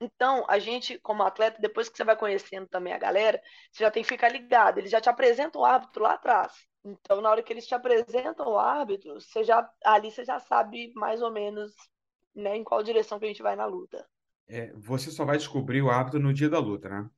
Então, 0.01 0.45
a 0.49 0.59
gente, 0.59 0.99
como 0.99 1.23
atleta, 1.23 1.61
depois 1.61 1.89
que 1.89 1.97
você 1.97 2.03
vai 2.03 2.15
conhecendo 2.17 2.67
também 2.67 2.93
a 2.93 2.97
galera, 2.97 3.41
você 3.71 3.83
já 3.83 3.91
tem 3.91 4.03
que 4.03 4.09
ficar 4.09 4.29
ligado. 4.29 4.77
Eles 4.79 4.91
já 4.91 5.01
te 5.01 5.09
apresentam 5.09 5.61
o 5.61 5.65
árbitro 5.65 6.03
lá 6.03 6.13
atrás. 6.13 6.53
Então, 6.83 7.21
na 7.21 7.29
hora 7.31 7.41
que 7.43 7.53
eles 7.53 7.65
te 7.67 7.73
apresentam 7.75 8.47
o 8.47 8.57
árbitro, 8.59 9.13
você 9.19 9.43
já, 9.43 9.69
ali 9.85 10.11
você 10.11 10.23
já 10.25 10.39
sabe 10.39 10.91
mais 10.95 11.21
ou 11.21 11.31
menos 11.31 11.73
né, 12.35 12.55
em 12.57 12.63
qual 12.63 12.83
direção 12.83 13.19
que 13.19 13.25
a 13.25 13.27
gente 13.27 13.41
vai 13.43 13.55
na 13.55 13.65
luta. 13.65 14.07
É, 14.47 14.73
você 14.73 15.11
só 15.11 15.23
vai 15.25 15.37
descobrir 15.37 15.81
o 15.81 15.89
árbitro 15.89 16.19
no 16.19 16.33
dia 16.33 16.49
da 16.49 16.59
luta, 16.59 16.89
né? 16.89 17.09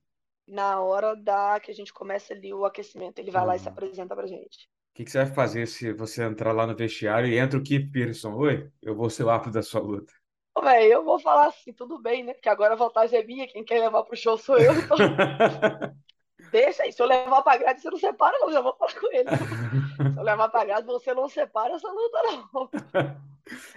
Na 0.46 0.80
hora 0.80 1.16
da 1.16 1.58
que 1.58 1.72
a 1.72 1.74
gente 1.74 1.92
começa 1.92 2.32
ali 2.32 2.54
o 2.54 2.64
aquecimento, 2.64 3.18
ele 3.18 3.32
vai 3.32 3.44
lá 3.44 3.56
e 3.56 3.58
se 3.58 3.68
Uhum. 3.68 3.72
apresenta 3.72 4.14
pra 4.14 4.24
gente. 4.28 4.68
O 4.92 4.94
que 4.94 5.04
que 5.04 5.10
você 5.10 5.18
vai 5.24 5.34
fazer 5.34 5.66
se 5.66 5.92
você 5.92 6.22
entrar 6.24 6.52
lá 6.52 6.66
no 6.66 6.74
vestiário 6.76 7.28
e 7.28 7.38
entra 7.38 7.58
o 7.58 7.62
Keith 7.62 7.90
Pearson? 7.92 8.34
Oi, 8.34 8.70
eu 8.82 8.94
vou 8.96 9.10
ser 9.10 9.24
o 9.24 9.30
árbitro 9.30 9.52
da 9.52 9.62
sua 9.62 9.80
luta. 9.82 10.12
Ô, 10.54 10.60
eu 10.68 11.04
vou 11.04 11.18
falar 11.18 11.48
assim, 11.48 11.72
tudo 11.74 12.00
bem, 12.00 12.24
né? 12.24 12.32
Porque 12.34 12.48
agora 12.48 12.72
a 12.74 12.76
vantagem 12.76 13.18
é 13.18 13.24
minha, 13.24 13.46
quem 13.48 13.64
quer 13.64 13.80
levar 13.80 14.02
pro 14.04 14.16
show 14.16 14.36
sou 14.38 14.58
eu, 14.58 14.78
então 14.78 14.96
deixa 16.52 16.84
aí. 16.84 16.92
Se 16.92 17.02
eu 17.02 17.06
levar 17.06 17.42
pra 17.42 17.56
grade, 17.56 17.80
você 17.80 17.90
não 17.90 17.98
separa, 17.98 18.38
não. 18.38 18.52
Já 18.52 18.60
vou 18.60 18.76
falar 18.76 18.94
com 18.94 19.12
ele. 19.12 19.28
Se 20.12 20.18
eu 20.18 20.22
levar 20.22 20.48
pra 20.48 20.64
grade, 20.64 20.86
você 20.86 21.14
não 21.14 21.28
separa 21.28 21.74
essa 21.74 21.88
luta, 21.88 22.22
não. 22.52 22.70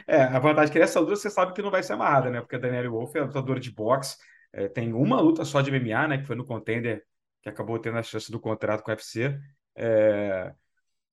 É, 0.07 0.21
a 0.21 0.37
vantagem 0.37 0.69
é 0.69 0.73
que 0.73 0.79
essa 0.79 0.99
luta 0.99 1.15
você 1.15 1.27
sabe 1.27 1.51
que 1.51 1.61
não 1.61 1.71
vai 1.71 1.81
ser 1.81 1.93
amarrada, 1.93 2.29
né? 2.29 2.39
Porque 2.39 2.55
a 2.55 2.59
Danielle 2.59 2.87
Wolf 2.87 3.15
é 3.15 3.21
lutadora 3.21 3.59
de 3.59 3.71
boxe, 3.71 4.15
é, 4.53 4.67
tem 4.67 4.93
uma 4.93 5.19
luta 5.19 5.43
só 5.43 5.59
de 5.59 5.71
MMA, 5.71 6.07
né? 6.07 6.17
Que 6.19 6.25
foi 6.27 6.35
no 6.35 6.45
Contender, 6.45 7.03
que 7.41 7.49
acabou 7.49 7.79
tendo 7.79 7.97
a 7.97 8.03
chance 8.03 8.31
do 8.31 8.39
contrato 8.39 8.83
com 8.83 8.91
o 8.91 8.93
UFC. 8.93 9.37
É, 9.75 10.53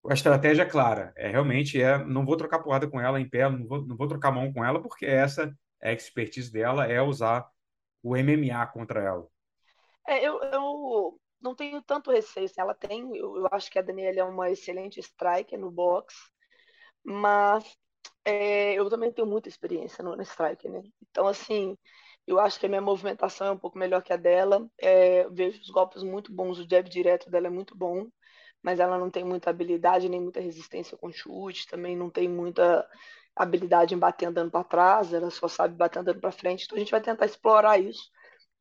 a 0.08 0.14
estratégia 0.14 0.62
é 0.62 0.66
clara, 0.66 1.12
é 1.16 1.28
realmente 1.28 1.80
é, 1.80 1.96
não 2.04 2.24
vou 2.24 2.36
trocar 2.36 2.58
porrada 2.58 2.88
com 2.88 3.00
ela 3.00 3.20
em 3.20 3.28
pé, 3.28 3.48
não 3.48 3.66
vou, 3.66 3.86
não 3.86 3.96
vou 3.96 4.08
trocar 4.08 4.32
mão 4.32 4.52
com 4.52 4.64
ela, 4.64 4.82
porque 4.82 5.06
essa 5.06 5.54
é 5.80 5.90
a 5.90 5.92
expertise 5.92 6.52
dela, 6.52 6.86
é 6.86 7.00
usar 7.00 7.48
o 8.02 8.16
MMA 8.16 8.66
contra 8.66 9.00
ela. 9.00 9.26
É, 10.06 10.26
eu, 10.26 10.42
eu 10.42 11.20
não 11.42 11.54
tenho 11.54 11.82
tanto 11.82 12.10
receio. 12.10 12.46
assim, 12.46 12.60
ela 12.60 12.74
tem, 12.74 13.16
eu, 13.16 13.36
eu 13.38 13.48
acho 13.52 13.70
que 13.70 13.78
a 13.78 13.82
Daniela 13.82 14.20
é 14.20 14.24
uma 14.24 14.50
excelente 14.50 15.00
striker 15.00 15.58
no 15.58 15.70
boxe, 15.70 16.16
mas 17.04 17.64
é, 18.24 18.74
eu 18.74 18.88
também 18.90 19.12
tenho 19.12 19.26
muita 19.26 19.48
experiência 19.48 20.04
no, 20.04 20.16
no 20.16 20.22
striker, 20.22 20.70
né? 20.70 20.82
Então, 21.10 21.26
assim, 21.26 21.76
eu 22.26 22.38
acho 22.40 22.58
que 22.60 22.66
a 22.66 22.68
minha 22.68 22.80
movimentação 22.80 23.48
é 23.48 23.52
um 23.52 23.58
pouco 23.58 23.78
melhor 23.78 24.02
que 24.02 24.12
a 24.12 24.16
dela. 24.16 24.68
É, 24.78 25.28
vejo 25.30 25.60
os 25.60 25.70
golpes 25.70 26.02
muito 26.02 26.32
bons, 26.32 26.58
o 26.58 26.68
jab 26.68 26.88
direto 26.88 27.30
dela 27.30 27.48
é 27.48 27.50
muito 27.50 27.76
bom, 27.76 28.08
mas 28.62 28.80
ela 28.80 28.98
não 28.98 29.10
tem 29.10 29.24
muita 29.24 29.50
habilidade 29.50 30.08
nem 30.08 30.20
muita 30.20 30.40
resistência 30.40 30.96
com 30.96 31.12
chute, 31.12 31.66
também 31.68 31.96
não 31.96 32.10
tem 32.10 32.28
muita 32.28 32.88
habilidade 33.36 33.94
em 33.94 33.98
bater 33.98 34.26
andando 34.26 34.50
para 34.50 34.64
trás, 34.64 35.12
ela 35.12 35.30
só 35.30 35.48
sabe 35.48 35.76
bater 35.76 36.00
andando 36.00 36.20
para 36.20 36.32
frente. 36.32 36.64
Então, 36.64 36.76
a 36.76 36.80
gente 36.80 36.90
vai 36.92 37.00
tentar 37.02 37.26
explorar 37.26 37.78
isso 37.78 38.10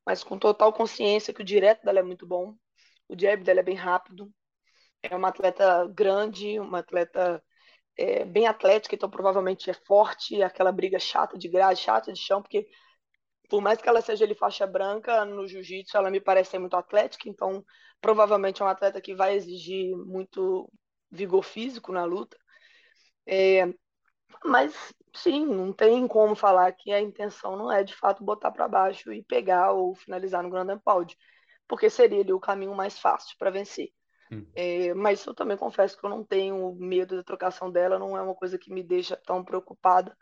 mas 0.06 0.24
com 0.24 0.38
total 0.38 0.74
consciência 0.74 1.34
que 1.34 1.42
o 1.42 1.46
direto 1.46 1.84
dela 1.84 2.00
é 2.00 2.04
muito 2.04 2.26
bom, 2.26 2.56
o 3.12 3.20
jab 3.20 3.43
dela 3.43 3.59
é 3.59 3.64
bem 3.64 3.76
rápido, 3.76 4.32
é 5.03 5.16
uma 5.16 5.30
atleta 5.30 5.88
grande, 5.93 6.59
uma 6.59 6.80
atleta 6.80 7.43
é, 7.97 8.24
bem 8.26 8.47
atlética, 8.47 8.95
então 8.95 9.09
provavelmente 9.09 9.70
é 9.70 9.74
forte, 9.74 10.41
aquela 10.41 10.72
briga 10.72 10.99
chata 10.99 11.38
de 11.38 11.49
grade, 11.49 11.80
chata 11.80 12.14
de 12.14 12.20
chão, 12.20 12.41
porque 12.41 12.68
por 13.49 13.62
mais 13.62 13.82
que 13.82 13.89
ela 13.89 14.01
seja 14.01 14.24
ali 14.24 14.34
faixa 14.34 14.66
branca, 14.66 15.26
no 15.26 15.45
jiu-jitsu 15.45 15.97
ela 15.97 16.09
me 16.09 16.22
parece 16.22 16.51
ser 16.51 16.59
muito 16.59 16.76
atlética, 16.76 17.28
então 17.28 17.64
provavelmente 17.99 18.62
é 18.62 18.66
uma 18.66 18.72
atleta 18.72 19.01
que 19.01 19.14
vai 19.14 19.36
exigir 19.36 19.95
muito 19.97 20.72
vigor 21.12 21.43
físico 21.43 21.91
na 21.91 22.05
luta. 22.05 22.38
É, 23.26 23.68
mas 24.45 24.74
sim, 25.14 25.45
não 25.45 25.74
tem 25.74 26.07
como 26.07 26.36
falar 26.36 26.72
que 26.72 26.91
a 26.91 27.01
intenção 27.01 27.57
não 27.57 27.72
é 27.72 27.84
de 27.84 27.93
fato 27.93 28.24
botar 28.24 28.51
para 28.51 28.68
baixo 28.68 29.12
e 29.12 29.24
pegar 29.24 29.74
ou 29.74 29.95
finalizar 29.95 30.41
no 30.41 30.49
Grand 30.49 30.80
Pound, 30.80 31.16
porque 31.72 31.90
seria 31.90 32.22
ali 32.22 32.34
o 32.34 32.42
caminho 32.42 32.76
mais 32.76 33.00
fácil 33.00 33.38
para 33.40 33.52
vencer. 33.52 33.94
Hum. 34.32 34.48
É, 34.56 34.94
mas 34.94 35.26
eu 35.26 35.34
também 35.34 35.58
confesso 35.58 35.98
que 35.98 36.06
eu 36.06 36.10
não 36.10 36.24
tenho 36.26 36.76
medo 36.76 37.16
da 37.18 37.24
trocação 37.24 37.72
dela, 37.72 37.98
não 38.00 38.18
é 38.18 38.22
uma 38.22 38.36
coisa 38.36 38.58
que 38.58 38.72
me 38.74 38.84
deixa 38.84 39.16
tão 39.18 39.44
preocupada, 39.46 40.16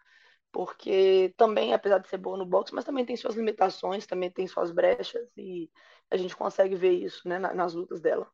porque 0.52 1.34
também, 1.38 1.74
apesar 1.74 2.00
de 2.00 2.10
ser 2.10 2.18
boa 2.20 2.38
no 2.38 2.46
boxe, 2.46 2.74
mas 2.76 2.86
também 2.86 3.06
tem 3.06 3.18
suas 3.18 3.36
limitações, 3.36 4.08
também 4.08 4.32
tem 4.32 4.48
suas 4.48 4.72
brechas 4.72 5.30
e 5.38 5.70
a 6.12 6.18
gente 6.18 6.36
consegue 6.38 6.76
ver 6.76 6.94
isso, 6.94 7.28
né, 7.28 7.40
na- 7.40 7.54
nas 7.54 7.74
lutas 7.76 8.02
dela. 8.02 8.28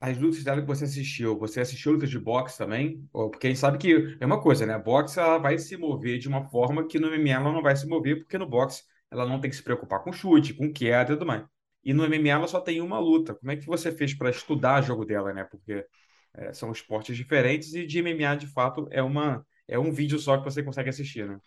As 0.00 0.16
lutas 0.16 0.44
dela 0.44 0.60
que 0.60 0.66
você 0.66 0.84
assistiu, 0.84 1.36
você 1.38 1.60
assistiu 1.60 1.92
lutas 1.92 2.08
de 2.10 2.18
boxe 2.20 2.56
também? 2.56 3.04
Porque 3.12 3.48
a 3.48 3.50
gente 3.50 3.58
sabe 3.58 3.78
que 3.78 4.16
é 4.20 4.26
uma 4.26 4.40
coisa, 4.40 4.64
né? 4.64 4.74
A 4.74 4.78
boxe 4.78 5.18
ela 5.18 5.38
vai 5.38 5.58
se 5.58 5.76
mover 5.76 6.18
de 6.18 6.28
uma 6.28 6.48
forma 6.48 6.86
que 6.86 6.98
no 7.00 7.08
MMA 7.08 7.36
ela 7.40 7.52
não 7.52 7.62
vai 7.62 7.74
se 7.76 7.86
mover, 7.86 8.18
porque 8.20 8.38
no 8.38 8.46
boxe 8.48 8.84
ela 9.10 9.26
não 9.26 9.40
tem 9.40 9.50
que 9.50 9.56
se 9.56 9.62
preocupar 9.62 10.02
com 10.04 10.12
chute, 10.12 10.54
com 10.54 10.72
queda 10.72 11.12
e 11.12 11.16
tudo 11.16 11.26
mais. 11.26 11.44
E 11.88 11.94
no 11.94 12.04
MMA 12.04 12.34
ela 12.34 12.46
só 12.46 12.60
tem 12.60 12.82
uma 12.82 12.98
luta. 12.98 13.34
Como 13.34 13.50
é 13.50 13.56
que 13.56 13.64
você 13.64 13.90
fez 13.90 14.12
para 14.12 14.28
estudar 14.28 14.82
o 14.82 14.86
jogo 14.86 15.06
dela, 15.06 15.32
né? 15.32 15.44
Porque 15.44 15.86
é, 16.34 16.52
são 16.52 16.70
esportes 16.70 17.16
diferentes 17.16 17.72
e 17.72 17.86
de 17.86 18.02
MMA 18.02 18.36
de 18.36 18.46
fato 18.46 18.86
é 18.90 19.02
uma 19.02 19.42
é 19.66 19.78
um 19.78 19.90
vídeo 19.90 20.18
só 20.18 20.36
que 20.36 20.44
você 20.44 20.62
consegue 20.62 20.90
assistir, 20.90 21.26
né? 21.26 21.40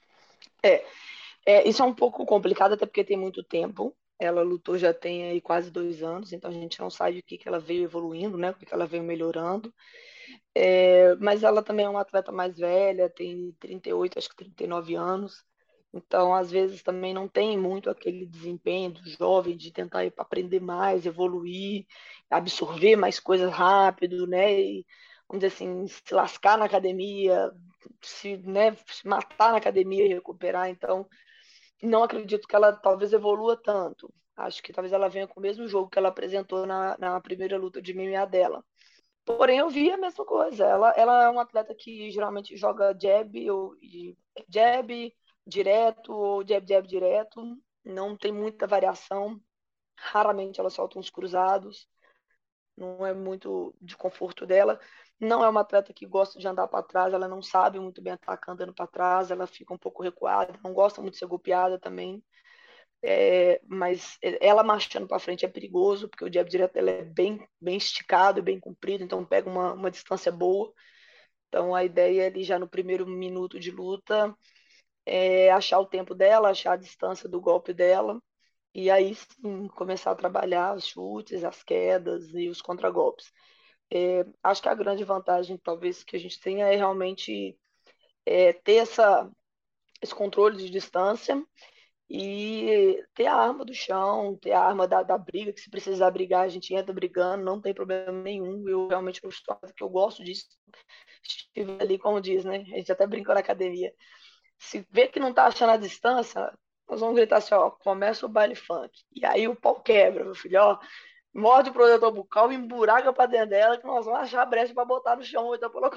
É, 0.63 0.83
é, 1.45 1.69
isso 1.69 1.83
é 1.83 1.85
um 1.85 1.93
pouco 1.93 2.25
complicado, 2.25 2.73
até 2.73 2.87
porque 2.87 3.03
tem 3.03 3.17
muito 3.17 3.43
tempo. 3.43 3.95
Ela 4.17 4.41
lutou 4.41 4.79
já 4.79 4.91
tem 4.91 5.29
aí 5.29 5.39
quase 5.39 5.69
dois 5.69 6.01
anos, 6.01 6.33
então 6.33 6.49
a 6.49 6.53
gente 6.53 6.79
não 6.79 6.89
sabe 6.89 7.19
o 7.19 7.23
que 7.23 7.37
que 7.37 7.47
ela 7.47 7.59
veio 7.59 7.83
evoluindo, 7.83 8.35
né? 8.35 8.49
O 8.49 8.55
que 8.55 8.65
que 8.65 8.73
ela 8.73 8.87
veio 8.87 9.03
melhorando. 9.03 9.71
É, 10.55 11.15
mas 11.17 11.43
ela 11.43 11.61
também 11.61 11.85
é 11.85 11.89
uma 11.89 12.01
atleta 12.01 12.31
mais 12.31 12.57
velha, 12.57 13.07
tem 13.11 13.51
38, 13.59 14.17
acho 14.17 14.29
que 14.29 14.37
39 14.37 14.95
anos. 14.95 15.45
Então, 15.93 16.33
às 16.33 16.49
vezes, 16.49 16.81
também 16.81 17.13
não 17.13 17.27
tem 17.27 17.57
muito 17.57 17.89
aquele 17.89 18.25
desempenho 18.25 18.91
do 18.91 19.09
jovem 19.09 19.57
de 19.57 19.71
tentar 19.71 20.03
aprender 20.17 20.61
mais, 20.61 21.05
evoluir, 21.05 21.85
absorver 22.29 22.95
mais 22.95 23.19
coisas 23.19 23.51
rápido, 23.51 24.25
né? 24.25 24.59
E, 24.61 24.85
vamos 25.27 25.43
dizer 25.43 25.47
assim, 25.53 25.87
se 25.87 26.13
lascar 26.13 26.57
na 26.57 26.65
academia, 26.65 27.51
se, 28.01 28.37
né, 28.37 28.75
se 28.87 29.05
matar 29.07 29.51
na 29.51 29.57
academia 29.57 30.05
e 30.05 30.13
recuperar. 30.13 30.69
Então, 30.69 31.07
não 31.81 32.03
acredito 32.03 32.47
que 32.47 32.55
ela 32.55 32.71
talvez 32.73 33.11
evolua 33.13 33.57
tanto. 33.61 34.13
Acho 34.37 34.63
que 34.63 34.73
talvez 34.73 34.93
ela 34.93 35.09
venha 35.09 35.27
com 35.27 35.39
o 35.39 35.43
mesmo 35.43 35.67
jogo 35.67 35.89
que 35.89 35.99
ela 35.99 36.09
apresentou 36.09 36.65
na, 36.65 36.97
na 36.97 37.19
primeira 37.21 37.57
luta 37.57 37.81
de 37.81 37.93
MMA 37.93 38.25
dela. 38.25 38.63
Porém, 39.25 39.59
eu 39.59 39.69
vi 39.69 39.91
a 39.91 39.97
mesma 39.97 40.25
coisa. 40.25 40.65
Ela, 40.65 40.91
ela 40.91 41.23
é 41.25 41.29
uma 41.29 41.43
atleta 41.43 41.75
que 41.75 42.09
geralmente 42.11 42.55
joga 42.57 42.95
jab 42.99 43.51
ou 43.51 43.75
jab 44.49 45.13
direto 45.45 46.13
ou 46.13 46.45
jab 46.45 46.67
jab 46.67 46.87
direto. 46.87 47.57
Não 47.83 48.15
tem 48.17 48.31
muita 48.31 48.67
variação. 48.67 49.39
Raramente 49.97 50.59
ela 50.59 50.69
solta 50.69 50.99
uns 50.99 51.09
cruzados. 51.09 51.87
Não 52.77 53.05
é 53.05 53.13
muito 53.13 53.75
de 53.81 53.95
conforto 53.97 54.45
dela. 54.45 54.79
Não 55.19 55.43
é 55.43 55.49
uma 55.49 55.61
atleta 55.61 55.93
que 55.93 56.05
gosta 56.05 56.39
de 56.39 56.47
andar 56.47 56.67
para 56.67 56.83
trás. 56.83 57.13
Ela 57.13 57.27
não 57.27 57.41
sabe 57.41 57.79
muito 57.79 58.01
bem 58.01 58.13
atacar 58.13 58.53
andando 58.53 58.73
para 58.73 58.87
trás. 58.87 59.31
Ela 59.31 59.47
fica 59.47 59.73
um 59.73 59.77
pouco 59.77 60.03
recuada. 60.03 60.59
Não 60.63 60.73
gosta 60.73 61.01
muito 61.01 61.13
de 61.13 61.19
ser 61.19 61.27
golpeada 61.27 61.79
também. 61.79 62.23
É, 63.03 63.59
mas 63.67 64.17
ela 64.39 64.63
marchando 64.63 65.07
para 65.07 65.17
frente 65.19 65.43
é 65.43 65.47
perigoso, 65.49 66.07
porque 66.07 66.23
o 66.23 66.31
jab 66.31 66.47
direto 66.49 66.73
dela 66.73 66.91
é 66.91 67.03
bem, 67.03 67.47
bem 67.59 67.75
esticado, 67.77 68.43
bem 68.43 68.59
comprido, 68.59 69.03
então 69.03 69.25
pega 69.25 69.49
uma, 69.49 69.73
uma 69.73 69.89
distância 69.89 70.31
boa. 70.31 70.71
Então 71.47 71.73
a 71.75 71.83
ideia 71.83 72.23
é 72.23 72.27
ali 72.27 72.43
já 72.43 72.59
no 72.59 72.69
primeiro 72.69 73.07
minuto 73.07 73.59
de 73.59 73.71
luta 73.71 74.35
é 75.05 75.51
achar 75.51 75.79
o 75.79 75.85
tempo 75.85 76.15
dela, 76.15 76.49
achar 76.49 76.73
a 76.73 76.77
distância 76.77 77.27
do 77.29 77.41
golpe 77.41 77.73
dela, 77.73 78.21
e 78.73 78.89
aí 78.89 79.15
sim 79.15 79.67
começar 79.69 80.11
a 80.11 80.15
trabalhar 80.15 80.75
os 80.75 80.85
chutes, 80.87 81.43
as 81.43 81.63
quedas 81.63 82.33
e 82.33 82.49
os 82.49 82.61
contragolpes. 82.61 83.31
É, 83.93 84.25
acho 84.43 84.61
que 84.61 84.69
a 84.69 84.75
grande 84.75 85.03
vantagem, 85.03 85.57
talvez, 85.57 86.03
que 86.03 86.15
a 86.15 86.19
gente 86.19 86.39
tenha 86.39 86.67
é 86.67 86.75
realmente 86.75 87.57
é, 88.25 88.53
ter 88.53 88.75
essa, 88.77 89.29
esse 90.01 90.15
controle 90.15 90.57
de 90.57 90.69
distância 90.69 91.43
e 92.09 93.01
ter 93.15 93.27
a 93.27 93.35
arma 93.35 93.65
do 93.65 93.73
chão, 93.73 94.37
ter 94.37 94.51
a 94.51 94.61
arma 94.61 94.87
da, 94.87 95.03
da 95.03 95.17
briga, 95.17 95.53
que 95.53 95.61
se 95.61 95.69
precisar 95.69 96.11
brigar, 96.11 96.45
a 96.45 96.49
gente 96.49 96.73
entra 96.73 96.93
brigando, 96.93 97.43
não 97.43 97.61
tem 97.61 97.73
problema 97.73 98.11
nenhum. 98.11 98.67
Eu 98.67 98.87
realmente 98.89 99.21
estou, 99.25 99.57
que 99.75 99.83
eu 99.83 99.89
gosto 99.89 100.23
disso. 100.23 100.45
Estive 101.23 101.77
ali, 101.81 101.97
como 101.97 102.21
diz, 102.21 102.43
né? 102.45 102.57
A 102.73 102.77
gente 102.77 102.91
até 102.91 103.07
brincou 103.07 103.33
na 103.33 103.41
academia. 103.41 103.93
Se 104.61 104.85
vê 104.91 105.07
que 105.07 105.19
não 105.19 105.33
tá 105.33 105.47
achando 105.47 105.71
a 105.71 105.77
distância, 105.77 106.53
nós 106.87 106.99
vamos 106.99 107.15
gritar 107.15 107.37
assim, 107.37 107.55
ó, 107.55 107.71
começa 107.71 108.25
o 108.25 108.29
baile 108.29 108.53
funk. 108.55 108.91
E 109.11 109.25
aí 109.25 109.47
o 109.47 109.55
pau 109.55 109.81
quebra, 109.81 110.23
meu 110.23 110.35
filho, 110.35 110.61
ó. 110.61 110.79
Morde 111.33 111.71
o 111.71 111.73
protetor 111.73 112.11
bucal, 112.11 112.51
emburaga 112.51 113.11
pra 113.11 113.25
dentro 113.25 113.49
dela, 113.49 113.77
que 113.77 113.87
nós 113.87 114.05
vamos 114.05 114.21
achar 114.21 114.43
a 114.43 114.45
brecha 114.45 114.73
pra 114.73 114.85
botar 114.85 115.15
no 115.15 115.23
chão, 115.23 115.45
ou 115.45 115.55
então 115.55 115.69
pra. 115.71 115.89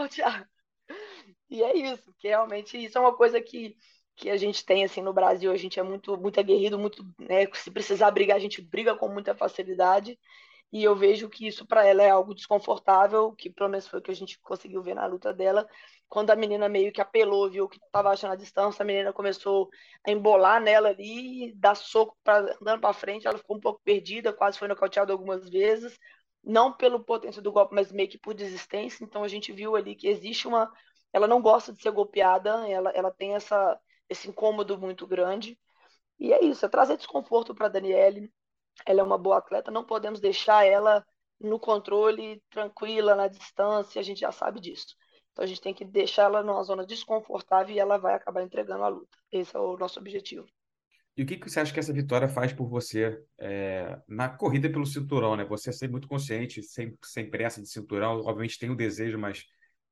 E 1.51 1.63
é 1.63 1.77
isso, 1.77 2.13
que 2.19 2.29
realmente 2.29 2.83
isso 2.83 2.97
é 2.99 3.01
uma 3.01 3.17
coisa 3.17 3.41
que 3.41 3.77
que 4.17 4.31
a 4.31 4.37
gente 4.37 4.65
tem 4.65 4.85
assim 4.85 5.03
no 5.03 5.13
Brasil, 5.13 5.51
a 5.51 5.57
gente 5.57 5.79
é 5.81 5.83
muito 5.83 6.17
muito 6.17 6.39
aguerrido, 6.39 6.79
muito, 6.79 7.05
né, 7.19 7.47
se 7.53 7.69
precisar 7.71 8.13
brigar, 8.13 8.37
a 8.37 8.41
gente 8.41 8.63
briga 8.63 8.97
com 8.97 9.09
muita 9.09 9.35
facilidade. 9.35 10.17
E 10.75 10.83
eu 10.83 10.97
vejo 10.97 11.29
que 11.29 11.47
isso 11.47 11.65
para 11.65 11.87
ela 11.87 12.03
é 12.03 12.11
algo 12.11 12.35
desconfortável, 12.35 13.31
que 13.33 13.49
pelo 13.49 13.71
menos 13.71 13.87
foi 13.87 14.01
o 14.01 14.03
que 14.03 14.11
a 14.11 14.15
gente 14.15 14.41
conseguiu 14.41 14.83
ver 14.83 14.95
na 14.97 15.07
luta 15.07 15.33
dela. 15.33 15.69
Quando 16.09 16.31
a 16.31 16.37
menina 16.37 16.69
meio 16.69 16.93
que 16.93 17.01
apelou, 17.01 17.49
viu 17.49 17.69
que 17.69 17.79
estava 17.79 18.11
achando 18.11 18.33
a 18.33 18.37
distância, 18.37 18.83
a 18.83 18.85
menina 18.85 19.13
começou 19.13 19.69
a 20.05 20.11
embolar 20.11 20.61
nela 20.61 20.89
ali, 20.89 21.55
dar 21.55 21.77
soco 21.77 22.19
pra, 22.25 22.39
andando 22.61 22.81
para 22.81 22.93
frente. 22.93 23.25
Ela 23.25 23.39
ficou 23.39 23.57
um 23.57 23.61
pouco 23.61 23.81
perdida, 23.85 24.33
quase 24.33 24.59
foi 24.59 24.67
nocauteada 24.67 25.13
algumas 25.13 25.49
vezes. 25.49 25.97
Não 26.43 26.73
pelo 26.77 27.05
potência 27.05 27.41
do 27.41 27.53
golpe, 27.53 27.73
mas 27.73 27.93
meio 27.93 28.09
que 28.09 28.19
por 28.19 28.35
desistência. 28.35 29.05
Então 29.05 29.23
a 29.23 29.29
gente 29.29 29.53
viu 29.53 29.77
ali 29.77 29.95
que 29.95 30.09
existe 30.09 30.49
uma. 30.49 30.69
Ela 31.13 31.29
não 31.29 31.41
gosta 31.41 31.73
de 31.73 31.81
ser 31.81 31.93
golpeada, 31.93 32.69
ela, 32.69 32.91
ela 32.91 33.13
tem 33.13 33.35
essa, 33.37 33.79
esse 34.09 34.29
incômodo 34.29 34.77
muito 34.77 35.07
grande. 35.07 35.57
E 36.19 36.33
é 36.33 36.45
isso, 36.45 36.67
é 36.67 36.69
trazer 36.69 36.97
desconforto 36.97 37.55
para 37.55 37.69
Daniele. 37.69 38.33
Ela 38.87 39.01
é 39.01 39.03
uma 39.03 39.19
boa 39.19 39.39
atleta, 39.39 39.71
não 39.71 39.85
podemos 39.85 40.21
deixar 40.21 40.65
ela 40.65 41.05
no 41.41 41.59
controle, 41.59 42.43
tranquila, 42.51 43.15
na 43.15 43.29
distância, 43.29 44.01
a 44.01 44.05
gente 44.05 44.21
já 44.21 44.33
sabe 44.33 44.61
disso. 44.61 44.97
Então 45.33 45.45
a 45.45 45.49
gente 45.49 45.61
tem 45.61 45.75
que 45.75 45.85
deixar 45.85 46.25
ela 46.25 46.43
numa 46.43 46.63
zona 46.63 46.87
desconfortável 46.87 47.75
e 47.75 47.79
ela 47.79 47.99
vai 47.99 48.15
acabar 48.15 48.43
entregando 48.43 48.85
a 48.85 48.89
luta. 48.89 49.19
Esse 49.33 49.57
é 49.57 49.59
o 49.59 49.77
nosso 49.77 49.99
objetivo. 49.99 50.47
E 51.17 51.23
o 51.23 51.27
que, 51.27 51.39
você 51.39 51.61
acha 51.61 51.73
que 51.73 51.79
essa 51.79 51.93
vitória 51.93 52.29
faz 52.29 52.53
por 52.53 52.69
você 52.69 53.23
é, 53.39 54.01
na 54.09 54.29
corrida 54.29 54.69
pelo 54.69 54.85
cinturão, 54.85 55.37
né? 55.37 55.45
Você 55.45 55.71
é 55.71 55.73
sempre 55.73 55.93
muito 55.93 56.09
consciente, 56.09 56.61
sem, 56.63 56.97
sem 57.05 57.31
pressa 57.31 57.63
de 57.63 57.69
cinturão, 57.69 58.21
obviamente 58.21 58.59
tem 58.59 58.71
o 58.71 58.77
desejo, 58.77 59.17
mas 59.17 59.45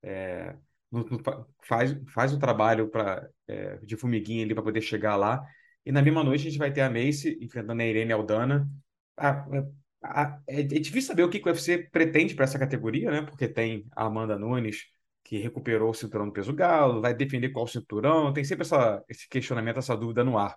é, 0.03 0.57
no, 0.91 1.05
no, 1.05 1.21
faz, 1.63 1.97
faz 2.13 2.33
o 2.33 2.39
trabalho 2.41 2.89
pra, 2.89 3.29
é, 3.47 3.77
de 3.79 3.97
formiguinha 3.97 4.45
ali 4.45 4.53
para 4.53 4.65
poder 4.65 4.81
chegar 4.81 5.15
lá. 5.15 5.41
E 5.85 5.93
na 5.93 6.03
mesma 6.03 6.23
noite 6.23 6.47
a 6.47 6.51
gente 6.51 6.59
vai 6.59 6.73
ter 6.73 6.83
a 6.83 6.91
Macy 6.91 7.39
enfrentando 7.41 7.83
a 7.83 7.85
Irene 7.85 8.13
Aldana. 8.13 8.69
A, 9.17 9.45
a, 10.03 10.41
é, 10.49 10.61
é 10.61 10.65
difícil 10.65 11.09
saber 11.09 11.25
o 11.25 11.31
que, 11.31 11.39
o 11.39 11.47
UFC 11.47 11.89
pretende 11.91 12.35
para 12.35 12.45
essa 12.45 12.59
categoria, 12.59 13.11
né? 13.11 13.23
Porque 13.23 13.49
tem 13.49 13.87
a 13.97 14.07
Amanda 14.07 14.39
Nunes, 14.39 14.85
que 15.25 15.39
recuperou 15.39 15.91
o 15.91 15.95
cinturão 15.95 16.27
do 16.27 16.33
peso 16.33 16.53
galo, 16.53 17.01
vai 17.01 17.15
defender 17.15 17.51
qual 17.51 17.67
cinturão, 17.67 18.33
tem 18.33 18.45
sempre 18.45 18.63
essa, 18.65 19.03
esse 19.09 19.29
questionamento, 19.29 19.79
essa 19.79 19.97
dúvida 19.97 20.25
no 20.25 20.39
ar. 20.39 20.57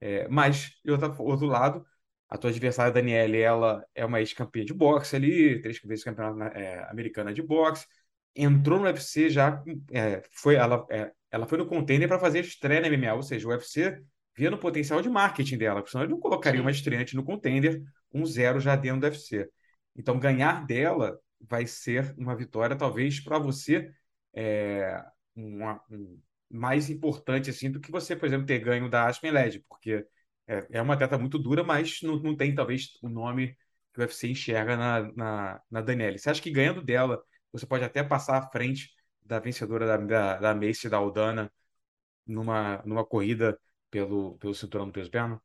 É, 0.00 0.28
mas, 0.28 0.72
de 0.84 0.92
outro, 0.92 1.14
outro 1.22 1.46
lado, 1.46 1.84
a 2.28 2.38
tua 2.38 2.50
adversária, 2.50 2.92
Daniele, 2.92 3.40
ela 3.40 3.84
é 3.94 4.04
uma 4.04 4.20
ex-campeã 4.20 4.64
de 4.64 4.72
boxe 4.74 5.16
ali, 5.16 5.60
três 5.60 5.78
vezes 5.80 6.04
campeã 6.04 6.32
é, 6.54 6.84
americana 6.90 7.32
de 7.34 7.42
boxe, 7.42 7.86
entrou 8.34 8.78
no 8.78 8.86
UFC 8.86 9.28
já, 9.30 9.62
é, 9.92 10.22
foi, 10.32 10.54
ela, 10.54 10.86
é, 10.90 11.12
ela 11.30 11.46
foi 11.46 11.58
no 11.58 11.66
contender 11.66 12.08
para 12.08 12.18
fazer 12.18 12.40
estreia 12.40 12.80
na 12.80 12.88
MMA, 12.88 13.14
ou 13.14 13.22
seja, 13.22 13.46
o 13.46 13.50
UFC 13.50 14.00
via 14.40 14.50
no 14.50 14.56
potencial 14.56 15.02
de 15.02 15.10
marketing 15.10 15.58
dela, 15.58 15.80
porque 15.80 15.90
senão 15.90 16.04
ele 16.04 16.12
não 16.12 16.18
colocaria 16.18 16.58
Sim. 16.58 16.64
uma 16.64 16.70
estreante 16.70 17.14
no 17.14 17.22
contender, 17.22 17.82
um 18.10 18.24
zero 18.24 18.58
já 18.58 18.74
dentro 18.74 19.00
do 19.00 19.04
UFC. 19.04 19.46
Então, 19.94 20.18
ganhar 20.18 20.64
dela 20.64 21.20
vai 21.38 21.66
ser 21.66 22.14
uma 22.16 22.34
vitória, 22.34 22.74
talvez, 22.74 23.20
para 23.20 23.38
você, 23.38 23.92
é, 24.32 24.98
uma, 25.36 25.78
um, 25.90 26.18
mais 26.48 26.88
importante 26.88 27.50
assim 27.50 27.70
do 27.70 27.80
que 27.80 27.90
você, 27.90 28.16
por 28.16 28.24
exemplo, 28.26 28.46
ter 28.46 28.60
ganho 28.60 28.88
da 28.88 29.08
Aspen 29.08 29.30
Led, 29.30 29.62
porque 29.68 30.06
é, 30.46 30.66
é, 30.70 30.80
uma 30.80 30.94
atleta 30.94 31.18
muito 31.18 31.38
dura, 31.38 31.62
mas 31.62 32.00
não, 32.02 32.16
não 32.18 32.34
tem, 32.34 32.54
talvez, 32.54 32.98
o 33.02 33.10
nome 33.10 33.54
que 33.92 34.00
o 34.00 34.02
UFC 34.02 34.28
enxerga 34.28 34.74
na, 34.74 35.12
na, 35.12 35.62
na 35.70 35.80
Daniele. 35.82 36.18
Você 36.18 36.30
acha 36.30 36.40
que 36.40 36.50
ganhando 36.50 36.82
dela, 36.82 37.22
você 37.52 37.66
pode 37.66 37.84
até 37.84 38.02
passar 38.02 38.38
à 38.38 38.50
frente 38.50 38.88
da 39.20 39.38
vencedora 39.38 39.86
da, 39.86 39.98
da, 39.98 40.36
da 40.38 40.54
Mace, 40.54 40.88
da 40.88 40.96
Aldana, 40.96 41.52
numa, 42.26 42.82
numa 42.86 43.04
corrida 43.04 43.58
pelo, 43.90 44.36
pelo 44.38 44.54
cinturão 44.54 44.86
do 44.86 44.92
peso 44.92 45.10
perna? 45.10 45.40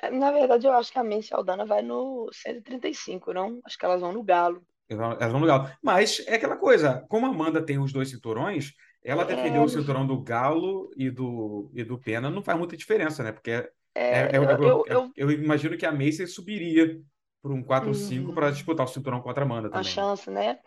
É, 0.00 0.10
na 0.10 0.30
verdade, 0.30 0.66
eu 0.66 0.72
acho 0.72 0.90
que 0.90 0.98
a 0.98 1.04
Mace 1.04 1.28
e 1.30 1.34
a 1.34 1.36
Aldana 1.36 1.66
vai 1.66 1.82
no 1.82 2.28
135, 2.32 3.32
não? 3.32 3.60
Acho 3.64 3.78
que 3.78 3.84
elas 3.84 4.00
vão 4.00 4.12
no 4.12 4.22
Galo. 4.22 4.64
Elas 4.88 5.30
vão 5.30 5.40
no 5.40 5.46
Galo. 5.46 5.70
Mas 5.82 6.24
é 6.26 6.34
aquela 6.34 6.56
coisa, 6.56 7.04
como 7.08 7.26
a 7.26 7.30
Amanda 7.30 7.64
tem 7.64 7.78
os 7.78 7.92
dois 7.92 8.10
cinturões, 8.10 8.72
ela 9.02 9.22
é... 9.22 9.26
defender 9.26 9.58
o 9.58 9.68
cinturão 9.68 10.06
do 10.06 10.20
Galo 10.22 10.90
e 10.96 11.10
do, 11.10 11.70
e 11.74 11.84
do 11.84 11.98
Pena 11.98 12.30
não 12.30 12.42
faz 12.42 12.58
muita 12.58 12.76
diferença, 12.76 13.22
né? 13.22 13.32
Porque 13.32 13.50
é, 13.50 13.70
é, 13.94 14.30
é 14.32 14.36
eu, 14.36 14.42
eu, 14.44 14.84
eu, 14.86 15.12
eu, 15.14 15.30
imagino 15.30 15.76
que 15.76 15.86
a 15.86 15.92
Macy 15.92 16.26
subiria 16.26 17.00
para 17.42 17.52
um 17.52 17.62
4-5 17.62 18.26
uhum. 18.26 18.34
para 18.34 18.50
disputar 18.50 18.86
o 18.86 18.88
cinturão 18.88 19.20
contra 19.20 19.42
a 19.42 19.46
Amanda 19.46 19.68
também. 19.68 19.80
A 19.80 19.84
chance, 19.84 20.30
né? 20.30 20.58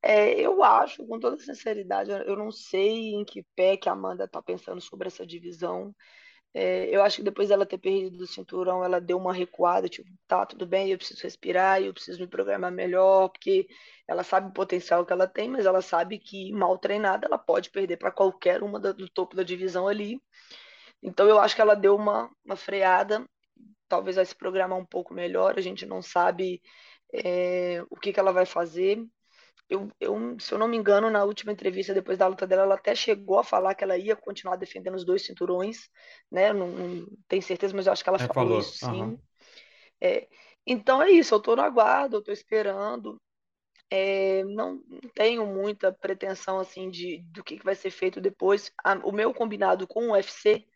É, 0.00 0.38
eu 0.38 0.62
acho, 0.62 1.04
com 1.06 1.18
toda 1.18 1.36
sinceridade, 1.38 2.10
eu 2.10 2.36
não 2.36 2.50
sei 2.50 3.14
em 3.14 3.24
que 3.24 3.42
pé 3.56 3.76
que 3.76 3.88
a 3.88 3.92
Amanda 3.92 4.24
está 4.24 4.42
pensando 4.42 4.80
sobre 4.80 5.08
essa 5.08 5.26
divisão. 5.26 5.94
É, 6.54 6.88
eu 6.94 7.02
acho 7.02 7.16
que 7.16 7.22
depois 7.24 7.48
dela 7.48 7.66
ter 7.66 7.78
perdido 7.78 8.22
o 8.22 8.26
cinturão, 8.28 8.84
ela 8.84 9.00
deu 9.00 9.18
uma 9.18 9.32
recuada, 9.32 9.88
tipo, 9.88 10.08
tá, 10.28 10.46
tudo 10.46 10.64
bem, 10.66 10.90
eu 10.90 10.96
preciso 10.98 11.22
respirar, 11.22 11.82
eu 11.82 11.92
preciso 11.92 12.20
me 12.20 12.28
programar 12.28 12.70
melhor, 12.70 13.28
porque 13.30 13.66
ela 14.06 14.22
sabe 14.22 14.48
o 14.48 14.52
potencial 14.52 15.04
que 15.04 15.12
ela 15.12 15.26
tem, 15.26 15.48
mas 15.50 15.66
ela 15.66 15.82
sabe 15.82 16.18
que 16.18 16.52
mal 16.52 16.78
treinada 16.78 17.26
ela 17.26 17.38
pode 17.38 17.70
perder 17.70 17.96
para 17.96 18.12
qualquer 18.12 18.62
uma 18.62 18.78
da, 18.78 18.92
do 18.92 19.08
topo 19.08 19.34
da 19.34 19.42
divisão 19.42 19.88
ali. 19.88 20.20
Então 21.02 21.28
eu 21.28 21.38
acho 21.40 21.54
que 21.54 21.60
ela 21.62 21.74
deu 21.74 21.96
uma, 21.96 22.30
uma 22.44 22.56
freada, 22.56 23.24
talvez 23.88 24.16
vai 24.16 24.24
se 24.26 24.34
programar 24.34 24.78
um 24.78 24.86
pouco 24.86 25.14
melhor, 25.14 25.58
a 25.58 25.62
gente 25.62 25.86
não 25.86 26.02
sabe 26.02 26.62
é, 27.12 27.84
o 27.90 27.96
que, 27.96 28.12
que 28.12 28.20
ela 28.20 28.32
vai 28.32 28.46
fazer 28.46 29.04
eu, 29.68 29.90
eu, 29.98 30.36
se 30.38 30.52
eu 30.52 30.58
não 30.58 30.68
me 30.68 30.76
engano, 30.76 31.10
na 31.10 31.24
última 31.24 31.52
entrevista 31.52 31.94
depois 31.94 32.18
da 32.18 32.26
luta 32.26 32.46
dela, 32.46 32.62
ela 32.62 32.74
até 32.74 32.94
chegou 32.94 33.38
a 33.38 33.44
falar 33.44 33.74
que 33.74 33.82
ela 33.82 33.96
ia 33.96 34.14
continuar 34.14 34.56
defendendo 34.56 34.94
os 34.94 35.04
dois 35.04 35.24
cinturões, 35.24 35.88
né? 36.30 36.52
Não, 36.52 36.68
não 36.68 37.06
tenho 37.28 37.42
certeza, 37.42 37.74
mas 37.74 37.86
eu 37.86 37.92
acho 37.92 38.02
que 38.02 38.08
ela 38.08 38.18
é, 38.18 38.26
falou, 38.26 38.34
falou, 38.34 38.60
isso 38.60 38.78
sim. 38.78 39.02
Uhum. 39.02 39.18
É, 40.00 40.28
então 40.66 41.02
é 41.02 41.10
isso, 41.10 41.34
eu 41.34 41.38
estou 41.38 41.56
no 41.56 41.62
aguardo, 41.62 42.16
eu 42.16 42.20
estou 42.20 42.34
esperando. 42.34 43.20
É, 43.90 44.42
não, 44.44 44.82
não, 44.88 45.00
tenho 45.14 45.46
muita 45.46 45.92
pretensão 45.92 46.58
assim 46.58 46.90
de 46.90 47.22
do 47.30 47.44
que, 47.44 47.58
que 47.58 47.64
vai 47.64 47.74
ser 47.74 47.90
feito 47.90 48.20
depois. 48.20 48.70
A, 48.82 48.94
o 49.06 49.12
meu 49.12 49.32
combinado 49.32 49.86
com 49.86 50.08
o 50.08 50.12
UFC 50.12 50.66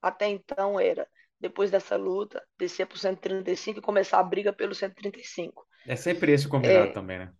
até 0.00 0.28
então 0.28 0.78
era 0.78 1.06
depois 1.40 1.70
dessa 1.70 1.96
luta 1.96 2.42
descer 2.58 2.86
para 2.86 2.96
o 2.96 2.98
135 2.98 3.78
e 3.78 3.82
começar 3.82 4.18
a 4.18 4.22
briga 4.22 4.52
pelo 4.52 4.74
135. 4.74 5.66
É 5.86 5.96
sempre 5.96 6.32
esse 6.32 6.46
o 6.46 6.50
combinado 6.50 6.90
é, 6.90 6.92
também, 6.92 7.18
né? 7.18 7.32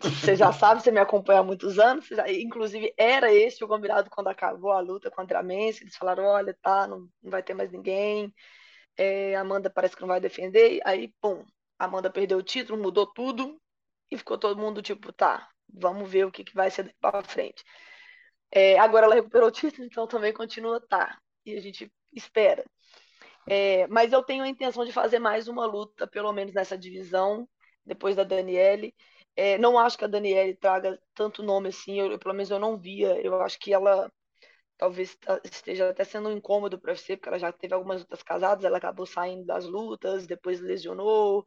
Você 0.00 0.36
já 0.36 0.52
sabe, 0.52 0.82
você 0.82 0.90
me 0.90 1.00
acompanha 1.00 1.40
há 1.40 1.42
muitos 1.42 1.78
anos. 1.78 2.06
Já, 2.08 2.30
inclusive, 2.30 2.92
era 2.96 3.32
esse 3.32 3.64
o 3.64 3.68
combinado 3.68 4.10
quando 4.10 4.28
acabou 4.28 4.72
a 4.72 4.80
luta 4.80 5.10
contra 5.10 5.40
a 5.40 5.42
Mense. 5.42 5.84
Eles 5.84 5.96
falaram: 5.96 6.24
olha, 6.24 6.56
tá, 6.60 6.86
não, 6.86 7.08
não 7.22 7.30
vai 7.30 7.42
ter 7.42 7.54
mais 7.54 7.70
ninguém. 7.72 8.32
É, 8.96 9.36
Amanda 9.36 9.70
parece 9.70 9.94
que 9.94 10.02
não 10.02 10.08
vai 10.08 10.20
defender. 10.20 10.80
Aí, 10.84 11.12
pum, 11.20 11.44
Amanda 11.78 12.10
perdeu 12.10 12.38
o 12.38 12.42
título, 12.42 12.82
mudou 12.82 13.06
tudo. 13.06 13.60
E 14.10 14.16
ficou 14.18 14.38
todo 14.38 14.60
mundo 14.60 14.82
tipo: 14.82 15.12
tá, 15.12 15.48
vamos 15.72 16.10
ver 16.10 16.26
o 16.26 16.30
que, 16.30 16.44
que 16.44 16.54
vai 16.54 16.70
ser 16.70 16.94
para 17.00 17.22
frente. 17.22 17.64
É, 18.50 18.78
agora 18.78 19.06
ela 19.06 19.14
recuperou 19.14 19.48
o 19.48 19.52
título, 19.52 19.84
então 19.86 20.06
também 20.06 20.32
continua, 20.32 20.80
tá. 20.80 21.18
E 21.44 21.54
a 21.54 21.60
gente 21.60 21.90
espera. 22.12 22.64
É, 23.48 23.86
mas 23.88 24.12
eu 24.12 24.22
tenho 24.22 24.44
a 24.44 24.48
intenção 24.48 24.84
de 24.84 24.92
fazer 24.92 25.18
mais 25.18 25.48
uma 25.48 25.66
luta, 25.66 26.06
pelo 26.06 26.32
menos 26.32 26.52
nessa 26.52 26.76
divisão, 26.76 27.48
depois 27.84 28.16
da 28.16 28.24
Daniele. 28.24 28.94
É, 29.36 29.58
não 29.58 29.78
acho 29.78 29.98
que 29.98 30.04
a 30.04 30.08
Daniele 30.08 30.54
traga 30.56 30.98
tanto 31.14 31.42
nome 31.42 31.68
assim, 31.68 32.00
eu, 32.00 32.18
pelo 32.18 32.34
menos 32.34 32.50
eu 32.50 32.58
não 32.58 32.78
via. 32.78 33.20
Eu 33.20 33.40
acho 33.42 33.58
que 33.58 33.72
ela 33.72 34.10
talvez 34.78 35.18
esteja 35.44 35.90
até 35.90 36.04
sendo 36.04 36.28
um 36.30 36.32
incômodo 36.32 36.78
para 36.80 36.96
você, 36.96 37.16
porque 37.16 37.28
ela 37.30 37.38
já 37.38 37.52
teve 37.52 37.74
algumas 37.74 38.00
lutas 38.02 38.22
casadas, 38.22 38.64
ela 38.64 38.78
acabou 38.78 39.06
saindo 39.06 39.44
das 39.46 39.66
lutas, 39.66 40.26
depois 40.26 40.60
lesionou. 40.60 41.44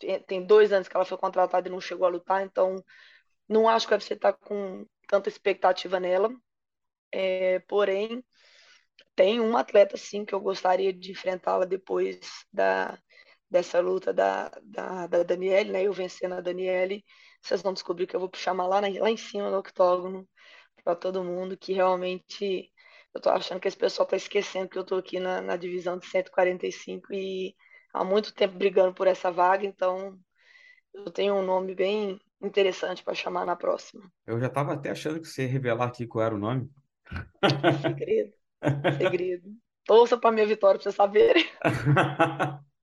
Tem, 0.00 0.20
tem 0.22 0.46
dois 0.46 0.72
anos 0.72 0.88
que 0.88 0.96
ela 0.96 1.04
foi 1.06 1.18
contratada 1.18 1.68
e 1.68 1.72
não 1.72 1.80
chegou 1.80 2.06
a 2.06 2.10
lutar, 2.10 2.42
então 2.44 2.76
não 3.48 3.68
acho 3.68 3.86
que 3.88 3.94
a 3.94 3.96
UFC 3.98 4.14
está 4.14 4.32
com 4.32 4.86
tanta 5.08 5.28
expectativa 5.28 6.00
nela. 6.00 6.30
É, 7.12 7.60
porém, 7.60 8.24
tem 9.14 9.40
uma 9.40 9.60
atleta 9.60 9.96
sim 9.96 10.24
que 10.24 10.34
eu 10.34 10.40
gostaria 10.40 10.92
de 10.92 11.12
enfrentá-la 11.12 11.64
depois 11.64 12.18
da, 12.52 12.98
dessa 13.54 13.78
luta 13.78 14.12
da, 14.12 14.50
da, 14.64 15.06
da 15.06 15.22
Daniele, 15.22 15.70
né? 15.70 15.84
Eu 15.84 15.92
vencendo 15.92 16.32
a 16.34 16.40
Daniele, 16.40 17.04
vocês 17.40 17.62
vão 17.62 17.72
descobrir 17.72 18.04
que 18.04 18.16
eu 18.16 18.18
vou 18.18 18.28
chamar 18.34 18.66
lá, 18.66 18.80
lá 18.80 19.08
em 19.08 19.16
cima 19.16 19.48
no 19.48 19.58
octógono 19.58 20.28
para 20.82 20.96
todo 20.96 21.22
mundo 21.22 21.56
que 21.56 21.72
realmente 21.72 22.68
eu 23.14 23.20
tô 23.20 23.30
achando 23.30 23.60
que 23.60 23.68
esse 23.68 23.76
pessoal 23.76 24.08
tá 24.08 24.16
esquecendo 24.16 24.68
que 24.68 24.76
eu 24.76 24.82
tô 24.82 24.96
aqui 24.96 25.20
na, 25.20 25.40
na 25.40 25.56
divisão 25.56 25.96
de 25.96 26.04
145 26.04 27.14
e 27.14 27.54
há 27.92 28.04
muito 28.04 28.34
tempo 28.34 28.58
brigando 28.58 28.92
por 28.92 29.06
essa 29.06 29.30
vaga, 29.30 29.64
então 29.64 30.18
eu 30.92 31.12
tenho 31.12 31.34
um 31.34 31.46
nome 31.46 31.76
bem 31.76 32.20
interessante 32.42 33.04
para 33.04 33.14
chamar 33.14 33.46
na 33.46 33.54
próxima. 33.54 34.10
Eu 34.26 34.40
já 34.40 34.48
estava 34.48 34.72
até 34.72 34.90
achando 34.90 35.20
que 35.20 35.28
você 35.28 35.42
ia 35.42 35.48
revelar 35.48 35.86
aqui 35.86 36.08
qual 36.08 36.24
era 36.24 36.34
o 36.34 36.38
nome. 36.38 36.68
Segredo. 37.80 38.32
Segredo. 38.98 39.48
Torça 39.86 40.18
para 40.18 40.32
minha 40.32 40.46
vitória 40.46 40.76
para 40.76 40.82
vocês 40.82 40.96
saberem. 40.96 41.48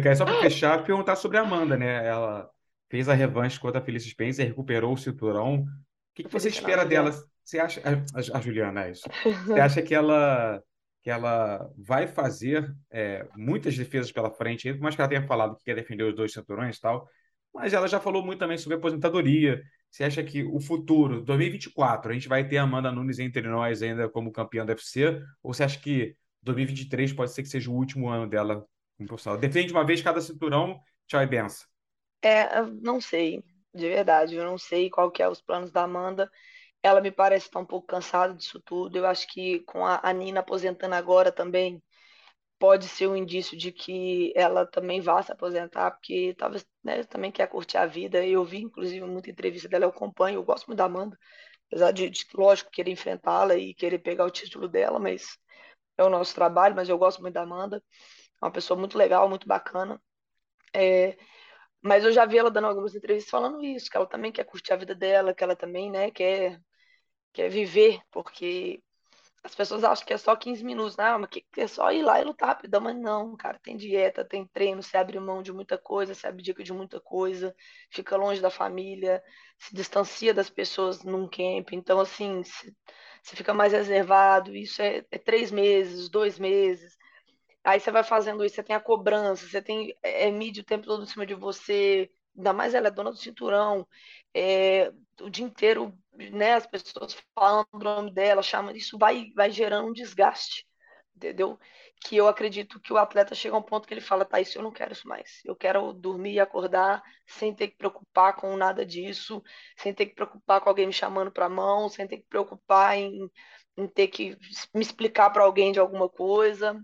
Quero 0.00 0.16
só 0.16 0.24
para 0.24 0.40
fechar 0.40 0.84
perguntar 0.84 1.16
sobre 1.16 1.38
a 1.38 1.40
Amanda, 1.40 1.76
né? 1.76 2.06
Ela 2.06 2.48
fez 2.88 3.08
a 3.08 3.14
revanche 3.14 3.58
contra 3.58 3.80
a 3.80 3.84
Felicia 3.84 4.10
Spencer, 4.10 4.46
recuperou 4.46 4.92
o 4.92 4.96
cinturão. 4.96 5.62
O 5.62 5.66
que, 6.14 6.24
que 6.24 6.32
você 6.32 6.48
espera 6.48 6.84
dela? 6.84 7.10
Você 7.42 7.58
acha. 7.58 7.82
A, 7.84 8.38
a 8.38 8.40
Juliana, 8.40 8.84
é 8.84 8.90
isso. 8.92 9.08
Você 9.46 9.58
acha 9.60 9.82
que 9.82 9.94
ela 9.94 10.62
que 11.02 11.10
ela 11.10 11.68
vai 11.76 12.06
fazer 12.06 12.72
é, 12.88 13.26
muitas 13.36 13.76
defesas 13.76 14.12
pela 14.12 14.30
frente, 14.30 14.72
por 14.72 14.82
mais 14.82 14.94
que 14.94 15.00
ela 15.00 15.08
tenha 15.08 15.26
falado 15.26 15.56
que 15.56 15.64
quer 15.64 15.74
defender 15.74 16.04
os 16.04 16.14
dois 16.14 16.32
cinturões 16.32 16.76
e 16.76 16.80
tal, 16.80 17.08
mas 17.52 17.72
ela 17.72 17.88
já 17.88 17.98
falou 17.98 18.24
muito 18.24 18.38
também 18.38 18.56
sobre 18.56 18.76
aposentadoria. 18.76 19.60
Você 19.90 20.04
acha 20.04 20.22
que 20.22 20.44
o 20.44 20.60
futuro, 20.60 21.20
2024, 21.22 22.10
a 22.10 22.14
gente 22.14 22.28
vai 22.28 22.46
ter 22.46 22.58
a 22.58 22.62
Amanda 22.62 22.92
Nunes 22.92 23.18
entre 23.18 23.42
nós 23.42 23.82
ainda 23.82 24.08
como 24.08 24.30
campeã 24.30 24.64
do 24.64 24.70
UFC? 24.70 25.20
Ou 25.42 25.52
você 25.52 25.64
acha 25.64 25.78
que 25.80 26.16
2023 26.42 27.12
pode 27.12 27.32
ser 27.32 27.42
que 27.42 27.48
seja 27.48 27.68
o 27.68 27.74
último 27.74 28.08
ano 28.08 28.28
dela 28.28 28.64
profissional? 29.06 29.38
Defende 29.38 29.72
uma 29.72 29.84
vez 29.84 30.02
cada 30.02 30.20
cinturão, 30.20 30.80
tchau 31.06 31.22
e 31.22 31.26
benção. 31.26 31.66
É, 32.22 32.62
não 32.80 33.00
sei, 33.00 33.42
de 33.74 33.88
verdade, 33.88 34.36
eu 34.36 34.44
não 34.44 34.56
sei 34.56 34.88
qual 34.88 35.10
que 35.10 35.22
é 35.22 35.28
os 35.28 35.40
planos 35.40 35.70
da 35.70 35.82
Amanda. 35.82 36.30
Ela 36.82 37.00
me 37.00 37.10
parece 37.10 37.46
estar 37.46 37.60
um 37.60 37.66
pouco 37.66 37.86
cansada 37.86 38.34
disso 38.34 38.60
tudo. 38.64 38.96
Eu 38.96 39.06
acho 39.06 39.26
que 39.28 39.60
com 39.60 39.84
a, 39.84 40.00
a 40.02 40.12
Nina 40.12 40.40
aposentando 40.40 40.94
agora 40.94 41.32
também 41.32 41.82
pode 42.58 42.86
ser 42.86 43.08
um 43.08 43.16
indício 43.16 43.56
de 43.58 43.72
que 43.72 44.32
ela 44.36 44.64
também 44.64 45.00
vá 45.00 45.20
se 45.20 45.32
aposentar, 45.32 45.90
porque 45.90 46.32
talvez 46.38 46.64
né, 46.84 47.02
também 47.04 47.32
quer 47.32 47.48
curtir 47.48 47.76
a 47.76 47.86
vida. 47.86 48.24
Eu 48.24 48.44
vi, 48.44 48.58
inclusive, 48.62 49.04
muita 49.04 49.30
entrevista 49.30 49.68
dela, 49.68 49.84
eu 49.84 49.88
acompanho, 49.88 50.36
eu 50.36 50.44
gosto 50.44 50.66
muito 50.68 50.78
da 50.78 50.84
Amanda, 50.84 51.18
apesar 51.66 51.90
de, 51.92 52.08
de 52.08 52.24
lógico, 52.34 52.70
querer 52.70 52.92
enfrentá-la 52.92 53.56
e 53.56 53.74
querer 53.74 53.98
pegar 53.98 54.24
o 54.24 54.30
título 54.30 54.68
dela, 54.68 55.00
mas 55.00 55.36
é 55.98 56.04
o 56.04 56.08
nosso 56.08 56.34
trabalho, 56.34 56.76
mas 56.76 56.88
eu 56.88 56.96
gosto 56.98 57.20
muito 57.20 57.34
da 57.34 57.42
Amanda. 57.42 57.82
Uma 58.42 58.50
pessoa 58.52 58.78
muito 58.78 58.98
legal, 58.98 59.28
muito 59.28 59.46
bacana. 59.48 60.00
É, 60.74 61.16
mas 61.82 62.04
eu 62.04 62.12
já 62.12 62.26
vi 62.26 62.38
ela 62.38 62.50
dando 62.50 62.68
algumas 62.68 62.94
entrevistas 62.94 63.30
falando 63.30 63.62
isso, 63.64 63.90
que 63.90 63.96
ela 63.96 64.06
também 64.06 64.32
quer 64.32 64.44
curtir 64.44 64.72
a 64.72 64.76
vida 64.76 64.94
dela, 64.94 65.34
que 65.34 65.44
ela 65.44 65.56
também, 65.56 65.90
né, 65.90 66.10
quer 66.10 66.60
quer 67.32 67.48
viver, 67.50 68.00
porque 68.10 68.82
as 69.44 69.54
pessoas 69.54 69.84
acham 69.84 70.06
que 70.06 70.12
é 70.12 70.18
só 70.18 70.36
15 70.36 70.64
minutos, 70.64 70.96
né? 70.96 71.16
Mas 71.16 71.30
que 71.30 71.44
é 71.56 71.66
só 71.66 71.90
ir 71.92 72.02
lá 72.02 72.20
e 72.20 72.24
lutar 72.24 72.48
rapidão, 72.50 72.80
mas 72.80 72.96
não, 72.96 73.36
cara, 73.36 73.58
tem 73.62 73.76
dieta, 73.76 74.24
tem 74.24 74.46
treino, 74.46 74.82
você 74.82 74.96
abre 74.96 75.18
mão 75.20 75.42
de 75.42 75.52
muita 75.52 75.76
coisa, 75.78 76.14
você 76.14 76.26
abdica 76.28 76.62
de 76.62 76.72
muita 76.72 77.00
coisa, 77.00 77.54
fica 77.90 78.16
longe 78.16 78.40
da 78.40 78.50
família, 78.50 79.22
se 79.58 79.74
distancia 79.74 80.32
das 80.34 80.48
pessoas 80.50 81.02
num 81.04 81.28
camp, 81.28 81.72
então 81.72 81.98
assim, 82.00 82.42
você 83.22 83.36
fica 83.36 83.52
mais 83.54 83.72
reservado, 83.72 84.54
isso 84.54 84.80
é, 84.82 85.04
é 85.10 85.18
três 85.18 85.50
meses, 85.50 86.08
dois 86.08 86.38
meses, 86.38 86.96
aí 87.64 87.80
você 87.80 87.90
vai 87.90 88.02
fazendo 88.04 88.44
isso, 88.44 88.56
você 88.56 88.62
tem 88.62 88.76
a 88.76 88.80
cobrança, 88.80 89.46
você 89.46 89.62
tem 89.62 89.94
é, 90.02 90.28
é 90.28 90.30
mídia 90.30 90.62
o 90.62 90.66
tempo 90.66 90.86
todo 90.86 91.02
em 91.04 91.06
cima 91.06 91.26
de 91.26 91.34
você, 91.34 92.10
ainda 92.36 92.52
mais 92.52 92.74
ela 92.74 92.88
é 92.88 92.90
dona 92.90 93.10
do 93.10 93.16
cinturão, 93.16 93.86
é, 94.34 94.92
o 95.20 95.30
dia 95.30 95.44
inteiro, 95.44 95.96
né, 96.32 96.54
as 96.54 96.66
pessoas 96.66 97.16
falando 97.34 97.66
o 97.72 97.78
nome 97.78 98.12
dela, 98.12 98.42
chamam, 98.42 98.74
isso 98.74 98.98
vai, 98.98 99.30
vai 99.34 99.50
gerando 99.50 99.88
um 99.88 99.92
desgaste, 99.92 100.66
entendeu? 101.16 101.58
Que 102.04 102.16
eu 102.16 102.26
acredito 102.26 102.80
que 102.80 102.92
o 102.92 102.96
atleta 102.98 103.34
chega 103.34 103.54
a 103.54 103.58
um 103.58 103.62
ponto 103.62 103.86
que 103.86 103.94
ele 103.94 104.00
fala, 104.00 104.24
tá, 104.24 104.40
isso 104.40 104.58
eu 104.58 104.62
não 104.62 104.72
quero 104.72 104.92
isso 104.92 105.06
mais, 105.06 105.40
eu 105.44 105.54
quero 105.54 105.92
dormir 105.92 106.32
e 106.34 106.40
acordar 106.40 107.02
sem 107.26 107.54
ter 107.54 107.68
que 107.68 107.76
preocupar 107.76 108.34
com 108.36 108.56
nada 108.56 108.84
disso, 108.84 109.42
sem 109.76 109.94
ter 109.94 110.06
que 110.06 110.14
preocupar 110.14 110.60
com 110.60 110.68
alguém 110.68 110.86
me 110.86 110.92
chamando 110.92 111.30
para 111.30 111.48
mão, 111.48 111.88
sem 111.88 112.06
ter 112.08 112.18
que 112.18 112.26
preocupar 112.28 112.96
em, 112.96 113.30
em 113.76 113.86
ter 113.86 114.08
que 114.08 114.36
me 114.74 114.82
explicar 114.82 115.30
para 115.30 115.44
alguém 115.44 115.70
de 115.72 115.78
alguma 115.78 116.08
coisa, 116.08 116.76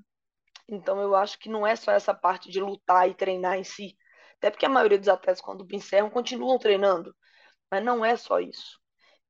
então 0.68 1.00
eu 1.00 1.14
acho 1.14 1.38
que 1.38 1.48
não 1.48 1.66
é 1.66 1.74
só 1.74 1.92
essa 1.92 2.14
parte 2.14 2.50
de 2.50 2.60
lutar 2.60 3.08
e 3.08 3.14
treinar 3.14 3.56
em 3.56 3.64
si, 3.64 3.96
até 4.36 4.50
porque 4.50 4.66
a 4.66 4.68
maioria 4.68 4.98
dos 4.98 5.08
atletas, 5.08 5.40
quando 5.40 5.66
encerram, 5.72 6.10
continuam 6.10 6.58
treinando. 6.58 7.14
Mas 7.70 7.84
não 7.84 8.04
é 8.04 8.16
só 8.16 8.40
isso. 8.40 8.80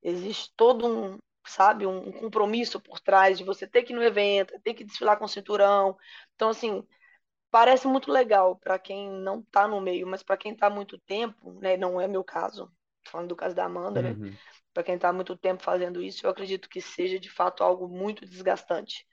Existe 0.03 0.53
todo 0.57 0.86
um, 0.86 1.18
sabe, 1.47 1.86
um 1.86 2.12
compromisso 2.12 2.80
por 2.80 3.01
trás 3.01 3.39
de 3.39 3.45
você 3.45 3.66
ter 3.66 3.82
que 3.82 3.93
ir 3.93 3.97
no 3.97 4.03
evento, 4.03 4.61
ter 4.62 4.74
que 4.74 4.84
desfilar 4.84 5.18
com 5.18 5.24
o 5.24 5.28
cinturão. 5.28 5.97
Então, 6.34 6.51
assim, 6.51 6.86
parece 7.51 7.86
muito 7.89 8.12
legal 8.12 8.57
para 8.57 8.78
quem 8.78 9.11
não 9.11 9.41
está 9.41 9.66
no 9.66 9.80
meio, 9.80 10.07
mas 10.07 10.22
para 10.22 10.36
quem 10.36 10.53
está 10.53 10.68
muito 10.68 10.99
tempo, 10.99 11.59
né, 11.61 11.76
não 11.76 12.01
é 12.01 12.07
meu 12.07 12.22
caso, 12.22 12.70
falando 13.07 13.28
do 13.28 13.36
caso 13.36 13.55
da 13.55 13.64
Amanda, 13.64 14.03
né? 14.03 14.11
Uhum. 14.11 14.32
Para 14.72 14.82
quem 14.82 14.95
está 14.95 15.12
muito 15.12 15.36
tempo 15.36 15.62
fazendo 15.62 16.03
isso, 16.03 16.24
eu 16.24 16.30
acredito 16.30 16.68
que 16.68 16.80
seja 16.80 17.18
de 17.18 17.30
fato 17.30 17.64
algo 17.64 17.89
muito 17.89 18.24
desgastante, 18.24 19.07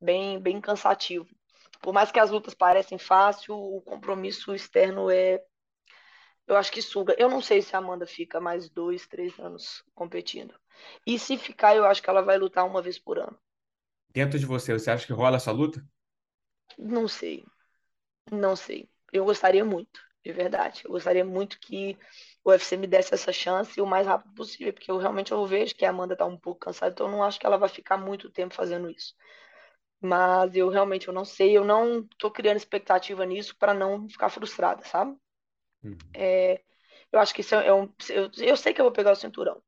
bem, 0.00 0.38
bem 0.38 0.60
cansativo. 0.60 1.26
Por 1.80 1.92
mais 1.92 2.10
que 2.10 2.18
as 2.18 2.30
lutas 2.30 2.54
parecem 2.54 2.98
fácil, 2.98 3.54
o 3.54 3.80
compromisso 3.82 4.54
externo 4.54 5.10
é 5.10 5.42
eu 6.48 6.56
acho 6.56 6.72
que 6.72 6.80
suga. 6.80 7.14
Eu 7.18 7.28
não 7.28 7.42
sei 7.42 7.60
se 7.60 7.76
a 7.76 7.78
Amanda 7.78 8.06
fica 8.06 8.40
mais 8.40 8.70
dois, 8.70 9.06
três 9.06 9.38
anos 9.38 9.84
competindo. 9.94 10.54
E 11.06 11.18
se 11.18 11.36
ficar, 11.36 11.76
eu 11.76 11.84
acho 11.84 12.02
que 12.02 12.08
ela 12.08 12.22
vai 12.22 12.38
lutar 12.38 12.64
uma 12.66 12.80
vez 12.80 12.98
por 12.98 13.18
ano. 13.18 13.38
Dentro 14.10 14.38
de 14.38 14.46
você, 14.46 14.72
você 14.72 14.90
acha 14.90 15.06
que 15.06 15.12
rola 15.12 15.36
essa 15.36 15.52
luta? 15.52 15.84
Não 16.78 17.06
sei. 17.06 17.44
Não 18.32 18.56
sei. 18.56 18.88
Eu 19.12 19.26
gostaria 19.26 19.64
muito, 19.64 20.00
de 20.24 20.32
verdade. 20.32 20.82
Eu 20.84 20.92
gostaria 20.92 21.24
muito 21.24 21.60
que 21.60 21.98
o 22.42 22.50
UFC 22.50 22.76
me 22.78 22.86
desse 22.86 23.12
essa 23.12 23.32
chance 23.32 23.80
o 23.80 23.86
mais 23.86 24.06
rápido 24.06 24.34
possível, 24.34 24.72
porque 24.72 24.90
eu 24.90 24.96
realmente 24.96 25.32
eu 25.32 25.44
vejo 25.46 25.74
que 25.74 25.84
a 25.84 25.90
Amanda 25.90 26.14
está 26.14 26.24
um 26.24 26.38
pouco 26.38 26.60
cansada, 26.60 26.92
então 26.92 27.06
eu 27.06 27.12
não 27.12 27.22
acho 27.22 27.38
que 27.38 27.46
ela 27.46 27.58
vai 27.58 27.68
ficar 27.68 27.98
muito 27.98 28.30
tempo 28.30 28.54
fazendo 28.54 28.90
isso. 28.90 29.14
Mas 30.00 30.54
eu 30.54 30.68
realmente 30.68 31.08
eu 31.08 31.14
não 31.14 31.24
sei, 31.24 31.56
eu 31.56 31.64
não 31.64 32.00
estou 32.00 32.30
criando 32.30 32.56
expectativa 32.56 33.26
nisso 33.26 33.56
para 33.58 33.74
não 33.74 34.08
ficar 34.08 34.28
frustrada, 34.28 34.84
sabe? 34.84 35.16
Uhum. 35.82 35.98
É, 36.14 36.62
eu 37.12 37.18
acho 37.18 37.34
que 37.34 37.40
isso 37.40 37.54
é 37.54 37.72
um. 37.72 37.92
Eu, 38.08 38.30
eu 38.38 38.56
sei 38.56 38.72
que 38.72 38.80
eu 38.80 38.84
vou 38.84 38.92
pegar 38.92 39.12
o 39.12 39.16
cinturão. 39.16 39.62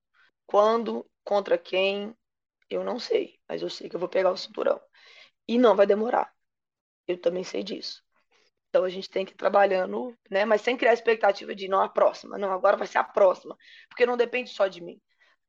Quando, 0.46 1.08
contra 1.24 1.58
quem, 1.58 2.14
eu 2.68 2.84
não 2.84 2.98
sei. 2.98 3.40
Mas 3.48 3.62
eu 3.62 3.70
sei 3.70 3.88
que 3.88 3.96
eu 3.96 4.00
vou 4.00 4.08
pegar 4.08 4.30
o 4.30 4.36
cinturão. 4.36 4.80
E 5.48 5.58
não 5.58 5.74
vai 5.76 5.86
demorar. 5.86 6.32
Eu 7.06 7.20
também 7.20 7.44
sei 7.44 7.62
disso. 7.62 8.02
Então 8.68 8.84
a 8.84 8.88
gente 8.88 9.10
tem 9.10 9.24
que 9.24 9.32
ir 9.32 9.36
trabalhando, 9.36 10.16
né? 10.30 10.44
Mas 10.44 10.62
sem 10.62 10.76
criar 10.76 10.92
expectativa 10.92 11.54
de 11.54 11.68
não 11.68 11.80
a 11.80 11.88
próxima. 11.88 12.38
Não, 12.38 12.52
agora 12.52 12.76
vai 12.76 12.86
ser 12.86 12.98
a 12.98 13.04
próxima. 13.04 13.56
Porque 13.88 14.06
não 14.06 14.16
depende 14.16 14.50
só 14.50 14.68
de 14.68 14.80
mim. 14.80 15.00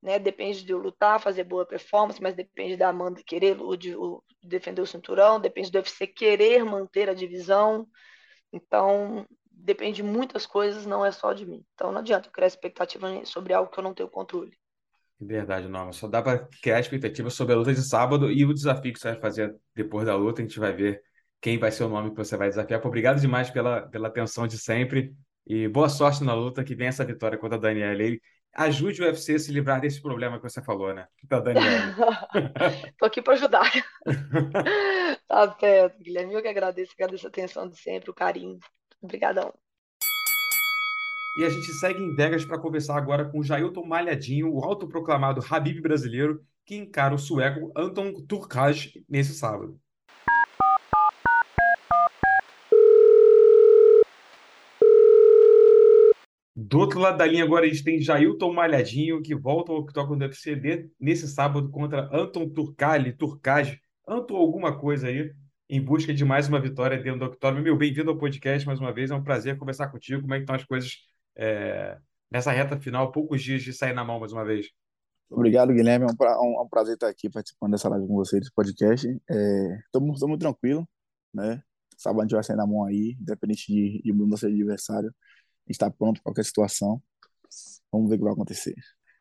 Né? 0.01 0.17
Depende 0.17 0.63
de 0.63 0.71
eu 0.71 0.79
lutar, 0.79 1.19
fazer 1.19 1.43
boa 1.43 1.65
performance, 1.65 2.21
mas 2.21 2.33
depende 2.33 2.75
da 2.75 2.89
Amanda 2.89 3.21
querer 3.23 3.57
de, 3.77 3.91
de 3.91 4.47
defender 4.47 4.81
o 4.81 4.87
cinturão, 4.87 5.39
depende 5.39 5.71
do 5.71 5.77
UFC 5.77 6.07
querer 6.07 6.63
manter 6.65 7.09
a 7.09 7.13
divisão. 7.13 7.87
Então, 8.51 9.25
depende 9.61 9.97
de 9.97 10.03
muitas 10.03 10.45
coisas, 10.45 10.85
não 10.85 11.05
é 11.05 11.11
só 11.11 11.33
de 11.33 11.45
mim. 11.45 11.63
Então 11.73 11.91
não 11.91 11.99
adianta 11.99 12.27
eu 12.27 12.31
criar 12.31 12.47
expectativa 12.47 13.07
sobre 13.25 13.53
algo 13.53 13.71
que 13.71 13.79
eu 13.79 13.83
não 13.83 13.93
tenho 13.93 14.09
controle. 14.09 14.51
Verdade, 15.19 15.67
não. 15.67 15.93
Só 15.93 16.07
dá 16.07 16.21
para 16.21 16.47
criar 16.61 16.79
expectativa 16.79 17.29
sobre 17.29 17.53
a 17.53 17.57
luta 17.57 17.73
de 17.73 17.83
sábado 17.83 18.31
e 18.31 18.43
o 18.43 18.53
desafio 18.53 18.91
que 18.91 18.99
você 18.99 19.11
vai 19.11 19.21
fazer 19.21 19.55
depois 19.75 20.05
da 20.07 20.15
luta. 20.15 20.41
A 20.41 20.45
gente 20.45 20.59
vai 20.59 20.73
ver 20.73 21.01
quem 21.39 21.59
vai 21.59 21.71
ser 21.71 21.83
o 21.83 21.89
nome 21.89 22.09
que 22.09 22.17
você 22.17 22.35
vai 22.35 22.49
desafiar. 22.49 22.83
Obrigado 22.85 23.21
demais 23.21 23.51
pela, 23.51 23.87
pela 23.87 24.07
atenção 24.07 24.47
de 24.47 24.57
sempre 24.57 25.13
e 25.45 25.67
boa 25.67 25.89
sorte 25.89 26.23
na 26.23 26.33
luta. 26.33 26.63
Que 26.63 26.73
venha 26.73 26.89
essa 26.89 27.05
vitória 27.05 27.37
contra 27.37 27.55
a 27.55 27.61
Daniela. 27.61 28.01
Ajude 28.53 29.01
o 29.01 29.05
UFC 29.05 29.35
a 29.35 29.39
se 29.39 29.51
livrar 29.51 29.79
desse 29.79 30.01
problema 30.01 30.37
que 30.37 30.43
você 30.43 30.61
falou, 30.61 30.93
né? 30.93 31.07
Da 31.23 31.39
Daniela. 31.39 31.95
Tô 32.99 33.05
aqui 33.05 33.21
para 33.21 33.33
ajudar. 33.33 33.71
tá 35.27 35.57
certo, 35.57 35.97
Guilherme. 36.03 36.33
Eu 36.33 36.41
que 36.41 36.49
agradeço, 36.49 36.91
agradeço 36.93 37.27
a 37.27 37.29
atenção 37.29 37.69
de 37.69 37.77
sempre, 37.77 38.09
o 38.09 38.13
carinho. 38.13 38.59
Obrigadão. 39.01 39.53
E 41.37 41.45
a 41.45 41.49
gente 41.49 41.71
segue 41.73 42.03
em 42.03 42.13
Vegas 42.13 42.43
para 42.43 42.59
conversar 42.59 42.97
agora 42.97 43.23
com 43.23 43.39
o 43.39 43.43
Jailton 43.43 43.85
Malhadinho, 43.85 44.53
o 44.53 44.63
autoproclamado 44.63 45.41
Habib 45.49 45.79
brasileiro, 45.79 46.43
que 46.65 46.75
encara 46.75 47.15
o 47.15 47.19
sueco 47.19 47.71
Anton 47.75 48.13
Turkaj 48.27 48.93
nesse 49.07 49.33
sábado. 49.33 49.79
Do 56.63 56.77
outro 56.77 56.99
lado 56.99 57.17
da 57.17 57.25
linha 57.25 57.43
agora 57.43 57.65
a 57.65 57.67
gente 57.67 57.83
tem 57.83 57.99
Jailton 57.99 58.53
Malhadinho, 58.53 59.19
que 59.23 59.33
volta 59.33 59.71
ao 59.71 59.79
octógono 59.79 60.19
do 60.19 60.25
UFC 60.25 60.91
nesse 60.99 61.27
sábado 61.27 61.71
contra 61.71 62.07
Anton 62.15 62.47
Turkali, 62.49 63.13
Turkaj. 63.13 63.79
Anton 64.07 64.35
alguma 64.35 64.77
coisa 64.77 65.07
aí, 65.07 65.33
em 65.67 65.81
busca 65.81 66.13
de 66.13 66.23
mais 66.23 66.47
uma 66.47 66.59
vitória 66.59 67.01
dentro 67.01 67.19
do 67.21 67.25
octógono. 67.25 67.63
Meu, 67.63 67.75
bem-vindo 67.75 68.11
ao 68.11 68.17
podcast 68.17 68.67
mais 68.67 68.79
uma 68.79 68.93
vez, 68.93 69.09
é 69.09 69.15
um 69.15 69.23
prazer 69.23 69.57
conversar 69.57 69.87
contigo. 69.87 70.21
Como 70.21 70.35
é 70.35 70.37
que 70.37 70.43
estão 70.43 70.55
as 70.55 70.63
coisas 70.63 70.97
é, 71.35 71.97
nessa 72.29 72.51
reta 72.51 72.79
final, 72.79 73.11
poucos 73.11 73.41
dias 73.41 73.63
de 73.63 73.73
sair 73.73 73.93
na 73.93 74.03
mão 74.03 74.19
mais 74.19 74.31
uma 74.31 74.45
vez? 74.45 74.67
Obrigado, 75.31 75.73
Guilherme. 75.73 76.05
É 76.05 76.11
um, 76.11 76.15
pra, 76.15 76.39
um, 76.39 76.59
é 76.59 76.61
um 76.61 76.69
prazer 76.69 76.93
estar 76.93 77.07
aqui 77.07 77.27
participando 77.27 77.71
dessa 77.71 77.89
live 77.89 78.05
com 78.05 78.13
você, 78.13 78.37
desse 78.37 78.53
podcast. 78.53 79.07
Estou 79.07 79.99
é, 79.99 80.27
muito 80.27 80.37
tranquilo, 80.37 80.87
né? 81.33 81.63
Sábado 81.97 82.19
a 82.19 82.23
gente 82.23 82.35
vai 82.35 82.43
sair 82.43 82.57
na 82.57 82.67
mão 82.67 82.85
aí, 82.85 83.17
independente 83.19 83.65
de, 83.73 83.99
de 84.03 84.13
mudança 84.13 84.45
adversário. 84.45 85.11
Está 85.67 85.89
pronto 85.89 86.15
para 86.15 86.23
qualquer 86.23 86.45
situação. 86.45 87.01
Vamos 87.91 88.09
ver 88.09 88.15
o 88.15 88.17
que 88.19 88.23
vai 88.23 88.33
acontecer. 88.33 88.75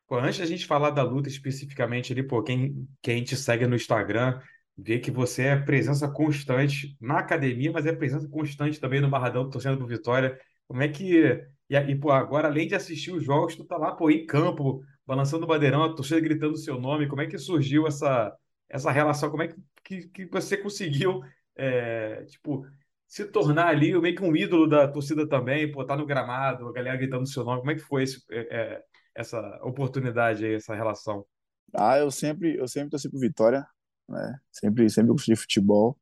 Pô, 0.06 0.18
antes 0.18 0.38
da 0.38 0.46
gente 0.46 0.66
falar 0.66 0.90
da 0.90 1.02
luta 1.02 1.28
especificamente 1.28 2.12
ali, 2.12 2.22
pô, 2.22 2.42
quem, 2.42 2.88
quem 3.00 3.22
te 3.22 3.36
segue 3.36 3.66
no 3.66 3.76
Instagram, 3.76 4.40
ver 4.76 4.98
que 4.98 5.10
você 5.10 5.44
é 5.44 5.56
presença 5.56 6.08
constante 6.08 6.96
na 7.00 7.18
academia, 7.18 7.70
mas 7.70 7.86
é 7.86 7.92
presença 7.92 8.28
constante 8.28 8.80
também 8.80 9.00
no 9.00 9.08
Barradão, 9.08 9.48
torcendo 9.48 9.78
por 9.78 9.86
Vitória. 9.86 10.38
Como 10.66 10.82
é 10.82 10.88
que. 10.88 11.40
E, 11.68 11.76
e 11.76 11.96
pô, 11.96 12.10
agora, 12.10 12.48
além 12.48 12.66
de 12.66 12.74
assistir 12.74 13.12
os 13.12 13.24
jogos, 13.24 13.54
tu 13.54 13.64
tá 13.64 13.76
lá, 13.76 13.94
pô, 13.94 14.10
em 14.10 14.26
campo, 14.26 14.82
balançando 15.06 15.44
o 15.44 15.46
bandeirão, 15.46 15.84
a 15.84 15.94
torcida 15.94 16.20
gritando 16.20 16.54
o 16.54 16.58
seu 16.58 16.80
nome. 16.80 17.08
Como 17.08 17.22
é 17.22 17.26
que 17.26 17.38
surgiu 17.38 17.86
essa, 17.86 18.34
essa 18.68 18.90
relação? 18.90 19.30
Como 19.30 19.42
é 19.42 19.48
que, 19.48 19.56
que, 19.84 20.08
que 20.08 20.26
você 20.26 20.56
conseguiu, 20.56 21.20
é, 21.56 22.24
tipo, 22.24 22.66
se 23.10 23.24
tornar 23.24 23.66
ali 23.66 24.00
meio 24.00 24.14
que 24.14 24.22
um 24.22 24.36
ídolo 24.36 24.68
da 24.68 24.86
torcida 24.86 25.28
também, 25.28 25.70
pô, 25.72 25.84
tá 25.84 25.96
no 25.96 26.06
gramado, 26.06 26.68
a 26.68 26.72
galera 26.72 26.96
gritando 26.96 27.26
seu 27.26 27.42
nome. 27.44 27.58
Como 27.58 27.72
é 27.72 27.74
que 27.74 27.80
foi 27.80 28.04
esse, 28.04 28.22
é, 28.30 28.56
é 28.56 28.84
essa 29.16 29.40
oportunidade 29.64 30.46
aí, 30.46 30.54
essa 30.54 30.76
relação? 30.76 31.26
Ah, 31.74 31.98
eu 31.98 32.08
sempre, 32.12 32.56
eu 32.56 32.68
sempre 32.68 32.90
torci 32.90 33.10
por 33.10 33.18
Vitória, 33.18 33.66
né? 34.08 34.38
Sempre, 34.52 34.88
sempre 34.88 35.10
gostei 35.10 35.34
de 35.34 35.40
futebol. 35.40 35.98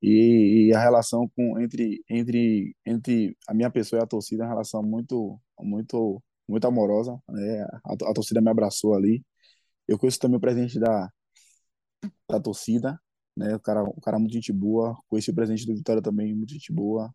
E, 0.00 0.68
e, 0.68 0.74
a 0.74 0.80
relação 0.80 1.28
com 1.34 1.58
entre 1.58 2.04
entre 2.08 2.76
entre 2.84 3.36
a 3.48 3.54
minha 3.54 3.70
pessoa 3.70 3.98
e 4.00 4.02
a 4.04 4.06
torcida 4.06 4.44
é 4.44 4.46
uma 4.46 4.52
relação 4.52 4.82
muito 4.82 5.40
muito 5.58 6.22
muito 6.46 6.66
amorosa 6.66 7.18
né 7.28 7.62
a, 7.82 7.92
a 7.94 8.14
torcida 8.14 8.42
me 8.42 8.50
abraçou 8.50 8.94
ali 8.94 9.24
eu 9.88 9.98
conheço 9.98 10.18
também 10.18 10.36
o 10.36 10.40
presidente 10.40 10.78
da 10.78 11.10
da 12.28 12.38
torcida 12.40 13.00
né 13.36 13.54
o 13.54 13.60
cara 13.60 13.82
o 13.82 14.00
cara 14.00 14.18
muito 14.18 14.32
gente 14.32 14.52
boa 14.52 14.96
conheci 15.08 15.30
o 15.30 15.34
presidente 15.34 15.66
do 15.66 15.74
Vitória 15.76 16.02
também 16.02 16.34
muito 16.34 16.52
gente 16.52 16.72
boa 16.72 17.14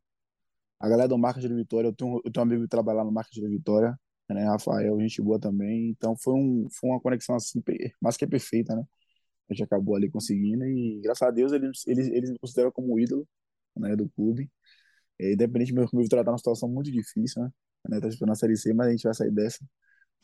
a 0.80 0.90
galera 0.90 1.08
do 1.10 1.18
marketing 1.18 1.50
do 1.50 1.56
Vitória 1.56 1.88
eu 1.90 1.94
tenho 1.94 2.22
eu 2.26 2.32
tenho 2.32 2.46
um 2.46 2.50
amigo 2.50 2.64
que 2.64 2.70
trabalha 2.70 2.98
lá 3.00 3.06
no 3.06 3.12
marketing 3.12 3.42
do 3.42 3.50
Vitória 3.50 4.00
né 4.30 4.46
Rafael 4.46 5.00
gente 5.02 5.22
boa 5.22 5.40
também 5.40 5.90
então 5.90 6.16
foi 6.18 6.34
um 6.36 6.68
foi 6.72 6.90
uma 6.90 7.00
conexão 7.02 7.36
assim 7.36 7.62
mais 8.02 8.18
que 8.18 8.28
perfeita 8.28 8.76
né 8.76 8.84
a 9.50 9.54
gente 9.54 9.64
acabou 9.64 9.96
ali 9.96 10.10
conseguindo 10.10 10.66
e 10.66 11.02
graças 11.02 11.28
a 11.28 11.32
Deus 11.32 11.52
eles 11.52 11.86
eles, 11.88 12.08
eles 12.08 12.32
me 12.32 12.40
consideram 12.40 12.72
como 12.72 13.00
ídolo 13.00 13.28
né, 13.78 13.96
do 13.96 14.10
clube. 14.10 14.50
É, 15.20 15.34
independente 15.34 15.74
do 15.74 15.76
meu 15.76 16.04
Vitória 16.04 16.26
tá 16.26 16.32
numa 16.32 16.38
situação 16.38 16.70
muito 16.70 16.92
difícil, 16.92 17.44
né? 17.44 17.52
né 17.90 18.00
tá 18.00 18.08
a 18.08 18.36
Série 18.36 18.58
C, 18.58 18.74
mas 18.74 18.88
a 18.88 18.92
gente 18.92 19.04
vai 19.04 19.14
sair 19.14 19.32
dessa. 19.32 19.66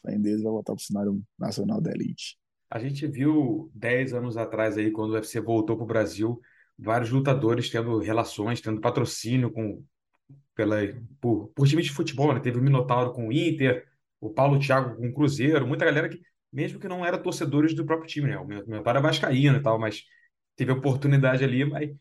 Sair 0.04 0.20
deles 0.20 0.42
vai 0.44 0.52
voltar 0.52 0.74
para 0.74 0.82
o 0.82 0.84
cenário 0.84 1.24
nacional 1.40 1.82
da 1.82 1.92
elite. 1.92 2.38
A 2.70 2.80
gente 2.80 3.08
viu 3.08 3.72
10 3.74 4.14
anos 4.14 4.38
atrás 4.38 4.78
aí, 4.78 4.92
quando 4.92 5.12
o 5.12 5.14
UFC 5.14 5.40
voltou 5.40 5.76
para 5.76 5.84
o 5.84 5.88
Brasil, 5.88 6.42
vários 6.78 7.10
lutadores 7.10 7.70
tendo 7.70 7.98
relações, 8.00 8.62
tendo 8.62 8.82
patrocínio 8.82 9.52
com 9.52 9.84
pela 10.56 10.78
por, 11.22 11.50
por 11.50 11.68
times 11.68 11.86
de 11.86 11.92
futebol, 11.92 12.34
né? 12.34 12.40
Teve 12.40 12.58
o 12.60 12.62
Minotauro 12.62 13.14
com 13.14 13.28
o 13.28 13.32
Inter, 13.32 13.88
o 14.20 14.30
Paulo 14.30 14.60
Thiago 14.60 14.98
com 14.98 15.08
o 15.08 15.14
Cruzeiro, 15.14 15.68
muita 15.68 15.86
galera 15.86 16.10
que 16.10 16.20
mesmo 16.52 16.80
que 16.80 16.88
não 16.88 17.06
era 17.06 17.18
torcedores 17.18 17.74
do 17.74 17.86
próprio 17.86 18.08
time, 18.08 18.30
né? 18.30 18.38
O 18.38 18.84
pai 18.84 18.94
era 18.94 19.02
vascaíno 19.02 19.58
e 19.58 19.62
tal, 19.62 19.78
mas 19.80 20.04
teve 20.56 20.72
oportunidade 20.72 21.44
ali, 21.44 21.66
mas 21.66 21.92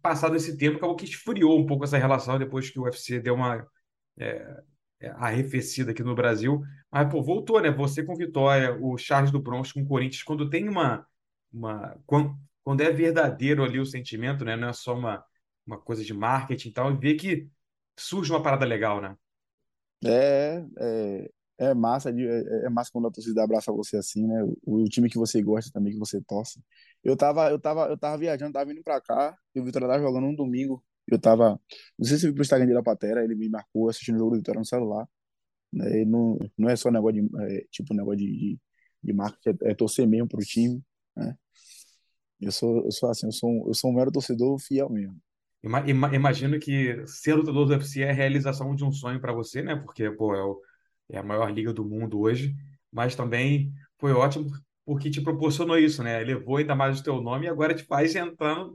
passado 0.00 0.36
esse 0.36 0.56
tempo, 0.56 0.76
acabou 0.76 0.96
que 0.96 1.04
esfriou 1.04 1.58
um 1.58 1.66
pouco 1.66 1.84
essa 1.84 1.98
relação 1.98 2.38
depois 2.38 2.70
que 2.70 2.78
o 2.78 2.84
UFC 2.84 3.20
deu 3.20 3.34
uma 3.34 3.66
é, 4.18 4.62
arrefecida 5.16 5.92
aqui 5.92 6.02
no 6.02 6.14
Brasil. 6.14 6.62
Mas, 6.90 7.10
pô, 7.10 7.22
voltou, 7.22 7.60
né? 7.60 7.70
Você 7.70 8.02
com 8.04 8.16
Vitória, 8.16 8.76
o 8.80 8.96
Charles 8.98 9.30
do 9.30 9.40
Bronx 9.40 9.72
com 9.72 9.82
o 9.82 9.86
Corinthians, 9.86 10.22
quando 10.22 10.50
tem 10.50 10.68
uma... 10.68 11.06
uma 11.52 11.96
quando, 12.06 12.36
quando 12.64 12.80
é 12.82 12.90
verdadeiro 12.92 13.64
ali 13.64 13.80
o 13.80 13.86
sentimento, 13.86 14.44
né? 14.44 14.56
Não 14.56 14.68
é 14.68 14.72
só 14.72 14.94
uma, 14.94 15.24
uma 15.66 15.78
coisa 15.78 16.04
de 16.04 16.14
marketing 16.14 16.68
e 16.68 16.72
tal, 16.72 16.92
e 16.92 16.96
vê 16.96 17.14
que 17.14 17.48
surge 17.98 18.32
uma 18.32 18.42
parada 18.42 18.64
legal, 18.64 19.00
né? 19.00 19.16
É, 20.04 20.64
é, 20.78 21.30
é 21.58 21.74
massa, 21.74 22.10
é, 22.10 22.66
é 22.66 22.70
massa 22.70 22.90
quando 22.92 23.08
a 23.08 23.10
torcida 23.10 23.42
abraça 23.42 23.72
você 23.72 23.96
assim, 23.96 24.26
né? 24.26 24.42
O, 24.64 24.82
o, 24.82 24.84
time 24.84 25.10
que 25.10 25.18
você 25.18 25.42
gosta 25.42 25.70
também, 25.72 25.92
que 25.92 25.98
você 25.98 26.20
torce. 26.22 26.62
Eu 27.02 27.16
tava, 27.16 27.50
eu 27.50 27.58
tava, 27.60 27.86
eu 27.88 27.98
tava 27.98 28.16
viajando, 28.16 28.52
tava 28.52 28.66
vindo 28.66 28.82
pra 28.82 29.00
cá, 29.00 29.36
e 29.54 29.60
o 29.60 29.64
Vitória 29.64 29.88
tava 29.88 30.02
jogando 30.02 30.26
um 30.26 30.34
domingo. 30.34 30.82
Eu 31.10 31.18
tava, 31.18 31.60
não 31.98 32.06
sei 32.06 32.18
se 32.18 32.24
foi 32.24 32.32
pro 32.34 32.42
Instagram 32.42 32.74
da 32.74 32.82
Patera, 32.82 33.24
ele 33.24 33.34
me 33.34 33.48
marcou 33.48 33.88
assistindo 33.88 34.16
o 34.16 34.18
jogo 34.18 34.30
do 34.32 34.36
Vitória 34.38 34.58
no 34.58 34.66
celular. 34.66 35.08
Né? 35.72 36.04
não, 36.04 36.38
não 36.56 36.68
é 36.68 36.76
só 36.76 36.90
negócio 36.90 37.22
de, 37.22 37.42
é, 37.42 37.66
tipo, 37.70 37.94
negócio 37.94 38.18
de, 38.18 38.26
de, 38.26 38.60
de 39.02 39.12
é, 39.46 39.70
é 39.70 39.74
torcer 39.74 40.06
mesmo 40.06 40.28
pro 40.28 40.40
time, 40.40 40.82
né? 41.16 41.36
Eu 42.40 42.52
sou, 42.52 42.84
eu 42.84 42.92
sou 42.92 43.10
assim, 43.10 43.26
eu 43.26 43.32
sou, 43.32 43.66
eu 43.66 43.74
sou 43.74 43.90
um 43.90 43.94
mero 43.94 44.12
torcedor 44.12 44.58
fiel 44.60 44.88
mesmo. 44.88 45.16
Imagino 46.14 46.58
que 46.60 47.04
ser 47.06 47.34
lutador 47.34 47.66
do 47.66 47.72
UFC 47.72 48.02
é 48.02 48.10
a 48.10 48.14
realização 48.14 48.76
de 48.76 48.84
um 48.84 48.92
sonho 48.92 49.20
para 49.20 49.32
você, 49.32 49.60
né? 49.60 49.74
Porque, 49.74 50.08
pô, 50.10 50.34
é 50.34 50.42
o 50.42 50.60
é 51.10 51.18
a 51.18 51.22
maior 51.22 51.50
liga 51.50 51.72
do 51.72 51.84
mundo 51.84 52.20
hoje, 52.20 52.54
mas 52.92 53.16
também 53.16 53.72
foi 53.98 54.12
ótimo 54.12 54.50
porque 54.84 55.10
te 55.10 55.20
proporcionou 55.20 55.78
isso, 55.78 56.02
né? 56.02 56.18
Levou 56.20 56.56
ainda 56.56 56.74
mais 56.74 57.00
o 57.00 57.02
teu 57.02 57.20
nome 57.20 57.46
e 57.46 57.48
agora 57.48 57.74
te 57.74 57.84
faz 57.84 58.14
entrar 58.14 58.66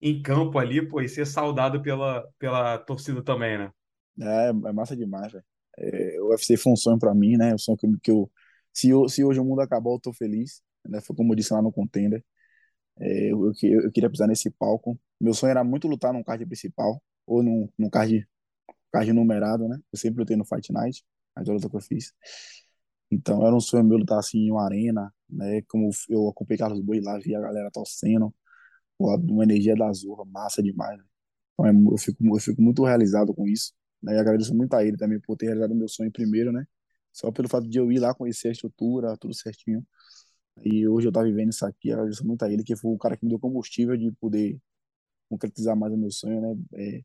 em 0.00 0.22
campo 0.22 0.58
ali, 0.58 0.86
pô, 0.86 1.00
e 1.00 1.08
ser 1.08 1.26
saudado 1.26 1.82
pela, 1.82 2.26
pela 2.38 2.78
torcida 2.78 3.22
também, 3.22 3.58
né? 3.58 3.70
É, 4.20 4.48
é 4.48 4.72
massa 4.72 4.96
demais, 4.96 5.32
velho. 5.32 5.44
É, 5.78 6.20
o 6.20 6.28
UFC 6.30 6.56
foi 6.56 6.72
um 6.72 6.76
sonho 6.76 6.98
para 6.98 7.14
mim, 7.14 7.36
né? 7.36 7.54
Um 7.54 7.58
sonho 7.58 7.76
que, 7.76 7.86
que 8.02 8.10
eu, 8.10 8.30
se, 8.72 8.88
eu, 8.90 9.08
se 9.08 9.24
hoje 9.24 9.40
o 9.40 9.44
mundo 9.44 9.60
acabou, 9.60 9.94
eu 9.94 10.00
tô 10.00 10.12
feliz, 10.12 10.62
né? 10.86 11.00
Foi 11.00 11.14
como 11.14 11.32
eu 11.32 11.36
disse 11.36 11.52
lá 11.52 11.62
no 11.62 11.72
Contender. 11.72 12.24
É, 12.98 13.32
eu, 13.32 13.52
eu, 13.62 13.82
eu, 13.82 13.92
queria 13.92 14.10
pisar 14.10 14.28
nesse 14.28 14.50
palco. 14.50 14.98
Meu 15.20 15.34
sonho 15.34 15.50
era 15.50 15.64
muito 15.64 15.88
lutar 15.88 16.12
num 16.12 16.22
card 16.22 16.44
principal 16.46 17.02
ou 17.26 17.42
num, 17.42 17.68
num 17.78 17.90
card, 17.90 18.26
card 18.92 19.12
numerado, 19.12 19.68
né? 19.68 19.78
Eu 19.92 19.98
sempre 19.98 20.20
lutei 20.20 20.36
no 20.36 20.44
Fight 20.44 20.72
Night 20.72 21.04
a 21.34 21.42
luta 21.42 21.68
que 21.68 21.76
eu 21.76 21.80
fiz. 21.80 22.14
Então 23.10 23.46
era 23.46 23.54
um 23.54 23.60
sonho 23.60 23.84
meu 23.84 23.98
lutar 23.98 24.18
assim 24.18 24.38
em 24.46 24.50
uma 24.50 24.64
arena, 24.64 25.12
né? 25.28 25.62
Como 25.68 25.90
eu 26.08 26.28
acompanhei 26.28 26.58
Carlos 26.58 26.80
Boi 26.80 27.00
lá, 27.00 27.18
vi 27.18 27.34
a 27.34 27.40
galera 27.40 27.70
torcendo, 27.70 28.34
uma 28.98 29.44
energia 29.44 29.74
da 29.74 29.92
Zorra, 29.92 30.24
massa 30.24 30.62
demais. 30.62 30.98
Né? 30.98 31.04
Então 31.54 31.66
é 31.66 31.70
eu 31.92 31.98
fico, 31.98 32.24
eu 32.24 32.40
fico 32.40 32.62
muito 32.62 32.84
realizado 32.84 33.34
com 33.34 33.46
isso. 33.46 33.72
Né? 34.02 34.14
E 34.16 34.18
agradeço 34.18 34.54
muito 34.54 34.74
a 34.74 34.84
ele 34.84 34.96
também 34.96 35.20
por 35.20 35.36
ter 35.36 35.46
realizado 35.46 35.74
meu 35.74 35.88
sonho 35.88 36.12
primeiro, 36.12 36.52
né? 36.52 36.66
Só 37.12 37.30
pelo 37.32 37.48
fato 37.48 37.68
de 37.68 37.78
eu 37.78 37.90
ir 37.90 37.98
lá 37.98 38.14
conhecer 38.14 38.48
a 38.48 38.52
estrutura, 38.52 39.16
tudo 39.16 39.34
certinho. 39.34 39.84
E 40.64 40.86
hoje 40.88 41.06
eu 41.06 41.10
estar 41.10 41.22
vivendo 41.24 41.50
isso 41.50 41.64
aqui, 41.66 41.92
agradeço 41.92 42.26
muito 42.26 42.44
a 42.44 42.52
ele, 42.52 42.62
que 42.64 42.76
foi 42.76 42.92
o 42.92 42.98
cara 42.98 43.16
que 43.16 43.24
me 43.24 43.30
deu 43.30 43.38
combustível 43.38 43.96
de 43.96 44.10
poder 44.12 44.58
concretizar 45.28 45.76
mais 45.76 45.92
o 45.92 45.96
meu 45.96 46.10
sonho, 46.10 46.40
né? 46.40 46.56
É, 46.74 47.02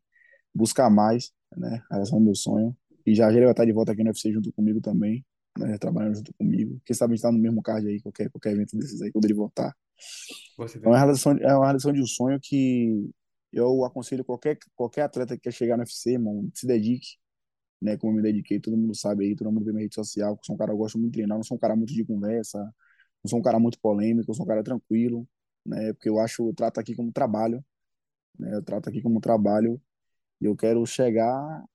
buscar 0.54 0.90
mais, 0.90 1.32
né? 1.58 1.82
Realizar 1.90 2.16
o 2.16 2.20
meu 2.20 2.36
sonho. 2.36 2.76
E 3.06 3.16
já, 3.16 3.30
já 3.30 3.38
ele 3.38 3.46
vai 3.46 3.52
estar 3.54 3.66
de 3.66 3.72
volta 3.74 3.92
aqui 3.94 4.04
no 4.04 4.10
UFC 4.10 4.32
junto 4.32 4.52
comigo 4.54 4.80
também, 4.82 5.26
né, 5.58 5.78
trabalhando 5.78 6.16
junto 6.18 6.34
comigo. 6.36 6.80
Quem 6.86 6.96
sabe 6.96 7.14
a 7.14 7.16
gente 7.16 7.24
tá 7.24 7.32
no 7.32 7.40
mesmo 7.40 7.62
card 7.62 7.88
aí, 7.88 8.00
qualquer, 8.02 8.30
qualquer 8.30 8.54
evento 8.54 8.78
desses 8.78 9.02
aí, 9.02 9.12
quando 9.12 9.26
ele 9.26 9.34
voltar. 9.34 9.76
É 10.84 10.88
uma, 10.88 10.98
realização, 10.98 11.34
é 11.34 11.56
uma 11.56 11.66
realização 11.66 11.94
de 11.94 12.02
um 12.02 12.06
sonho 12.06 12.40
que 12.42 13.10
eu 13.52 13.84
aconselho 13.86 14.24
qualquer, 14.24 14.58
qualquer 14.76 15.04
atleta 15.04 15.36
que 15.36 15.44
quer 15.44 15.52
chegar 15.52 15.78
no 15.78 15.84
UFC, 15.84 16.18
mano, 16.18 16.50
se 16.54 16.66
dedique, 16.66 17.18
né, 17.82 17.98
como 17.98 18.14
eu 18.14 18.18
me 18.18 18.22
dediquei, 18.22 18.60
todo 18.60 18.78
mundo 18.78 18.96
sabe 18.96 19.26
aí, 19.26 19.36
todo 19.36 19.52
mundo 19.52 19.66
vê 19.66 19.72
minha 19.72 19.84
rede 19.84 19.96
social, 19.96 20.36
que 20.36 20.42
eu 20.42 20.46
sou 20.46 20.56
um 20.56 20.58
cara 20.58 20.72
que 20.72 20.78
gosto 20.78 20.98
muito 20.98 21.12
de 21.12 21.18
treinar, 21.18 21.38
não 21.38 21.44
sou 21.44 21.58
um 21.58 21.60
cara 21.60 21.76
muito 21.76 21.94
de 21.94 22.06
conversa, 22.06 22.60
não 23.24 23.30
sou 23.30 23.40
um 23.40 23.42
cara 23.42 23.60
muito 23.60 23.80
polêmico, 23.80 24.32
eu 24.32 24.36
sou 24.36 24.46
um 24.46 24.48
cara 24.48 24.64
tranquilo, 24.64 25.28
né, 25.66 25.94
porque 25.94 26.10
eu 26.10 26.20
acho, 26.20 26.48
eu 26.48 26.54
trato 26.54 26.80
aqui 26.80 26.96
como 26.96 27.12
trabalho, 27.12 27.64
né, 28.40 28.56
eu 28.56 28.64
trato 28.64 28.90
aqui 28.90 29.02
como 29.02 29.20
trabalho, 29.20 29.82
e 30.40 30.46
eu 30.46 30.56
quero 30.56 30.86
chegar 30.86 31.66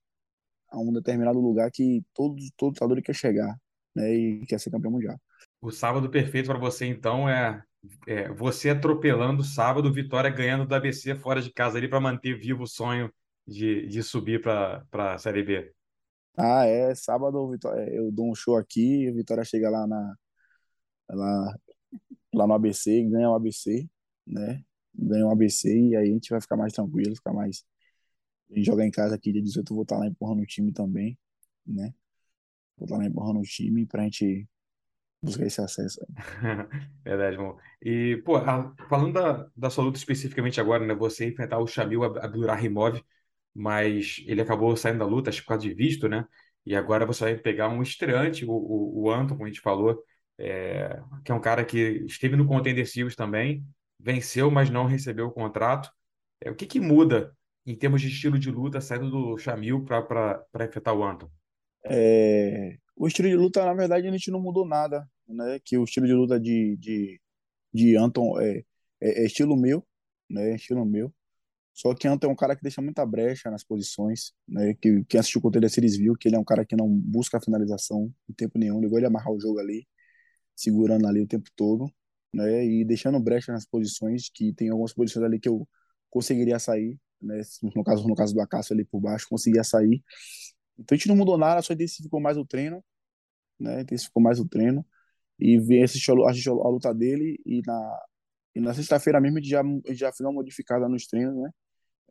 a 0.69 0.79
um 0.79 0.91
determinado 0.91 1.39
lugar 1.39 1.71
que 1.71 2.03
todo, 2.13 2.35
todo 2.57 2.73
lutador 2.73 3.01
quer 3.01 3.15
chegar, 3.15 3.57
né? 3.95 4.13
E 4.13 4.45
quer 4.45 4.59
ser 4.59 4.69
campeão 4.69 4.91
mundial. 4.91 5.19
O 5.61 5.71
sábado 5.71 6.09
perfeito 6.09 6.47
para 6.47 6.59
você, 6.59 6.85
então, 6.85 7.27
é, 7.27 7.61
é, 8.07 8.29
você 8.29 8.69
atropelando 8.69 9.43
sábado, 9.43 9.91
Vitória 9.91 10.29
ganhando 10.29 10.65
do 10.65 10.75
ABC 10.75 11.15
fora 11.15 11.41
de 11.41 11.51
casa 11.51 11.77
ali 11.77 11.87
para 11.87 11.99
manter 11.99 12.37
vivo 12.37 12.63
o 12.63 12.67
sonho 12.67 13.11
de, 13.45 13.87
de 13.87 14.03
subir 14.03 14.41
para 14.41 14.85
a 14.93 15.17
Série 15.17 15.43
B. 15.43 15.71
Ah, 16.35 16.65
é. 16.65 16.93
Sábado 16.93 17.49
Vitória, 17.49 17.89
eu 17.93 18.11
dou 18.11 18.29
um 18.29 18.35
show 18.35 18.57
aqui, 18.57 19.11
Vitória 19.11 19.43
chega 19.43 19.69
lá, 19.69 19.87
na, 19.87 20.15
lá, 21.09 21.55
lá 22.33 22.47
no 22.47 22.53
ABC, 22.53 23.03
ganha 23.03 23.29
o 23.29 23.35
ABC, 23.35 23.89
né? 24.25 24.63
Ganha 24.93 25.25
o 25.25 25.31
ABC 25.31 25.69
e 25.69 25.95
aí 25.95 26.09
a 26.09 26.13
gente 26.13 26.29
vai 26.29 26.41
ficar 26.41 26.57
mais 26.57 26.73
tranquilo, 26.73 27.15
ficar 27.15 27.33
mais 27.33 27.65
e 28.49 28.63
jogar 28.63 28.85
em 28.85 28.91
casa 28.91 29.15
aqui 29.15 29.31
dia 29.31 29.41
18, 29.41 29.71
eu 29.71 29.75
vou 29.75 29.83
estar 29.83 29.97
lá 29.97 30.07
empurrando 30.07 30.41
o 30.41 30.45
time 30.45 30.71
também, 30.71 31.17
né? 31.65 31.93
Vou 32.77 32.85
estar 32.85 32.97
lá 32.97 33.05
empurrando 33.05 33.39
o 33.39 33.43
time 33.43 33.85
pra 33.85 34.03
gente 34.03 34.47
buscar 35.21 35.45
esse 35.45 35.61
acesso. 35.61 35.99
Verdade, 37.03 37.35
irmão. 37.35 37.57
E, 37.81 38.17
pô, 38.25 38.37
a, 38.37 38.73
falando 38.89 39.13
da, 39.13 39.49
da 39.55 39.69
sua 39.69 39.83
luta 39.83 39.97
especificamente 39.97 40.59
agora, 40.61 40.85
né? 40.85 40.93
Você 40.95 41.27
enfrentar 41.27 41.59
o 41.59 41.67
Shamil 41.67 42.03
Abdurrahimov, 42.03 43.01
mas 43.53 44.23
ele 44.27 44.41
acabou 44.41 44.75
saindo 44.77 44.99
da 44.99 45.05
luta, 45.05 45.29
acho 45.29 45.39
que 45.39 45.45
por 45.45 45.49
causa 45.53 45.67
de 45.67 45.73
visto, 45.73 46.07
né? 46.07 46.25
E 46.65 46.75
agora 46.75 47.05
você 47.05 47.23
vai 47.23 47.37
pegar 47.37 47.69
um 47.69 47.81
estreante, 47.81 48.45
o, 48.45 48.51
o, 48.51 49.03
o 49.03 49.11
Anton, 49.11 49.35
como 49.35 49.45
a 49.45 49.47
gente 49.47 49.61
falou, 49.61 50.03
é, 50.37 50.99
que 51.23 51.31
é 51.31 51.35
um 51.35 51.41
cara 51.41 51.65
que 51.65 51.77
esteve 52.05 52.35
no 52.35 52.45
Contender 52.45 52.87
Series 52.87 53.15
também, 53.15 53.65
venceu, 53.99 54.51
mas 54.51 54.69
não 54.69 54.85
recebeu 54.85 55.27
o 55.27 55.31
contrato. 55.31 55.89
É, 56.41 56.51
o 56.51 56.55
que 56.55 56.65
que 56.65 56.79
muda 56.79 57.35
em 57.65 57.75
termos 57.75 58.01
de 58.01 58.07
estilo 58.07 58.37
de 58.37 58.51
luta, 58.51 58.79
saindo 58.79 59.09
do 59.09 59.37
Chamil 59.37 59.83
para 59.83 60.65
enfrentar 60.65 60.93
o 60.93 61.03
Anton? 61.03 61.29
É, 61.85 62.77
o 62.97 63.07
estilo 63.07 63.29
de 63.29 63.35
luta, 63.35 63.63
na 63.63 63.73
verdade, 63.73 64.07
a 64.07 64.11
gente 64.11 64.31
não 64.31 64.41
mudou 64.41 64.65
nada, 64.65 65.07
né? 65.27 65.59
Que 65.63 65.77
o 65.77 65.83
estilo 65.83 66.07
de 66.07 66.13
luta 66.13 66.39
de, 66.39 66.75
de, 66.77 67.21
de 67.73 67.95
Anton 67.95 68.39
é, 68.41 68.63
é, 69.01 69.23
é 69.23 69.25
estilo 69.25 69.55
meu, 69.55 69.85
né? 70.29 70.55
Estilo 70.55 70.85
meu. 70.85 71.13
Só 71.73 71.93
que 71.93 72.07
Anton 72.07 72.27
é 72.27 72.31
um 72.31 72.35
cara 72.35 72.55
que 72.55 72.63
deixa 72.63 72.81
muita 72.81 73.05
brecha 73.05 73.51
nas 73.51 73.63
posições, 73.63 74.33
né? 74.47 74.73
Que 74.73 75.03
quem 75.05 75.19
assistiu 75.19 75.39
o 75.39 75.41
conteúdo 75.43 75.63
da 75.63 75.69
Series 75.69 75.95
viu 75.97 76.15
que 76.15 76.27
ele 76.27 76.35
é 76.35 76.39
um 76.39 76.43
cara 76.43 76.65
que 76.65 76.75
não 76.75 76.89
busca 76.89 77.37
a 77.37 77.41
finalização 77.41 78.11
em 78.29 78.33
tempo 78.33 78.57
nenhum, 78.57 78.81
ligou 78.81 78.97
ele 78.97 79.05
amarrar 79.07 79.31
o 79.31 79.39
jogo 79.39 79.59
ali, 79.59 79.87
segurando 80.55 81.07
ali 81.07 81.21
o 81.21 81.27
tempo 81.27 81.49
todo, 81.55 81.91
né? 82.33 82.65
E 82.65 82.83
deixando 82.85 83.19
brecha 83.19 83.51
nas 83.51 83.65
posições, 83.65 84.29
que 84.33 84.53
tem 84.53 84.69
algumas 84.69 84.93
posições 84.93 85.25
ali 85.25 85.39
que 85.39 85.49
eu 85.49 85.67
conseguiria 86.09 86.59
sair, 86.59 86.99
né? 87.21 87.41
No 87.75 87.83
caso, 87.83 88.07
no 88.07 88.15
caso 88.15 88.33
do 88.33 88.41
Acácio 88.41 88.73
ali 88.73 88.85
por 88.85 88.99
baixo, 89.01 89.27
conseguia 89.29 89.63
sair. 89.63 90.03
Então 90.77 90.95
a 90.95 90.97
gente 90.97 91.07
não 91.07 91.15
mudou 91.15 91.37
nada, 91.37 91.61
só 91.61 91.73
intensificou 91.73 92.19
mais 92.19 92.37
o 92.37 92.45
treino, 92.45 92.83
né? 93.59 93.81
Intensificou 93.81 94.21
mais 94.21 94.39
o 94.39 94.47
treino 94.47 94.85
e 95.39 95.57
assistiu, 95.83 96.27
assistiu 96.27 96.61
a 96.63 96.69
luta 96.69 96.93
dele 96.93 97.39
e 97.45 97.61
na 97.65 97.99
e 98.55 98.59
na 98.59 98.73
sexta-feira 98.73 99.21
mesmo 99.21 99.37
a 99.37 99.41
gente 99.41 99.49
já 99.51 99.61
a 99.61 99.63
gente 99.63 99.95
já 99.95 100.11
fez 100.11 100.21
uma 100.21 100.33
modificada 100.33 100.89
nos 100.89 101.05
treinos, 101.07 101.35
né? 101.35 101.51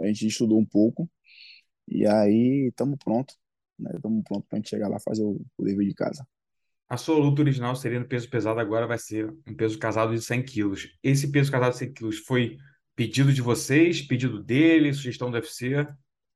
A 0.01 0.07
gente 0.07 0.27
estudou 0.27 0.59
um 0.59 0.67
pouco 0.67 1.11
e 1.89 2.07
aí 2.07 2.69
estamos 2.69 2.99
pronto, 3.03 3.35
né? 3.79 3.91
Estamos 3.95 4.23
pronto 4.25 4.47
para 4.49 4.57
a 4.57 4.61
gente 4.61 4.71
chegar 4.71 4.89
lá 4.89 4.99
fazer 5.01 5.25
o, 5.25 5.41
o 5.57 5.65
dever 5.65 5.87
de 5.87 5.95
casa. 5.95 6.27
A 6.89 6.97
sua 6.97 7.19
luta 7.19 7.43
original 7.43 7.75
seria 7.75 7.99
no 7.99 8.07
peso 8.07 8.31
pesado, 8.31 8.61
agora 8.61 8.87
vai 8.87 8.99
ser 8.99 9.29
um 9.47 9.57
peso 9.57 9.77
casado 9.77 10.15
de 10.15 10.23
100 10.23 10.45
quilos. 10.45 10.89
Esse 11.03 11.33
peso 11.33 11.51
casado 11.51 11.73
de 11.73 11.79
100 11.79 11.93
quilos 11.95 12.19
foi 12.19 12.57
pedido 12.95 13.33
de 13.33 13.43
vocês, 13.43 14.01
pedido 14.01 14.41
dele, 14.41 14.93
sugestão 14.93 15.29
do 15.29 15.35
UFC? 15.35 15.85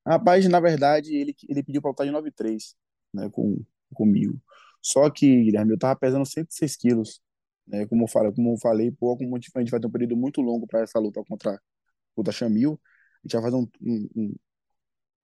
Rapaz, 0.06 0.48
na 0.48 0.60
verdade, 0.60 1.14
ele, 1.14 1.34
ele 1.48 1.62
pediu 1.62 1.82
para 1.82 1.90
lutar 1.90 2.06
de 2.06 2.12
9,3, 2.12 2.74
né, 3.12 3.28
com, 3.30 3.62
comigo. 3.94 4.40
Só 4.82 5.08
que, 5.10 5.44
Guilherme, 5.44 5.72
eu 5.72 5.78
tava 5.78 5.98
pesando 5.98 6.26
106 6.26 6.76
quilos, 6.76 7.20
né, 7.66 7.86
como 7.86 8.04
eu 8.04 8.08
falei, 8.08 8.32
como 8.32 8.54
eu 8.54 8.58
falei, 8.58 8.90
pô, 8.90 9.14
a 9.14 9.60
gente 9.60 9.70
vai 9.70 9.80
ter 9.80 9.86
um 9.86 9.90
período 9.90 10.16
muito 10.16 10.40
longo 10.40 10.66
para 10.66 10.80
essa 10.82 10.98
luta 10.98 11.22
contra, 11.24 11.60
contra 12.14 12.32
Chamil, 12.32 12.80
a 13.22 13.26
gente 13.26 13.32
vai 13.34 13.42
fazer 13.42 13.56
um, 13.56 13.68
um, 13.82 14.34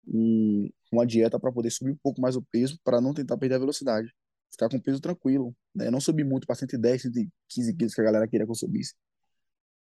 um, 0.08 0.70
uma 0.92 1.06
dieta 1.06 1.40
para 1.40 1.52
poder 1.52 1.72
subir 1.72 1.92
um 1.92 1.98
pouco 1.98 2.22
mais 2.22 2.36
o 2.36 2.42
peso, 2.42 2.80
para 2.84 3.02
não 3.02 3.14
tentar 3.14 3.38
perder 3.38 3.56
a 3.56 3.60
velocidade 3.60 4.14
ficar 4.52 4.70
com 4.70 4.80
peso 4.80 5.00
tranquilo, 5.00 5.56
né? 5.74 5.90
Não 5.90 6.02
subir 6.02 6.24
muito 6.26 6.46
para 6.48 6.56
110, 6.56 7.02
115 7.04 7.76
quilos 7.76 7.94
que 7.94 8.02
a 8.02 8.04
galera 8.04 8.28
queria 8.28 8.46
que 8.46 8.52
eu 8.52 8.56
subisse, 8.56 8.96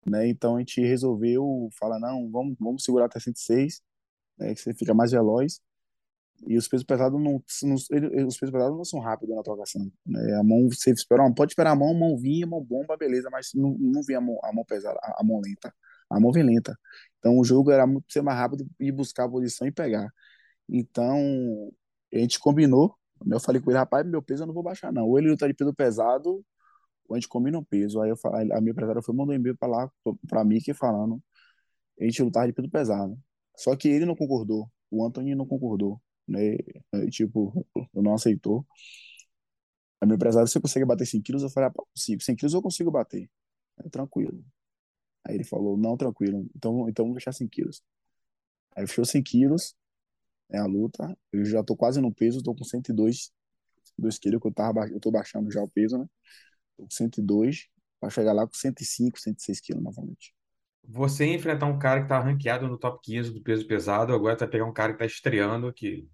né? 0.06 0.28
Então 0.28 0.56
a 0.56 0.58
gente 0.60 0.80
resolveu 0.80 1.68
falar, 1.78 1.98
não, 1.98 2.30
vamos, 2.30 2.56
vamos 2.58 2.84
segurar 2.84 3.06
até 3.06 3.18
106, 3.20 3.82
né? 4.38 4.54
Você 4.54 4.74
fica 4.74 4.94
mais 4.94 5.12
veloz. 5.12 5.60
E 6.46 6.56
os 6.56 6.68
pesos 6.68 6.86
pesados 6.86 7.20
não, 7.20 7.42
não 7.64 7.74
os 7.74 7.88
pesos 8.38 8.50
pesados 8.52 8.76
não 8.76 8.84
são 8.84 9.00
rápidos 9.00 9.34
na 9.34 9.42
trocação, 9.42 9.90
né? 10.06 10.36
A 10.38 10.42
mão, 10.44 10.68
você 10.70 10.92
espera, 10.92 11.28
pode 11.34 11.52
esperar 11.52 11.72
a 11.72 11.76
mão, 11.76 11.92
mão 11.94 12.16
vinha, 12.16 12.46
mão 12.46 12.62
bomba, 12.62 12.96
beleza, 12.96 13.28
mas 13.30 13.50
não, 13.54 13.76
não 13.78 14.02
vem 14.04 14.16
a 14.16 14.20
mão, 14.20 14.38
a 14.44 14.52
mão 14.52 14.64
pesada, 14.64 14.98
a, 15.02 15.20
a 15.20 15.24
mão 15.24 15.40
lenta. 15.40 15.74
A 16.08 16.20
mão 16.20 16.30
vem 16.32 16.44
lenta. 16.44 16.78
Então 17.18 17.38
o 17.38 17.44
jogo 17.44 17.70
era 17.72 17.86
muito 17.86 18.12
ser 18.12 18.22
mais 18.22 18.38
rápido 18.38 18.66
e 18.78 18.92
buscar 18.92 19.24
a 19.24 19.28
posição 19.28 19.66
e 19.66 19.72
pegar. 19.72 20.08
Então 20.68 21.18
a 22.12 22.18
gente 22.18 22.38
combinou 22.38 22.98
eu 23.26 23.40
falei 23.40 23.60
com 23.60 23.70
ele, 23.70 23.78
rapaz, 23.78 24.06
meu 24.06 24.22
peso 24.22 24.42
eu 24.42 24.46
não 24.46 24.54
vou 24.54 24.62
baixar, 24.62 24.92
não. 24.92 25.06
Ou 25.06 25.18
ele 25.18 25.30
luta 25.30 25.46
de 25.48 25.54
peso 25.54 25.74
pesado, 25.74 26.44
ou 27.08 27.16
a 27.16 27.18
gente 27.18 27.28
combina 27.28 27.58
um 27.58 27.64
peso. 27.64 28.00
Aí 28.00 28.10
eu 28.10 28.16
falei, 28.16 28.52
a 28.52 28.60
minha 28.60 28.72
empresária 28.72 29.02
foi 29.02 29.14
mandou 29.14 29.34
um 29.34 29.38
e-mail 29.38 29.56
para 29.56 29.68
lá, 29.68 29.92
para 30.28 30.44
mim, 30.44 30.60
que 30.60 30.74
falando, 30.74 31.22
a 32.00 32.04
gente 32.04 32.22
lutava 32.22 32.46
de 32.46 32.52
peso 32.52 32.70
pesado. 32.70 33.18
Só 33.58 33.76
que 33.76 33.88
ele 33.88 34.06
não 34.06 34.16
concordou, 34.16 34.70
o 34.90 35.04
Anthony 35.04 35.34
não 35.34 35.46
concordou, 35.46 36.00
né? 36.26 36.56
tipo, 37.10 37.66
não 37.94 38.14
aceitou. 38.14 38.66
A 40.00 40.06
minha 40.06 40.16
empresária, 40.16 40.46
você 40.46 40.60
consegue 40.60 40.86
bater 40.86 41.06
100 41.06 41.22
quilos? 41.22 41.42
Eu 41.42 41.50
falei, 41.50 41.68
ah, 41.70 41.72
consigo. 41.72 42.22
100 42.22 42.36
quilos 42.36 42.54
eu 42.54 42.62
consigo 42.62 42.90
bater. 42.90 43.28
É, 43.78 43.88
tranquilo. 43.88 44.44
Aí 45.26 45.36
ele 45.36 45.44
falou, 45.44 45.76
não, 45.76 45.96
tranquilo. 45.96 46.48
Então, 46.56 46.88
então 46.88 47.04
vamos 47.04 47.16
deixar 47.16 47.32
100 47.32 47.48
quilos. 47.48 47.82
Aí 48.76 48.86
fechou 48.86 49.04
100 49.04 49.22
quilos 49.22 49.76
é 50.50 50.58
a 50.58 50.66
luta. 50.66 51.16
Eu 51.32 51.44
já 51.44 51.62
tô 51.62 51.76
quase 51.76 52.00
no 52.00 52.12
peso, 52.14 52.42
tô 52.42 52.54
com 52.54 52.64
102, 52.64 53.32
2 53.98 54.18
quilos, 54.18 54.40
que 54.40 54.48
eu, 54.48 54.52
tava, 54.54 54.88
eu 54.88 55.00
tô 55.00 55.10
baixando 55.10 55.50
já 55.50 55.62
o 55.62 55.68
peso, 55.68 55.98
né? 55.98 56.06
Tô 56.76 56.84
com 56.84 56.90
102, 56.90 57.68
para 58.00 58.10
chegar 58.10 58.32
lá 58.32 58.46
com 58.46 58.54
105, 58.54 59.20
106 59.20 59.60
quilos 59.60 59.82
novamente. 59.82 60.34
Você 60.90 61.26
enfrentar 61.26 61.66
um 61.66 61.78
cara 61.78 62.02
que 62.02 62.08
tá 62.08 62.18
ranqueado 62.18 62.66
no 62.66 62.78
top 62.78 62.98
15 63.02 63.30
do 63.32 63.42
peso 63.42 63.66
pesado, 63.66 64.14
agora 64.14 64.36
tá 64.36 64.46
pegar 64.46 64.64
um 64.64 64.72
cara 64.72 64.92
que 64.92 64.98
tá 64.98 65.04
estreando, 65.06 65.72
que, 65.72 66.08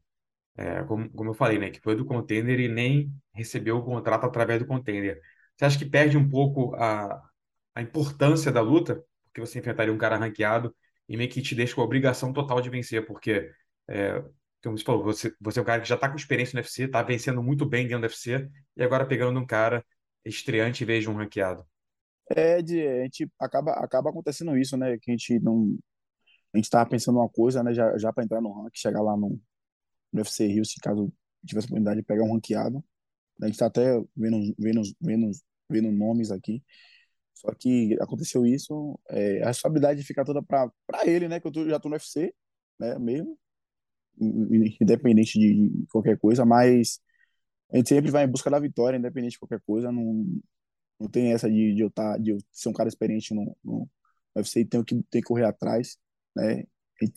é, 0.57 0.83
como, 0.85 1.11
como 1.11 1.31
eu 1.31 1.35
falei, 1.35 1.59
né? 1.59 1.70
Que 1.70 1.81
foi 1.81 1.97
do 1.97 2.05
contender 2.05 2.61
e 2.61 2.68
nem 2.68 3.12
recebeu 3.35 3.79
o 3.79 3.85
contrato 3.85 4.27
através 4.27 4.61
do 4.61 4.66
contender. 4.66 5.20
Você 5.57 5.64
acha 5.64 5.79
que 5.79 5.87
perde 5.87 6.16
um 6.16 6.29
pouco 6.29 6.75
a, 6.77 7.22
a 7.75 7.83
importância 7.83 8.53
da 8.53 8.61
luta? 8.61 9.03
Porque 9.27 9.41
você 9.41 9.59
enfrentaria 9.61 9.93
um 9.93 9.99
cara 9.99 10.16
ranqueado 10.16 10.75
e 11.09 11.16
meio 11.16 11.31
que 11.31 11.43
te 11.43 11.55
deixa 11.55 11.75
com 11.75 11.81
a 11.83 11.85
obrigação 11.85 12.33
total 12.33 12.61
de 12.61 12.70
vencer, 12.70 13.07
porque 13.07 13.51
é, 13.89 14.22
como 14.62 14.79
você 14.79 14.85
falou, 14.85 15.05
você, 15.05 15.35
você 15.41 15.59
é 15.61 15.62
um 15.62 15.64
cara 15.64 15.83
que 15.83 15.89
já 15.89 15.95
está 15.97 16.09
com 16.09 16.16
experiência 16.16 16.57
no 16.57 16.61
UFC, 16.62 16.85
está 16.85 17.03
vencendo 17.03 17.43
muito 17.43 17.66
bem 17.66 17.87
dentro 17.87 18.01
do 18.01 18.05
UFC, 18.05 18.49
e 18.77 18.83
agora 18.83 19.07
pegando 19.07 19.39
um 19.39 19.47
cara 19.47 19.85
estreante 20.25 20.83
em 20.83 20.87
vez 20.87 21.05
de 21.05 21.11
um 21.11 21.14
ranqueado. 21.16 21.64
É, 22.31 22.62
de, 22.62 22.87
a 22.87 23.05
gente 23.05 23.31
acaba, 23.39 23.72
acaba 23.72 24.11
acontecendo 24.11 24.57
isso, 24.57 24.77
né? 24.77 24.99
Que 24.99 25.11
a 25.11 25.14
gente 25.14 25.39
não. 25.41 25.79
A 26.53 26.59
gente 26.59 26.64
estava 26.66 26.89
pensando 26.89 27.18
uma 27.18 27.29
coisa, 27.29 27.62
né? 27.62 27.75
Já, 27.75 27.97
já 27.99 28.12
para 28.12 28.25
entrar 28.25 28.41
no 28.41 28.53
ranking, 28.53 28.79
chegar 28.79 29.03
lá 29.03 29.16
no, 29.16 29.41
no 30.12 30.20
UFC 30.20 30.47
Rio, 30.47 30.64
se 30.64 30.81
caso 30.81 31.12
tivesse 31.47 31.66
a 31.66 31.68
oportunidade 31.68 32.01
de 32.01 32.07
pegar 32.07 32.25
um 32.25 32.33
ranqueado. 32.35 32.85
A 33.43 33.47
gente 33.47 33.55
está 33.55 33.66
até 33.66 34.01
vendo, 34.16 34.55
vendo, 34.59 34.83
vendo, 35.01 35.31
vendo 35.68 35.93
nomes 35.93 36.31
aqui. 36.31 36.62
Só 37.35 37.53
que 37.55 37.97
aconteceu 38.01 38.47
isso, 38.47 38.99
é, 39.11 39.43
a 39.43 39.49
responsabilidade 39.49 40.03
fica 40.05 40.25
toda 40.25 40.43
para 40.43 40.70
ele, 41.07 41.29
né? 41.29 41.41
Que 41.41 41.47
eu 41.49 41.53
tô, 41.53 41.68
já 41.68 41.77
estou 41.77 41.91
no 41.91 41.97
UFC, 41.97 42.35
né? 42.79 42.99
Mesmo 42.99 43.39
independente 44.18 45.39
de 45.39 45.87
qualquer 45.91 46.18
coisa, 46.18 46.45
mas 46.45 47.01
a 47.72 47.77
gente 47.77 47.89
sempre 47.89 48.11
vai 48.11 48.25
em 48.25 48.29
busca 48.29 48.51
da 48.51 48.59
vitória, 48.59 48.97
independente 48.97 49.33
de 49.33 49.39
qualquer 49.39 49.61
coisa. 49.66 49.91
Não, 49.91 50.25
não 50.99 51.09
tem 51.09 51.32
essa 51.32 51.49
de, 51.49 51.74
de, 51.74 51.80
eu, 51.80 51.90
tá, 51.90 52.16
de 52.18 52.30
eu 52.30 52.38
ser 52.53 52.68
um 52.68 52.72
cara 52.72 52.88
experiente 52.88 53.34
no, 53.34 53.57
no 53.64 53.88
UFC 54.36 54.61
e 54.61 54.64
tenho 54.64 54.84
que, 54.84 54.97
ter 55.11 55.20
que 55.20 55.22
correr 55.22 55.45
atrás. 55.45 55.99
Né? 56.36 56.64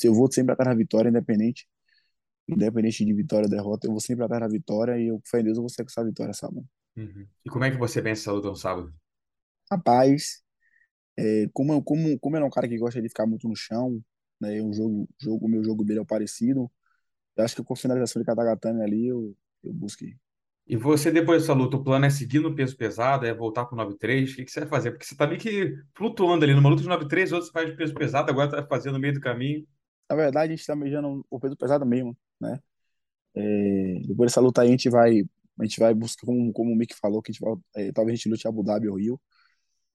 Eu 0.04 0.14
vou 0.14 0.32
sempre 0.32 0.54
atrás 0.54 0.70
da 0.70 0.78
vitória, 0.78 1.10
independente. 1.10 1.68
Independente 2.48 3.04
de 3.04 3.14
vitória 3.14 3.46
ou 3.46 3.50
derrota, 3.50 3.88
eu 3.88 3.92
vou 3.92 4.00
sempre 4.00 4.24
atrás 4.24 4.42
da 4.42 4.48
vitória 4.48 4.98
e 4.98 5.08
eu, 5.08 5.22
fé 5.26 5.42
em 5.42 5.44
Deus, 5.44 5.58
eu 5.58 5.64
vou 5.64 5.70
ser 5.70 5.84
com 5.84 5.90
essa 5.90 6.04
vitória 6.04 6.34
sábado. 6.34 6.66
Uhum. 6.96 7.28
E 7.46 7.50
como 7.50 7.66
é 7.66 7.72
que 7.72 7.78
você 7.78 8.02
pensa 8.02 8.22
essa 8.22 8.32
luta 8.32 8.48
no 8.48 8.56
sábado? 8.56 8.94
Rapaz, 9.70 10.42
é, 11.18 11.48
como, 11.52 11.84
como, 11.84 12.18
como 12.20 12.36
ele 12.38 12.44
é 12.44 12.48
um 12.48 12.52
cara 12.52 12.68
que 12.68 12.78
gosta 12.78 13.02
de 13.02 13.10
ficar 13.10 13.26
muito 13.26 13.48
no 13.48 13.56
chão, 13.56 14.02
né? 14.40 14.62
O 14.62 14.72
jogo, 14.74 15.10
jogo, 15.22 15.48
meu 15.48 15.64
jogo 15.64 15.84
dele 15.84 16.00
é 16.00 16.06
parecido. 16.06 16.72
Eu 17.36 17.44
acho 17.44 17.56
que 17.56 17.64
com 17.64 17.74
a 17.74 17.78
finalização 17.78 18.22
de 18.22 18.26
Katagatame 18.26 18.82
ali, 18.82 19.08
eu, 19.08 19.36
eu 19.64 19.74
busquei. 19.74 20.16
E 20.70 20.76
você, 20.76 21.10
depois 21.10 21.42
dessa 21.44 21.54
luta, 21.54 21.78
o 21.78 21.84
plano 21.84 22.06
é 22.06 22.10
seguir 22.10 22.40
no 22.40 22.54
peso 22.54 22.76
pesado, 22.76 23.26
é 23.26 23.34
voltar 23.34 23.66
para 23.66 23.74
o 23.74 23.78
9-3? 23.78 24.34
O 24.34 24.36
que, 24.36 24.46
que 24.46 24.52
você 24.52 24.60
vai 24.60 24.70
fazer? 24.70 24.92
Porque 24.92 25.06
você 25.06 25.14
está 25.14 25.26
meio 25.26 25.40
que 25.40 25.78
flutuando 25.96 26.44
ali. 26.44 26.54
Numa 26.54 26.70
luta 26.70 26.84
de 26.84 26.90
9-3, 26.90 27.32
outro 27.32 27.48
você 27.48 27.52
faz 27.54 27.70
de 27.70 27.78
peso 27.78 27.94
pesado, 27.94 28.30
agora 28.30 28.50
está 28.50 28.68
fazendo 28.68 28.94
no 28.94 29.00
meio 29.00 29.14
do 29.14 29.22
caminho. 29.22 29.66
Na 30.10 30.16
verdade, 30.18 30.48
a 30.48 30.56
gente 30.56 30.60
está 30.60 30.76
beijando 30.76 31.26
o 31.30 31.40
peso 31.40 31.56
pesado 31.56 31.86
mesmo, 31.86 32.18
né? 32.40 32.60
É, 33.34 34.02
depois 34.08 34.32
dessa 34.32 34.42
luta 34.42 34.62
aí, 34.62 34.68
a 34.68 34.72
gente 34.72 34.90
vai, 34.90 35.22
a 35.60 35.64
gente 35.64 35.80
vai 35.80 35.94
buscar, 35.94 36.26
como, 36.26 36.52
como 36.52 36.74
o 36.74 36.76
Mick 36.76 36.94
falou, 36.96 37.22
que 37.22 37.32
a 37.32 37.34
gente 37.34 37.42
vai, 37.42 37.56
é, 37.76 37.92
talvez 37.94 38.16
a 38.16 38.18
gente 38.18 38.30
lute 38.30 38.46
Abu 38.46 38.62
Dhabi 38.62 38.90
ou 38.90 38.98
Rio. 38.98 39.22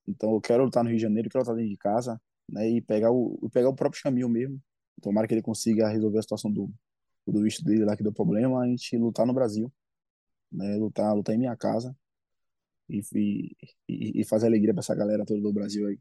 Então, 0.07 0.33
eu 0.33 0.41
quero 0.41 0.63
lutar 0.63 0.83
no 0.83 0.89
Rio 0.89 0.97
de 0.97 1.03
Janeiro, 1.03 1.29
quero 1.29 1.43
lutar 1.43 1.55
dentro 1.55 1.69
de 1.69 1.77
casa, 1.77 2.19
né? 2.49 2.67
E 2.67 2.81
pegar 2.81 3.11
o, 3.11 3.47
pegar 3.53 3.69
o 3.69 3.75
próprio 3.75 4.01
caminho 4.01 4.27
mesmo. 4.27 4.59
Tomara 5.03 5.27
que 5.27 5.35
ele 5.35 5.41
consiga 5.43 5.87
resolver 5.89 6.17
a 6.17 6.21
situação 6.23 6.51
do, 6.51 6.71
do 7.27 7.43
visto 7.43 7.63
dele 7.63 7.85
lá 7.85 7.95
que 7.95 8.03
deu 8.03 8.11
problema, 8.11 8.61
a 8.61 8.67
gente 8.67 8.97
lutar 8.97 9.25
no 9.27 9.33
Brasil, 9.33 9.71
né? 10.53 10.75
Lutar, 10.77 11.15
lutar 11.15 11.35
em 11.35 11.39
minha 11.39 11.55
casa 11.55 11.95
e, 12.89 13.01
e, 13.87 14.21
e 14.21 14.25
fazer 14.25 14.47
alegria 14.47 14.73
para 14.73 14.81
essa 14.81 14.95
galera 14.95 15.25
toda 15.25 15.41
do 15.41 15.53
Brasil 15.53 15.87
aí. 15.87 15.99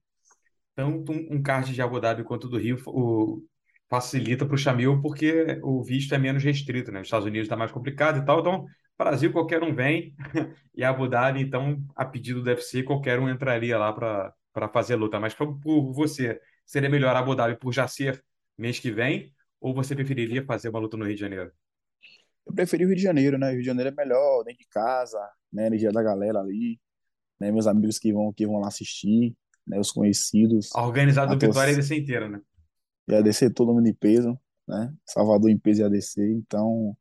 Tanto 0.74 1.12
um 1.12 1.42
card 1.42 1.72
de 1.72 1.82
Abu 1.82 2.00
Dhabi 2.00 2.24
quanto 2.24 2.48
do 2.48 2.58
Rio 2.58 2.78
o, 2.86 3.42
facilita 3.88 4.46
para 4.46 4.54
o 4.54 4.58
Chamil 4.58 5.00
porque 5.02 5.60
o 5.62 5.82
visto 5.82 6.14
é 6.14 6.18
menos 6.18 6.42
restrito, 6.42 6.90
né? 6.90 7.00
Os 7.00 7.06
Estados 7.06 7.26
Unidos 7.26 7.46
está 7.46 7.56
mais 7.56 7.70
complicado 7.70 8.18
e 8.18 8.24
tal, 8.24 8.40
então 8.40 8.66
Brasil 8.98 9.32
qualquer 9.32 9.62
um 9.62 9.74
vem 9.74 10.14
e 10.74 10.84
Abu 10.84 11.08
Dhabi, 11.08 11.40
então, 11.40 11.84
a 11.94 12.04
pedido 12.04 12.42
do 12.42 12.48
UFC, 12.48 12.82
qualquer 12.82 13.18
um 13.18 13.28
entraria 13.28 13.78
lá 13.78 13.92
para 13.92 14.68
fazer 14.72 14.96
luta. 14.96 15.18
Mas 15.18 15.34
por 15.34 15.58
você, 15.92 16.40
seria 16.64 16.88
melhor 16.88 17.14
Abu 17.16 17.34
Dhabi 17.34 17.58
por 17.58 17.72
já 17.72 17.88
ser 17.88 18.22
mês 18.56 18.78
que 18.78 18.90
vem 18.90 19.32
ou 19.60 19.74
você 19.74 19.94
preferiria 19.94 20.44
fazer 20.44 20.68
uma 20.68 20.78
luta 20.78 20.96
no 20.96 21.04
Rio 21.04 21.14
de 21.14 21.20
Janeiro? 21.20 21.52
Eu 22.46 22.54
preferi 22.54 22.84
o 22.84 22.88
Rio 22.88 22.96
de 22.96 23.02
Janeiro, 23.02 23.38
né? 23.38 23.48
O 23.48 23.52
Rio 23.52 23.60
de 23.60 23.66
Janeiro 23.66 23.90
é 23.90 23.94
melhor, 23.94 24.44
dentro 24.44 24.58
de 24.58 24.68
casa, 24.68 25.18
né? 25.52 25.66
Energia 25.66 25.90
da 25.90 26.02
galera 26.02 26.40
ali, 26.40 26.80
né? 27.40 27.50
Meus 27.52 27.66
amigos 27.66 27.98
que 27.98 28.12
vão, 28.12 28.32
que 28.32 28.46
vão 28.46 28.58
lá 28.58 28.68
assistir, 28.68 29.36
né? 29.66 29.78
Os 29.78 29.92
conhecidos. 29.92 30.70
A 30.74 30.84
organizada 30.84 31.34
do 31.34 31.46
Vitória 31.46 31.70
ia 31.70 31.76
descer 31.76 31.98
inteira, 31.98 32.28
né? 32.28 32.40
Ia 33.08 33.22
descer 33.22 33.52
todo 33.52 33.72
mundo 33.72 33.86
em 33.86 33.94
peso, 33.94 34.38
né? 34.66 34.92
Salvador 35.06 35.50
em 35.50 35.58
peso 35.58 35.82
ia 35.82 35.90
descer, 35.90 36.28
então 36.30 36.96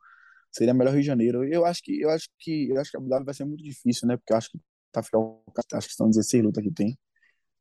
seria 0.51 0.73
melhor 0.73 0.91
Rio 0.91 1.01
de 1.01 1.07
Janeiro. 1.07 1.43
Eu 1.43 1.65
acho 1.65 1.81
que 1.81 1.99
eu 1.99 2.09
acho 2.09 2.27
que 2.39 2.69
eu 2.69 2.79
acho 2.79 2.91
que 2.91 2.97
a 2.97 2.99
Abu 2.99 3.09
Dhabi 3.09 3.25
vai 3.25 3.33
ser 3.33 3.45
muito 3.45 3.63
difícil, 3.63 4.07
né? 4.07 4.17
Porque 4.17 4.33
eu 4.33 4.37
acho 4.37 4.49
que 4.51 4.59
tá 4.91 5.01
acho 5.73 5.87
que 5.87 5.95
são 5.95 6.09
16 6.09 6.43
lutas 6.43 6.63
que 6.63 6.71
tem, 6.71 6.97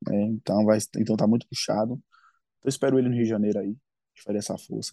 né? 0.07 0.22
Então 0.24 0.64
vai 0.64 0.78
então 0.97 1.16
tá 1.16 1.26
muito 1.26 1.47
puxado. 1.49 1.95
Então 1.95 2.66
eu 2.66 2.68
espero 2.68 2.99
ele 2.99 3.09
no 3.09 3.14
Rio 3.14 3.24
de 3.24 3.31
Janeiro 3.31 3.59
aí 3.59 3.72
de 4.14 4.22
fazer 4.22 4.39
essa 4.39 4.59
força. 4.59 4.93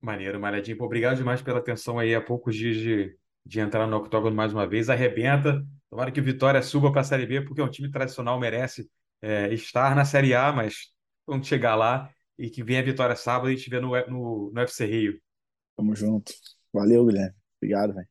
Maneiro, 0.00 0.40
Malhadinho. 0.40 0.82
Obrigado 0.82 1.16
demais 1.16 1.42
pela 1.42 1.58
atenção 1.58 1.98
aí 1.98 2.14
há 2.14 2.20
poucos 2.20 2.56
dias 2.56 2.76
de, 2.76 3.16
de 3.44 3.60
entrar 3.60 3.86
no 3.86 3.96
octógono 3.96 4.34
mais 4.34 4.52
uma 4.52 4.66
vez. 4.66 4.88
Arrebenta. 4.88 5.64
Tomara 5.90 6.10
que 6.10 6.20
o 6.20 6.24
Vitória 6.24 6.62
suba 6.62 6.90
para 6.90 7.00
a 7.00 7.04
Série 7.04 7.26
B, 7.26 7.42
porque 7.42 7.60
é 7.60 7.64
um 7.64 7.70
time 7.70 7.90
tradicional, 7.90 8.38
merece 8.38 8.88
é, 9.20 9.52
estar 9.52 9.94
na 9.94 10.04
Série 10.04 10.34
A, 10.34 10.52
mas 10.52 10.92
quando 11.26 11.46
chegar 11.46 11.74
lá 11.74 12.10
e 12.38 12.48
que 12.48 12.62
venha 12.62 12.80
a 12.80 12.84
vitória 12.84 13.14
sábado 13.14 13.50
e 13.50 13.54
a 13.54 13.56
gente 13.56 13.68
vê 13.68 13.80
no, 13.80 13.90
no, 14.06 14.50
no 14.52 14.60
UFC 14.60 14.86
Rio. 14.86 15.20
Tamo 15.76 15.94
junto. 15.94 16.32
Valeu, 16.72 17.04
Guilherme. 17.04 17.34
Obrigado, 17.58 17.94
velho. 17.94 18.08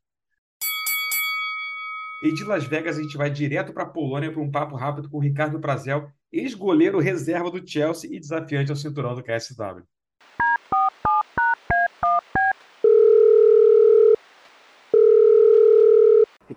E 2.22 2.34
de 2.34 2.44
Las 2.44 2.66
Vegas 2.66 2.98
a 2.98 3.02
gente 3.02 3.18
vai 3.18 3.30
direto 3.32 3.74
para 3.74 3.84
a 3.84 3.90
Polônia 3.90 4.32
para 4.32 4.42
um 4.42 4.52
papo 4.52 4.76
rápido 4.76 5.10
com 5.10 5.18
o 5.18 5.22
Ricardo 5.22 5.60
Prazel, 5.60 6.12
ex-goleiro 6.32 7.00
reserva 7.00 7.50
do 7.50 7.66
Chelsea 7.66 8.14
e 8.14 8.20
desafiante 8.20 8.70
ao 8.70 8.76
cinturão 8.76 9.16
do 9.16 9.24
KSW. 9.24 9.84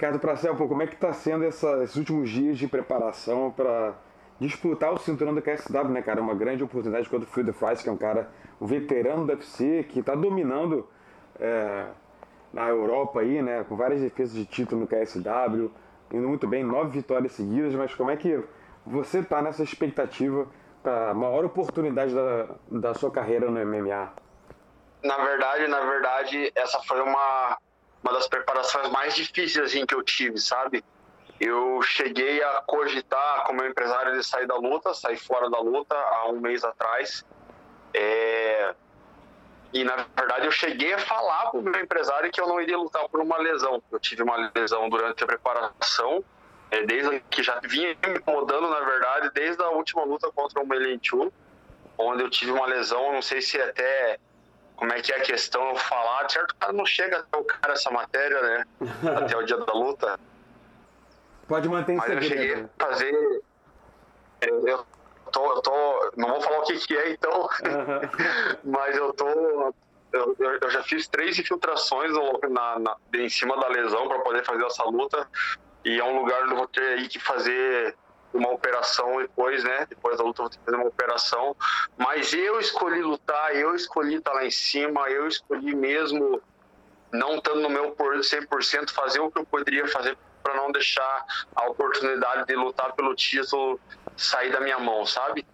Ricardo 0.03 0.19
Prazel, 0.19 0.57
pô, 0.57 0.67
como 0.67 0.83
é 0.83 0.87
que 0.89 0.95
está 0.95 1.13
sendo 1.13 1.45
essa, 1.45 1.81
esses 1.85 1.95
últimos 1.95 2.29
dias 2.29 2.59
de 2.59 2.67
preparação 2.67 3.53
para 3.53 3.95
disputar 4.41 4.93
o 4.93 4.99
cinturão 4.99 5.33
do 5.33 5.41
KSW, 5.41 5.91
né, 5.91 6.03
cara? 6.03 6.21
Uma 6.21 6.35
grande 6.35 6.65
oportunidade 6.65 7.09
contra 7.09 7.25
o 7.25 7.31
Phil 7.31 7.45
DeFries, 7.45 7.83
que 7.83 7.89
é 7.89 7.93
um 7.93 7.97
cara, 7.97 8.29
um 8.61 8.67
veterano 8.67 9.25
do 9.25 9.33
UFC, 9.33 9.87
que 9.89 10.01
está 10.01 10.17
dominando 10.17 10.89
é, 11.39 11.87
na 12.53 12.69
Europa 12.69 13.21
aí, 13.21 13.41
né? 13.41 13.65
Com 13.69 13.77
várias 13.77 14.01
defesas 14.01 14.35
de 14.35 14.45
título 14.45 14.81
no 14.81 14.89
KSW, 14.89 15.71
indo 16.13 16.29
muito 16.29 16.49
bem, 16.49 16.65
nove 16.65 16.91
vitórias 16.91 17.31
seguidas, 17.31 17.73
mas 17.77 17.95
como 17.95 18.11
é 18.11 18.17
que 18.17 18.43
você 18.85 19.21
está 19.21 19.41
nessa 19.41 19.63
expectativa 19.63 20.49
para 20.83 21.11
a 21.11 21.15
maior 21.15 21.45
oportunidade 21.45 22.13
da, 22.13 22.49
da 22.69 22.93
sua 22.95 23.13
carreira 23.13 23.49
no 23.49 23.65
MMA? 23.65 24.13
Na 25.05 25.17
verdade, 25.19 25.69
na 25.69 25.81
verdade, 25.81 26.51
essa 26.57 26.81
foi 26.89 27.01
uma, 27.03 27.57
uma 28.03 28.13
das 28.13 28.27
preparações 28.27 28.89
mais 28.91 29.15
difíceis 29.15 29.67
assim, 29.67 29.87
que 29.87 29.95
eu 29.95 30.03
tive, 30.03 30.39
sabe? 30.39 30.85
Eu 31.41 31.81
cheguei 31.83 32.43
a 32.43 32.63
cogitar 32.63 33.45
como 33.45 33.65
empresário 33.65 34.17
de 34.17 34.25
sair 34.25 34.47
da 34.47 34.57
luta, 34.57 34.95
sair 34.95 35.17
fora 35.17 35.49
da 35.49 35.61
luta 35.61 35.95
há 35.95 36.29
um 36.29 36.41
mês 36.41 36.65
atrás. 36.65 37.25
É, 37.95 38.75
e 39.73 39.85
na 39.85 40.07
verdade 40.17 40.47
eu 40.47 40.53
cheguei 40.53 40.93
a 40.93 40.99
falar 40.99 41.51
para 41.51 41.61
o 41.61 41.63
meu 41.63 41.81
empresário 41.81 42.31
que 42.31 42.41
eu 42.41 42.47
não 42.47 42.61
iria 42.61 42.77
lutar 42.77 43.09
por 43.09 43.21
uma 43.21 43.39
lesão. 43.39 43.83
Eu 43.91 43.99
tive 43.99 44.23
uma 44.23 44.51
lesão 44.55 44.89
durante 44.89 45.25
a 45.25 45.27
preparação, 45.27 46.23
é, 46.71 46.85
desde 46.85 47.21
que 47.31 47.43
já 47.43 47.59
vinha 47.61 47.97
me 48.07 48.19
incomodando, 48.19 48.69
na 48.69 48.81
verdade, 48.81 49.31
desde 49.35 49.63
a 49.63 49.69
última 49.71 50.05
luta 50.05 50.31
contra 50.33 50.61
o 50.61 50.67
Melenchu, 50.67 51.33
onde 51.97 52.23
eu 52.23 52.31
tive 52.31 52.53
uma 52.53 52.67
lesão, 52.67 53.13
não 53.13 53.23
sei 53.23 53.41
se 53.41 53.61
até 53.61 54.19
como 54.77 54.93
é 54.93 55.01
que 55.01 55.13
é 55.13 55.17
a 55.17 55.21
questão 55.21 55.69
eu 55.69 55.77
falar, 55.77 56.29
certo 56.29 56.55
cara 56.57 56.73
não 56.73 56.87
chega 56.87 57.19
até 57.19 57.39
o 57.39 57.45
cara 57.45 57.73
essa 57.73 57.91
matéria, 57.91 58.41
né? 58.43 58.65
até 59.17 59.37
o 59.37 59.43
dia 59.43 59.59
da 59.59 59.73
luta. 59.73 60.19
Pode 61.47 61.69
manter 61.69 61.93
em 61.93 61.97
Mas 61.97 62.07
segredo. 62.07 62.25
eu 62.25 62.39
cheguei 62.39 62.65
a 62.79 62.85
fazer. 62.87 63.43
Eu 64.41 64.87
tô, 65.31 65.55
eu 65.55 65.63
tô. 65.63 66.13
Não 66.17 66.29
vou 66.29 66.41
falar 66.41 66.61
o 66.61 66.63
que, 66.63 66.77
que 66.79 66.97
é 66.97 67.11
então, 67.11 67.49
mas 68.65 68.97
eu 68.97 69.13
tô. 69.13 69.75
Eu, 70.13 70.37
eu 70.39 70.71
já 70.71 70.83
fiz 70.83 71.09
três 71.09 71.39
infiltrações 71.39 72.13
na, 72.51 72.79
na, 72.79 72.97
em 73.15 73.29
cima 73.31 73.59
da 73.59 73.69
lesão 73.69 74.09
para 74.09 74.19
poder 74.21 74.45
fazer 74.45 74.65
essa 74.65 74.85
luta. 74.85 75.27
E 75.85 75.99
é 75.99 76.05
um 76.05 76.19
lugar 76.19 76.43
onde 76.43 76.53
eu 76.53 76.57
vou 76.57 76.69
ter 76.69 76.99
aí 76.99 77.09
que 77.09 77.19
fazer 77.19 77.97
uma 78.33 78.51
operação 78.51 79.19
depois, 79.19 79.63
né? 79.65 79.87
Depois 79.89 80.19
da 80.19 80.25
luta 80.25 80.43
vou 80.43 80.51
ter 80.51 80.59
que 80.59 80.65
fazer 80.65 80.77
uma 80.77 80.89
operação. 80.89 81.57
Mas 81.97 82.33
eu 82.33 82.59
escolhi 82.59 83.03
lutar, 83.03 83.55
eu 83.55 83.75
escolhi 83.75 84.17
estar 84.17 84.33
lá 84.33 84.45
em 84.45 84.51
cima, 84.51 85.09
eu 85.11 85.27
escolhi 85.27 85.75
mesmo, 85.75 86.41
não 87.13 87.37
estando 87.37 87.61
no 87.61 87.71
meu 87.71 87.93
por 87.93 88.17
100%, 88.17 88.91
fazer 88.91 89.21
o 89.21 89.31
que 89.31 89.39
eu 89.39 89.47
poderia 89.47 89.87
fazer 89.89 90.17
para 90.43 90.55
não 90.55 90.73
deixar 90.73 91.25
a 91.55 91.67
oportunidade 91.67 92.47
de 92.47 92.55
lutar 92.57 92.93
pelo 92.95 93.15
título 93.15 93.79
sair 94.17 94.51
da 94.51 94.61
minha 94.61 94.79
mão, 94.79 95.07
sabe? 95.07 95.47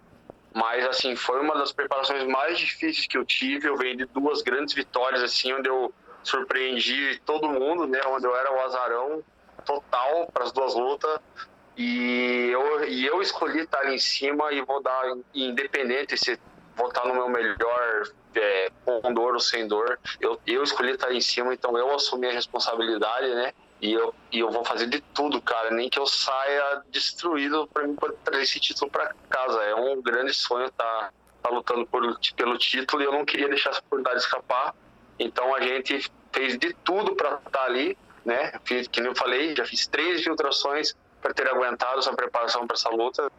Mas 0.55 0.87
assim, 0.87 1.15
foi 1.15 1.41
uma 1.41 1.55
das 1.57 1.73
preparações 1.73 2.25
mais 2.25 2.59
difíceis 2.59 3.07
que 3.07 3.17
eu 3.17 3.25
tive. 3.25 3.69
Eu 3.69 3.77
venho 3.77 3.97
de 3.97 4.07
duas 4.07 4.43
grandes 4.43 4.75
vitórias 4.75 5.23
assim, 5.23 5.53
onde 5.53 5.69
eu 5.69 5.93
surpreendi 6.23 7.21
todo 7.25 7.49
mundo, 7.49 7.87
né? 7.87 8.01
Onde 8.07 8.27
eu 8.27 8.35
era 8.35 8.53
o 8.53 8.61
azarão 8.61 9.23
total 9.65 10.29
para 10.33 10.45
as 10.45 10.53
duas 10.53 10.75
lutas. 10.75 11.21
E 11.79 12.51
eu, 12.51 12.89
e 12.89 13.07
eu 13.07 13.23
escolhi 13.23 13.61
estar 13.61 13.79
ali 13.79 13.95
em 13.95 13.99
cima 14.01 14.53
e 14.53 14.61
vou 14.63 14.83
dar, 14.83 15.17
independente 15.33 16.19
se 16.19 16.37
vou 16.77 16.89
estar 16.89 17.07
no 17.07 17.15
meu 17.15 17.29
melhor, 17.29 18.03
é, 18.35 18.71
com 18.85 19.15
dor 19.15 19.35
ou 19.35 19.41
sem 19.41 19.69
dor, 19.69 19.97
eu, 20.21 20.41
eu 20.45 20.65
escolhi 20.65 20.91
estar 20.91 21.07
ali 21.07 21.19
em 21.19 21.21
cima, 21.21 21.55
então 21.55 21.79
eu 21.79 21.95
assumi 21.95 22.27
a 22.27 22.33
responsabilidade, 22.33 23.29
né? 23.29 23.53
E 23.81 23.93
eu, 23.93 24.13
e 24.33 24.41
eu 24.41 24.51
vou 24.51 24.65
fazer 24.65 24.89
de 24.89 25.01
tudo, 25.01 25.41
cara, 25.41 25.71
nem 25.71 25.89
que 25.89 26.01
eu 26.01 26.07
saia 26.07 26.83
destruído 26.91 27.69
para 27.69 27.87
mim 27.87 27.97
trazer 28.25 28.43
esse 28.43 28.59
título 28.59 28.91
para 28.91 29.15
casa. 29.31 29.63
É 29.63 29.75
um 29.77 30.03
grande 30.03 30.35
sonho 30.35 30.67
estar 30.67 30.85
tá, 30.85 31.13
tá 31.45 31.51
lutando 31.51 31.87
por, 31.87 32.03
pelo 32.35 32.59
título 32.59 33.03
e 33.03 33.05
eu 33.05 33.13
não 33.13 33.25
queria 33.25 33.49
deixar 33.49 33.71
essa 33.71 33.79
oportunidade 33.79 34.19
escapar. 34.19 34.75
Então 35.17 35.55
a 35.55 35.61
gente 35.61 36.11
fez 36.33 36.59
de 36.59 36.75
tudo 36.83 37.15
para 37.15 37.37
estar 37.37 37.51
tá 37.51 37.65
ali, 37.65 37.97
né? 38.25 38.53
Fiz, 38.65 38.89
que 38.89 39.01
nem 39.01 39.11
eu 39.11 39.17
falei, 39.17 39.55
já 39.55 39.65
fiz 39.65 39.87
três 39.87 40.21
infiltrações 40.21 40.97
para 41.21 41.35
ter 41.35 41.49
aguentado 41.49 41.99
essa 41.99 42.13
preparação 42.13 42.67
para 42.67 42.75
essa 42.75 42.91
luta. 42.91 43.31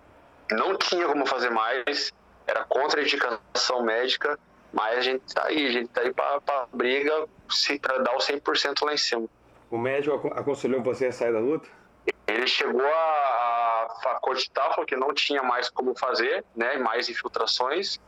Não 0.51 0.77
tinha 0.77 1.07
como 1.07 1.25
fazer 1.25 1.49
mais, 1.49 2.11
era 2.47 2.63
contra 2.63 2.99
a 2.99 3.03
indicação 3.03 3.83
médica, 3.83 4.37
mas 4.71 4.97
a 4.97 5.01
gente 5.01 5.33
tá 5.33 5.45
aí, 5.45 5.67
a 5.67 5.71
gente 5.71 5.89
tá 5.89 6.01
aí 6.01 6.13
para 6.13 6.67
briga, 6.73 7.27
para 7.81 7.97
dar 7.99 8.15
o 8.15 8.19
100% 8.19 8.85
lá 8.85 8.93
em 8.93 8.97
cima. 8.97 9.27
O 9.69 9.77
médico 9.77 10.27
aconselhou 10.35 10.81
você 10.81 11.07
a 11.07 11.11
sair 11.11 11.31
da 11.31 11.39
luta? 11.39 11.67
Ele 12.27 12.47
chegou 12.47 12.85
a, 12.85 13.97
a 14.05 14.19
cogitar, 14.21 14.69
falou 14.71 14.85
que 14.85 14.95
não 14.95 15.13
tinha 15.13 15.43
mais 15.43 15.69
como 15.69 15.95
fazer, 15.95 16.43
né, 16.55 16.77
mais 16.77 17.09
infiltrações. 17.09 17.99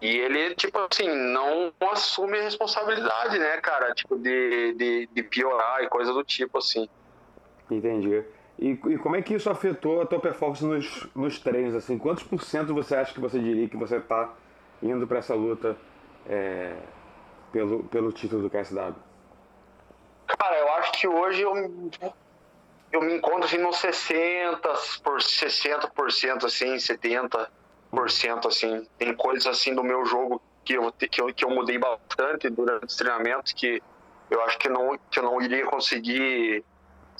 E 0.00 0.06
ele, 0.06 0.54
tipo 0.54 0.78
assim, 0.78 1.08
não 1.08 1.72
assume 1.92 2.38
a 2.38 2.42
responsabilidade, 2.42 3.38
né, 3.38 3.58
cara, 3.58 3.94
tipo, 3.94 4.16
de, 4.18 4.74
de, 4.74 5.08
de 5.12 5.22
piorar 5.22 5.82
e 5.82 5.88
coisa 5.88 6.12
do 6.12 6.24
tipo, 6.24 6.58
assim. 6.58 6.88
Entendi. 7.70 8.24
E, 8.58 8.70
e, 8.70 8.98
como 8.98 9.16
é 9.16 9.22
que 9.22 9.34
isso 9.34 9.50
afetou 9.50 10.00
a 10.00 10.06
tua 10.06 10.18
performance 10.18 10.64
nos, 10.64 11.06
nos 11.14 11.38
treinos, 11.38 11.74
assim? 11.74 11.98
Quantos 11.98 12.24
por 12.24 12.42
cento 12.42 12.72
você 12.72 12.96
acha 12.96 13.12
que 13.12 13.20
você 13.20 13.38
diria 13.38 13.68
que 13.68 13.76
você 13.76 14.00
tá 14.00 14.32
indo 14.82 15.06
para 15.06 15.18
essa 15.18 15.34
luta 15.34 15.76
é, 16.26 16.76
pelo, 17.52 17.84
pelo 17.84 18.12
título 18.12 18.42
do 18.42 18.50
KSW? 18.50 18.94
Cara, 20.26 20.58
eu 20.58 20.72
acho 20.72 20.92
que 20.92 21.06
hoje 21.06 21.42
eu, 21.42 21.52
eu 22.92 23.02
me 23.02 23.16
encontro 23.16 23.44
assim 23.44 23.58
nos 23.58 23.76
60%, 23.76 24.60
por 25.02 25.18
60%, 25.18 26.44
assim, 26.44 26.74
70%, 26.74 28.46
assim. 28.46 28.86
Tem 28.98 29.14
coisas 29.14 29.46
assim 29.46 29.74
do 29.74 29.84
meu 29.84 30.04
jogo 30.06 30.40
que 30.64 30.74
eu, 30.74 30.92
que 30.92 31.20
eu, 31.20 31.32
que 31.32 31.44
eu 31.44 31.50
mudei 31.50 31.78
bastante 31.78 32.48
durante 32.48 32.86
os 32.86 32.96
treinamentos 32.96 33.52
que 33.52 33.82
eu 34.30 34.42
acho 34.42 34.58
que, 34.58 34.68
não, 34.68 34.98
que 35.10 35.18
eu 35.20 35.22
não 35.22 35.40
iria 35.40 35.64
conseguir 35.66 36.64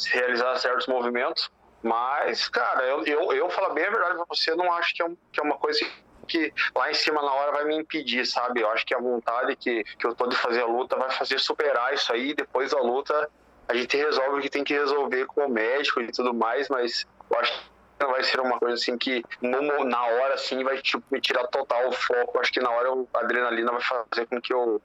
realizar 0.05 0.57
certos 0.57 0.87
movimentos. 0.87 1.51
Mas, 1.83 2.49
cara, 2.49 2.85
eu, 2.85 3.05
eu, 3.05 3.33
eu 3.33 3.51
falar 3.51 3.71
bem 3.71 3.85
a 3.85 3.91
verdade 3.91 4.17
pra 4.17 4.25
você, 4.29 4.55
não 4.55 4.73
acho 4.73 4.95
que 4.95 5.03
é, 5.03 5.07
um, 5.07 5.17
que 5.33 5.41
é 5.41 5.43
uma 5.43 5.57
coisa 5.57 5.87
que 6.27 6.53
lá 6.75 6.91
em 6.91 6.95
cima 6.95 7.23
na 7.23 7.33
hora 7.33 7.53
vai 7.53 7.65
me 7.65 7.77
impedir, 7.77 8.27
sabe? 8.27 8.61
Eu 8.61 8.71
acho 8.71 8.85
que 8.85 8.95
a 8.95 8.99
vontade 8.99 9.55
que, 9.57 9.85
que 9.85 10.07
eu 10.07 10.15
tô 10.15 10.27
de 10.27 10.37
fazer 10.37 10.63
a 10.63 10.67
luta 10.67 10.97
vai 10.97 11.11
fazer 11.11 11.39
superar 11.39 11.95
isso 11.95 12.13
aí. 12.13 12.35
Depois 12.35 12.73
da 12.73 12.81
luta, 12.81 13.31
a 13.69 13.75
gente 13.75 13.97
resolve 13.97 14.39
o 14.39 14.43
que 14.43 14.51
tem 14.51 14.65
que 14.65 14.75
resolver 14.75 15.27
com 15.27 15.47
o 15.47 15.49
médico 15.49 16.01
e 16.01 16.11
tudo 16.11 16.35
mais, 16.35 16.69
mas 16.69 17.07
eu 17.31 17.39
acho 17.39 17.53
que 17.53 17.77
não 18.01 18.11
vai 18.11 18.23
ser 18.23 18.41
uma 18.41 18.59
coisa 18.59 18.75
assim 18.75 18.99
que 18.99 19.23
no, 19.41 19.85
na 19.85 20.05
hora 20.05 20.35
assim 20.35 20.63
vai 20.63 20.81
tipo, 20.83 21.03
me 21.11 21.21
tirar 21.21 21.47
total 21.47 21.89
o 21.89 21.93
foco. 21.93 22.37
Eu 22.37 22.41
acho 22.41 22.53
que 22.53 22.61
na 22.61 22.71
hora 22.71 22.89
a 23.15 23.21
adrenalina 23.21 23.73
vai 23.73 23.81
fazer 23.81 24.27
com 24.27 24.41
que 24.41 24.53
eu, 24.53 24.81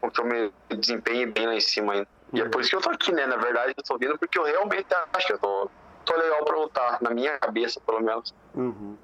com 0.00 0.10
que 0.10 0.20
eu 0.20 0.24
me 0.24 0.52
desempenhe 0.76 1.26
bem 1.26 1.46
lá 1.46 1.54
em 1.54 1.60
cima 1.60 1.94
ainda. 1.94 2.08
E 2.32 2.40
é 2.40 2.48
por 2.48 2.60
isso 2.60 2.70
que 2.70 2.76
eu 2.76 2.80
tô 2.80 2.90
aqui, 2.90 3.12
né? 3.12 3.26
Na 3.26 3.36
verdade, 3.36 3.74
eu 3.76 3.82
tô 3.82 3.98
vindo 3.98 4.18
porque 4.18 4.38
eu 4.38 4.44
realmente 4.44 4.86
acho 5.12 5.26
que 5.26 5.32
eu 5.34 5.38
tô, 5.38 5.70
tô 6.04 6.16
legal 6.16 6.44
pra 6.44 6.56
lutar, 6.56 6.98
na 7.02 7.10
minha 7.10 7.38
cabeça, 7.38 7.80
pelo 7.80 8.00
menos. 8.00 8.34
Uhum. 8.54 8.96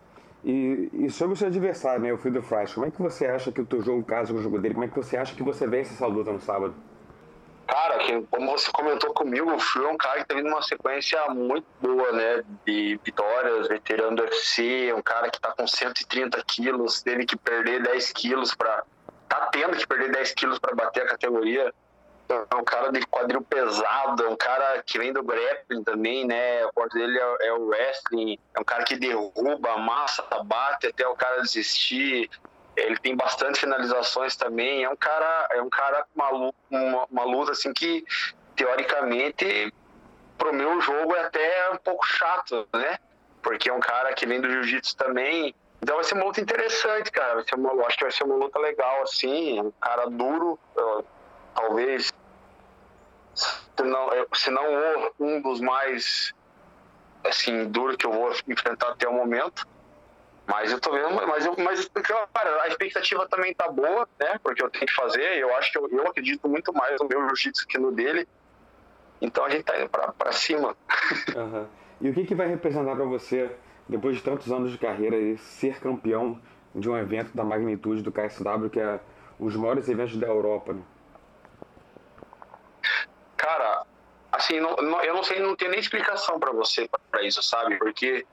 E, 0.44 0.88
e, 0.92 1.10
sobre 1.10 1.34
o 1.34 1.36
seu 1.36 1.48
adversário, 1.48 2.00
né, 2.00 2.12
o 2.12 2.16
Phil 2.16 2.42
Fries, 2.42 2.72
como 2.72 2.86
é 2.86 2.90
que 2.90 3.02
você 3.02 3.26
acha 3.26 3.50
que 3.50 3.60
o 3.60 3.66
teu 3.66 3.82
jogo 3.82 4.04
casa 4.04 4.32
com 4.32 4.38
o 4.38 4.42
jogo 4.42 4.58
dele? 4.58 4.74
Como 4.74 4.84
é 4.84 4.88
que 4.88 4.96
você 4.96 5.16
acha 5.16 5.34
que 5.34 5.42
você 5.42 5.66
vence 5.66 5.92
essa 5.92 6.06
luta 6.06 6.32
no 6.32 6.40
sábado? 6.40 6.74
Cara, 7.66 7.98
que, 7.98 8.22
como 8.30 8.50
você 8.50 8.70
comentou 8.72 9.12
comigo, 9.12 9.52
o 9.52 9.58
Phil 9.58 9.86
é 9.86 9.92
um 9.92 9.96
cara 9.98 10.20
que 10.20 10.26
tá 10.26 10.34
vindo 10.34 10.48
uma 10.48 10.62
sequência 10.62 11.28
muito 11.28 11.66
boa, 11.82 12.12
né? 12.12 12.42
De 12.64 12.98
vitórias, 13.04 13.68
veterano 13.68 14.16
do 14.16 14.22
UFC, 14.22 14.90
um 14.96 15.02
cara 15.02 15.28
que 15.28 15.38
tá 15.38 15.52
com 15.52 15.66
130 15.66 16.42
quilos, 16.46 17.02
teve 17.02 17.26
que 17.26 17.36
perder 17.36 17.82
10 17.82 18.12
quilos 18.12 18.54
para 18.54 18.84
tá 19.28 19.50
tendo 19.52 19.76
que 19.76 19.86
perder 19.86 20.10
10 20.12 20.32
quilos 20.32 20.58
para 20.58 20.74
bater 20.74 21.02
a 21.02 21.08
categoria 21.08 21.74
é 22.28 22.54
um 22.54 22.64
cara 22.64 22.92
de 22.92 23.00
quadril 23.06 23.42
pesado, 23.42 24.24
é 24.24 24.28
um 24.28 24.36
cara 24.36 24.82
que 24.84 24.98
vem 24.98 25.12
do 25.12 25.22
grappling 25.22 25.82
também, 25.82 26.26
né? 26.26 26.64
O 26.66 26.72
corte 26.72 26.94
dele 26.94 27.18
é, 27.18 27.46
é, 27.48 27.52
o 27.52 27.66
wrestling, 27.66 28.38
é 28.54 28.60
um 28.60 28.64
cara 28.64 28.84
que 28.84 28.96
derruba, 28.96 29.72
amassa, 29.72 30.22
bate 30.44 30.86
até 30.88 31.06
o 31.06 31.14
cara 31.14 31.42
desistir. 31.42 32.30
Ele 32.76 32.96
tem 32.98 33.16
bastante 33.16 33.58
finalizações 33.58 34.36
também. 34.36 34.84
É 34.84 34.90
um 34.90 34.96
cara, 34.96 35.48
é 35.52 35.62
um 35.62 35.70
cara 35.70 36.06
uma, 36.14 36.52
uma, 36.70 37.06
uma 37.10 37.24
luta 37.24 37.52
assim 37.52 37.72
que 37.72 38.04
teoricamente 38.54 39.72
pro 40.36 40.52
meu 40.52 40.80
jogo 40.80 41.14
é 41.16 41.20
até 41.20 41.70
um 41.70 41.76
pouco 41.78 42.06
chato, 42.06 42.68
né? 42.72 42.98
porque 43.42 43.70
é 43.70 43.72
um 43.72 43.80
cara 43.80 44.12
que 44.12 44.26
vem 44.26 44.40
do 44.40 44.50
jiu-jitsu 44.50 44.96
também. 44.96 45.54
Então 45.82 45.96
vai 45.96 46.04
ser 46.04 46.14
uma 46.14 46.24
luta 46.24 46.40
interessante, 46.40 47.10
cara. 47.10 47.36
Vai 47.36 47.44
ser 47.44 47.54
uma, 47.54 47.72
acho 47.86 47.96
que 47.96 48.04
vai 48.04 48.12
ser 48.12 48.24
uma 48.24 48.34
luta 48.34 48.58
legal, 48.58 49.02
assim. 49.02 49.60
Um 49.60 49.70
cara 49.80 50.06
duro, 50.06 50.58
talvez. 51.54 52.12
Se 53.38 53.84
não, 53.84 54.10
se 54.34 54.50
não 54.50 55.12
um 55.20 55.40
dos 55.40 55.60
mais 55.60 56.34
assim, 57.24 57.66
duro 57.66 57.96
que 57.96 58.06
eu 58.06 58.12
vou 58.12 58.32
enfrentar 58.48 58.88
até 58.88 59.08
o 59.08 59.12
momento. 59.12 59.66
Mas 60.46 60.72
eu 60.72 60.80
tô 60.80 60.90
vendo, 60.90 61.14
mas, 61.26 61.44
eu, 61.44 61.54
mas 61.58 61.90
cara, 62.32 62.62
a 62.62 62.68
expectativa 62.68 63.28
também 63.28 63.52
tá 63.52 63.68
boa, 63.70 64.08
né? 64.18 64.40
Porque 64.42 64.62
eu 64.62 64.70
tenho 64.70 64.86
que 64.86 64.94
fazer, 64.94 65.38
eu 65.38 65.54
acho 65.56 65.70
que 65.70 65.76
eu, 65.76 65.86
eu 65.90 66.06
acredito 66.06 66.48
muito 66.48 66.72
mais 66.72 66.98
no 66.98 67.06
meu 67.06 67.20
jiu-jitsu 67.28 67.66
que 67.66 67.76
no 67.76 67.92
dele. 67.92 68.26
Então 69.20 69.44
a 69.44 69.50
gente 69.50 69.64
tá 69.64 69.78
indo 69.78 69.88
pra 69.88 70.32
cima. 70.32 70.74
Uhum. 71.36 71.66
E 72.00 72.08
o 72.08 72.14
que, 72.14 72.24
que 72.24 72.34
vai 72.34 72.48
representar 72.48 72.94
para 72.94 73.04
você, 73.04 73.50
depois 73.88 74.16
de 74.16 74.22
tantos 74.22 74.50
anos 74.52 74.70
de 74.70 74.78
carreira, 74.78 75.16
ser 75.36 75.80
campeão 75.80 76.40
de 76.74 76.88
um 76.88 76.96
evento 76.96 77.36
da 77.36 77.44
magnitude 77.44 78.02
do 78.02 78.12
KSW, 78.12 78.70
que 78.70 78.80
é 78.80 79.00
os 79.38 79.54
maiores 79.56 79.88
eventos 79.88 80.16
da 80.16 80.26
Europa? 80.26 80.72
Né? 80.72 80.80
Cara, 83.48 83.86
assim, 84.30 84.60
não, 84.60 84.76
não, 84.76 85.02
eu 85.02 85.14
não 85.14 85.22
sei, 85.22 85.40
não 85.40 85.56
tem 85.56 85.70
nem 85.70 85.80
explicação 85.80 86.38
para 86.38 86.52
você 86.52 86.86
para 87.10 87.22
isso, 87.22 87.42
sabe? 87.42 87.78
Porque 87.78 88.26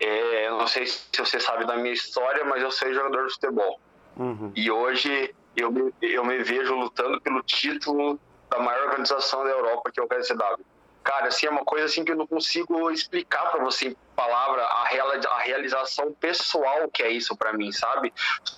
é, 0.00 0.48
eu 0.48 0.58
não 0.58 0.66
sei 0.66 0.84
se 0.84 1.00
você 1.16 1.38
sabe 1.38 1.64
da 1.64 1.76
minha 1.76 1.94
história, 1.94 2.44
mas 2.44 2.60
eu 2.60 2.72
sou 2.72 2.92
jogador 2.92 3.28
de 3.28 3.34
futebol. 3.34 3.80
Uhum. 4.16 4.52
E 4.56 4.68
hoje 4.68 5.32
eu 5.56 5.70
me, 5.70 5.94
eu 6.02 6.24
me 6.24 6.38
vejo 6.42 6.74
lutando 6.74 7.20
pelo 7.20 7.40
título 7.44 8.18
da 8.50 8.58
maior 8.58 8.88
organização 8.88 9.44
da 9.44 9.50
Europa, 9.50 9.92
que 9.92 10.00
é 10.00 10.02
o 10.02 10.08
KSW. 10.08 10.66
Cara, 11.04 11.28
assim, 11.28 11.46
é 11.46 11.50
uma 11.50 11.64
coisa 11.64 11.84
assim 11.84 12.04
que 12.04 12.10
eu 12.10 12.16
não 12.16 12.26
consigo 12.26 12.90
explicar 12.90 13.48
para 13.52 13.62
você 13.62 13.88
em 13.90 13.96
palavra 14.16 14.60
a, 14.64 14.88
real, 14.88 15.08
a 15.30 15.38
realização 15.38 16.12
pessoal 16.14 16.88
que 16.92 17.04
é 17.04 17.10
isso 17.10 17.36
para 17.36 17.52
mim, 17.52 17.70
sabe? 17.70 18.12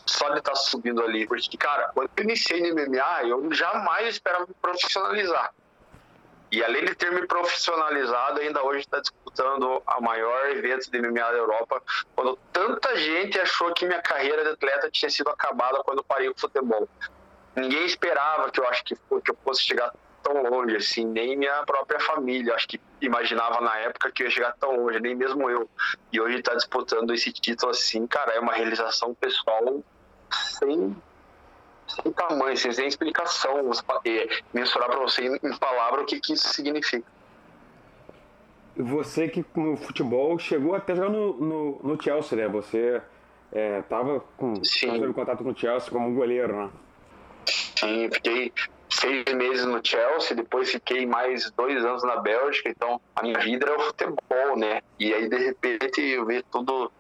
Só 0.07 0.31
de 0.31 0.39
estar 0.39 0.53
tá 0.53 0.57
subindo 0.57 1.03
ali. 1.03 1.27
Porque, 1.27 1.59
cara, 1.59 1.91
quando 1.93 2.09
eu 2.17 2.25
iniciei 2.25 2.63
no 2.63 2.75
MMA, 2.75 3.25
eu 3.25 3.53
jamais 3.53 4.09
esperava 4.09 4.47
me 4.47 4.55
profissionalizar. 4.63 5.53
E 6.55 6.63
além 6.63 6.85
de 6.85 6.95
ter 6.95 7.11
me 7.11 7.27
profissionalizado, 7.27 8.39
ainda 8.39 8.63
hoje 8.63 8.79
está 8.79 9.01
disputando 9.01 9.83
a 9.85 10.01
maior 10.01 10.51
evento 10.51 10.89
de 10.89 11.03
MMA 11.03 11.33
da 11.33 11.37
Europa, 11.37 11.83
quando 12.15 12.39
tanta 12.53 12.97
gente 12.97 13.41
achou 13.41 13.75
que 13.75 13.85
minha 13.85 14.01
carreira 14.01 14.45
de 14.45 14.51
atleta 14.51 14.89
tinha 14.89 15.11
sido 15.11 15.31
acabada 15.31 15.83
quando 15.83 16.05
parei 16.05 16.33
com 16.33 16.39
futebol. 16.39 16.89
Ninguém 17.57 17.85
esperava 17.85 18.53
que 18.53 18.61
eu 18.61 18.69
acho 18.69 18.85
que, 18.85 18.95
que 18.95 19.31
eu 19.33 19.37
fosse 19.43 19.63
chegar 19.63 19.93
tão 20.23 20.45
longe, 20.45 20.77
assim, 20.77 21.05
nem 21.05 21.37
minha 21.37 21.65
própria 21.65 21.99
família, 21.99 22.55
acho 22.55 22.69
que 22.69 22.81
imaginava 23.01 23.61
na 23.61 23.77
época 23.79 24.13
que 24.13 24.23
eu 24.23 24.29
ia 24.29 24.31
chegar 24.31 24.55
tão 24.55 24.77
longe, 24.77 25.01
nem 25.01 25.17
mesmo 25.17 25.51
eu. 25.51 25.69
E 26.13 26.21
hoje 26.21 26.39
está 26.39 26.55
disputando 26.55 27.13
esse 27.13 27.33
título 27.33 27.73
assim, 27.73 28.07
cara, 28.07 28.33
é 28.33 28.39
uma 28.39 28.53
realização 28.53 29.13
pessoal 29.13 29.83
sem 30.31 30.97
sem 32.03 32.13
tamanho, 32.13 32.57
sem, 32.57 32.73
sem 32.73 32.87
explicação, 32.87 33.71
é, 34.05 34.29
mensurar 34.53 34.89
para 34.89 35.01
você 35.01 35.27
em 35.27 35.57
palavras 35.59 36.03
o 36.03 36.07
que, 36.07 36.21
que 36.21 36.33
isso 36.33 36.49
significa. 36.49 37.07
Você 38.77 39.29
que 39.29 39.45
no 39.55 39.77
futebol 39.77 40.39
chegou 40.39 40.75
até 40.75 40.97
jogar 40.97 41.11
no, 41.11 41.35
no, 41.35 41.81
no 41.83 42.03
Chelsea, 42.03 42.37
né? 42.37 42.49
Você 42.49 43.01
estava 43.53 44.17
é, 44.17 44.21
com 44.37 44.65
Sim. 44.65 45.13
contato 45.13 45.45
com 45.45 45.51
o 45.51 45.57
Chelsea 45.57 45.91
como 45.91 46.13
goleiro, 46.15 46.57
né? 46.57 46.71
Sim, 47.47 48.09
fiquei 48.11 48.53
seis 48.89 49.25
meses 49.35 49.65
no 49.65 49.81
Chelsea, 49.85 50.37
depois 50.37 50.71
fiquei 50.71 51.07
mais 51.07 51.51
dois 51.53 51.85
anos 51.85 52.03
na 52.03 52.17
Bélgica, 52.17 52.69
então 52.69 53.01
a 53.15 53.23
minha 53.23 53.39
vida 53.39 53.67
era 53.67 53.77
o 53.77 53.83
futebol, 53.83 54.57
né? 54.57 54.81
E 54.99 55.13
aí 55.13 55.29
de 55.29 55.37
repente 55.37 56.01
eu 56.01 56.27
vi 56.27 56.43
tudo, 56.51 56.91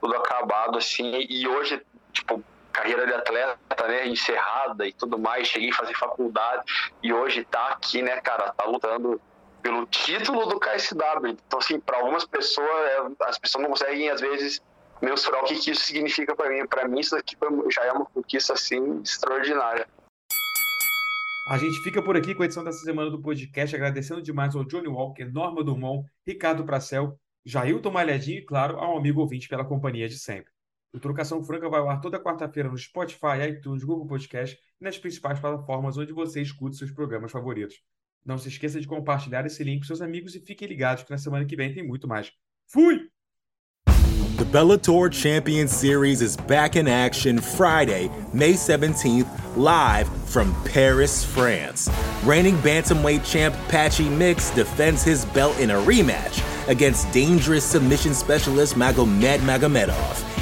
tudo 0.00 0.16
acabado 0.16 0.78
assim, 0.78 1.26
e 1.28 1.46
hoje, 1.46 1.80
tipo, 2.12 2.42
carreira 2.72 3.06
de 3.06 3.12
atleta, 3.12 3.88
né, 3.88 4.06
encerrada 4.06 4.86
e 4.86 4.92
tudo 4.92 5.18
mais, 5.18 5.48
cheguei 5.48 5.70
a 5.70 5.74
fazer 5.74 5.94
faculdade 5.94 6.62
e 7.02 7.12
hoje 7.12 7.44
tá 7.44 7.68
aqui, 7.68 8.02
né, 8.02 8.20
cara, 8.20 8.52
tá 8.52 8.64
lutando 8.64 9.20
pelo 9.62 9.86
título 9.86 10.46
do 10.46 10.58
KSW. 10.58 11.28
Então, 11.46 11.58
assim, 11.58 11.78
para 11.78 11.98
algumas 11.98 12.24
pessoas, 12.24 12.68
é, 12.68 13.24
as 13.24 13.38
pessoas 13.38 13.62
não 13.62 13.70
conseguem, 13.70 14.10
às 14.10 14.20
vezes, 14.20 14.62
mensurar 15.00 15.42
o 15.42 15.46
que, 15.46 15.56
que 15.56 15.70
isso 15.70 15.84
significa 15.84 16.34
para 16.34 16.50
mim. 16.50 16.66
Para 16.66 16.88
mim, 16.88 17.00
isso 17.00 17.16
aqui 17.16 17.36
já 17.70 17.84
é 17.84 17.92
uma 17.92 18.06
conquista, 18.06 18.54
assim, 18.54 19.00
extraordinária. 19.02 19.86
A 21.48 21.58
gente 21.58 21.82
fica 21.82 22.02
por 22.02 22.16
aqui 22.16 22.34
com 22.34 22.42
a 22.42 22.44
edição 22.44 22.62
dessa 22.62 22.84
semana 22.84 23.10
do 23.10 23.20
podcast, 23.20 23.74
agradecendo 23.74 24.22
demais 24.22 24.54
ao 24.54 24.64
Johnny 24.64 24.88
Walker, 24.88 25.24
Norma 25.24 25.64
Dumont, 25.64 26.08
Ricardo 26.26 26.64
Pracel, 26.64 27.18
Jailton 27.44 27.90
Malhadinho 27.90 28.38
e, 28.38 28.44
claro, 28.44 28.78
ao 28.78 28.96
amigo 28.96 29.20
ouvinte 29.20 29.48
pela 29.48 29.64
companhia 29.64 30.08
de 30.08 30.18
sempre. 30.18 30.52
O 30.92 30.98
Trocação 30.98 31.42
Franca 31.42 31.68
vai 31.68 31.78
ao 31.78 31.88
ar 31.88 32.00
toda 32.00 32.18
quarta-feira 32.18 32.68
no 32.68 32.76
Spotify, 32.76 33.48
iTunes, 33.48 33.84
Google 33.84 34.06
Podcast 34.06 34.58
e 34.80 34.84
nas 34.84 34.98
principais 34.98 35.38
plataformas 35.38 35.96
onde 35.96 36.12
você 36.12 36.42
escuta 36.42 36.76
seus 36.76 36.90
programas 36.90 37.30
favoritos. 37.30 37.80
Não 38.26 38.36
se 38.36 38.48
esqueça 38.48 38.80
de 38.80 38.88
compartilhar 38.88 39.46
esse 39.46 39.62
link 39.62 39.80
com 39.80 39.86
seus 39.86 40.02
amigos 40.02 40.34
e 40.34 40.40
fiquem 40.40 40.66
ligados 40.66 41.04
que 41.04 41.10
na 41.10 41.18
semana 41.18 41.44
que 41.44 41.54
vem 41.54 41.72
tem 41.72 41.86
muito 41.86 42.08
mais. 42.08 42.32
Fui! 42.66 43.08
The 44.36 44.44
Bellator 44.46 45.12
Champion 45.12 45.68
Series 45.68 46.22
is 46.22 46.34
back 46.34 46.74
in 46.74 46.88
action 46.88 47.38
Friday, 47.38 48.10
May 48.32 48.54
17th, 48.54 49.28
live 49.56 50.08
from 50.26 50.52
Paris, 50.64 51.24
France. 51.24 51.90
Reigning 52.24 52.56
bantamweight 52.62 53.22
champ 53.24 53.54
Patchy 53.68 54.08
Mix 54.08 54.50
defends 54.50 55.04
his 55.04 55.24
belt 55.26 55.58
in 55.60 55.70
a 55.70 55.80
rematch 55.82 56.42
against 56.68 57.12
dangerous 57.12 57.64
submission 57.64 58.14
specialist 58.14 58.76
Magomed 58.76 59.40
Magomedov. 59.40 60.39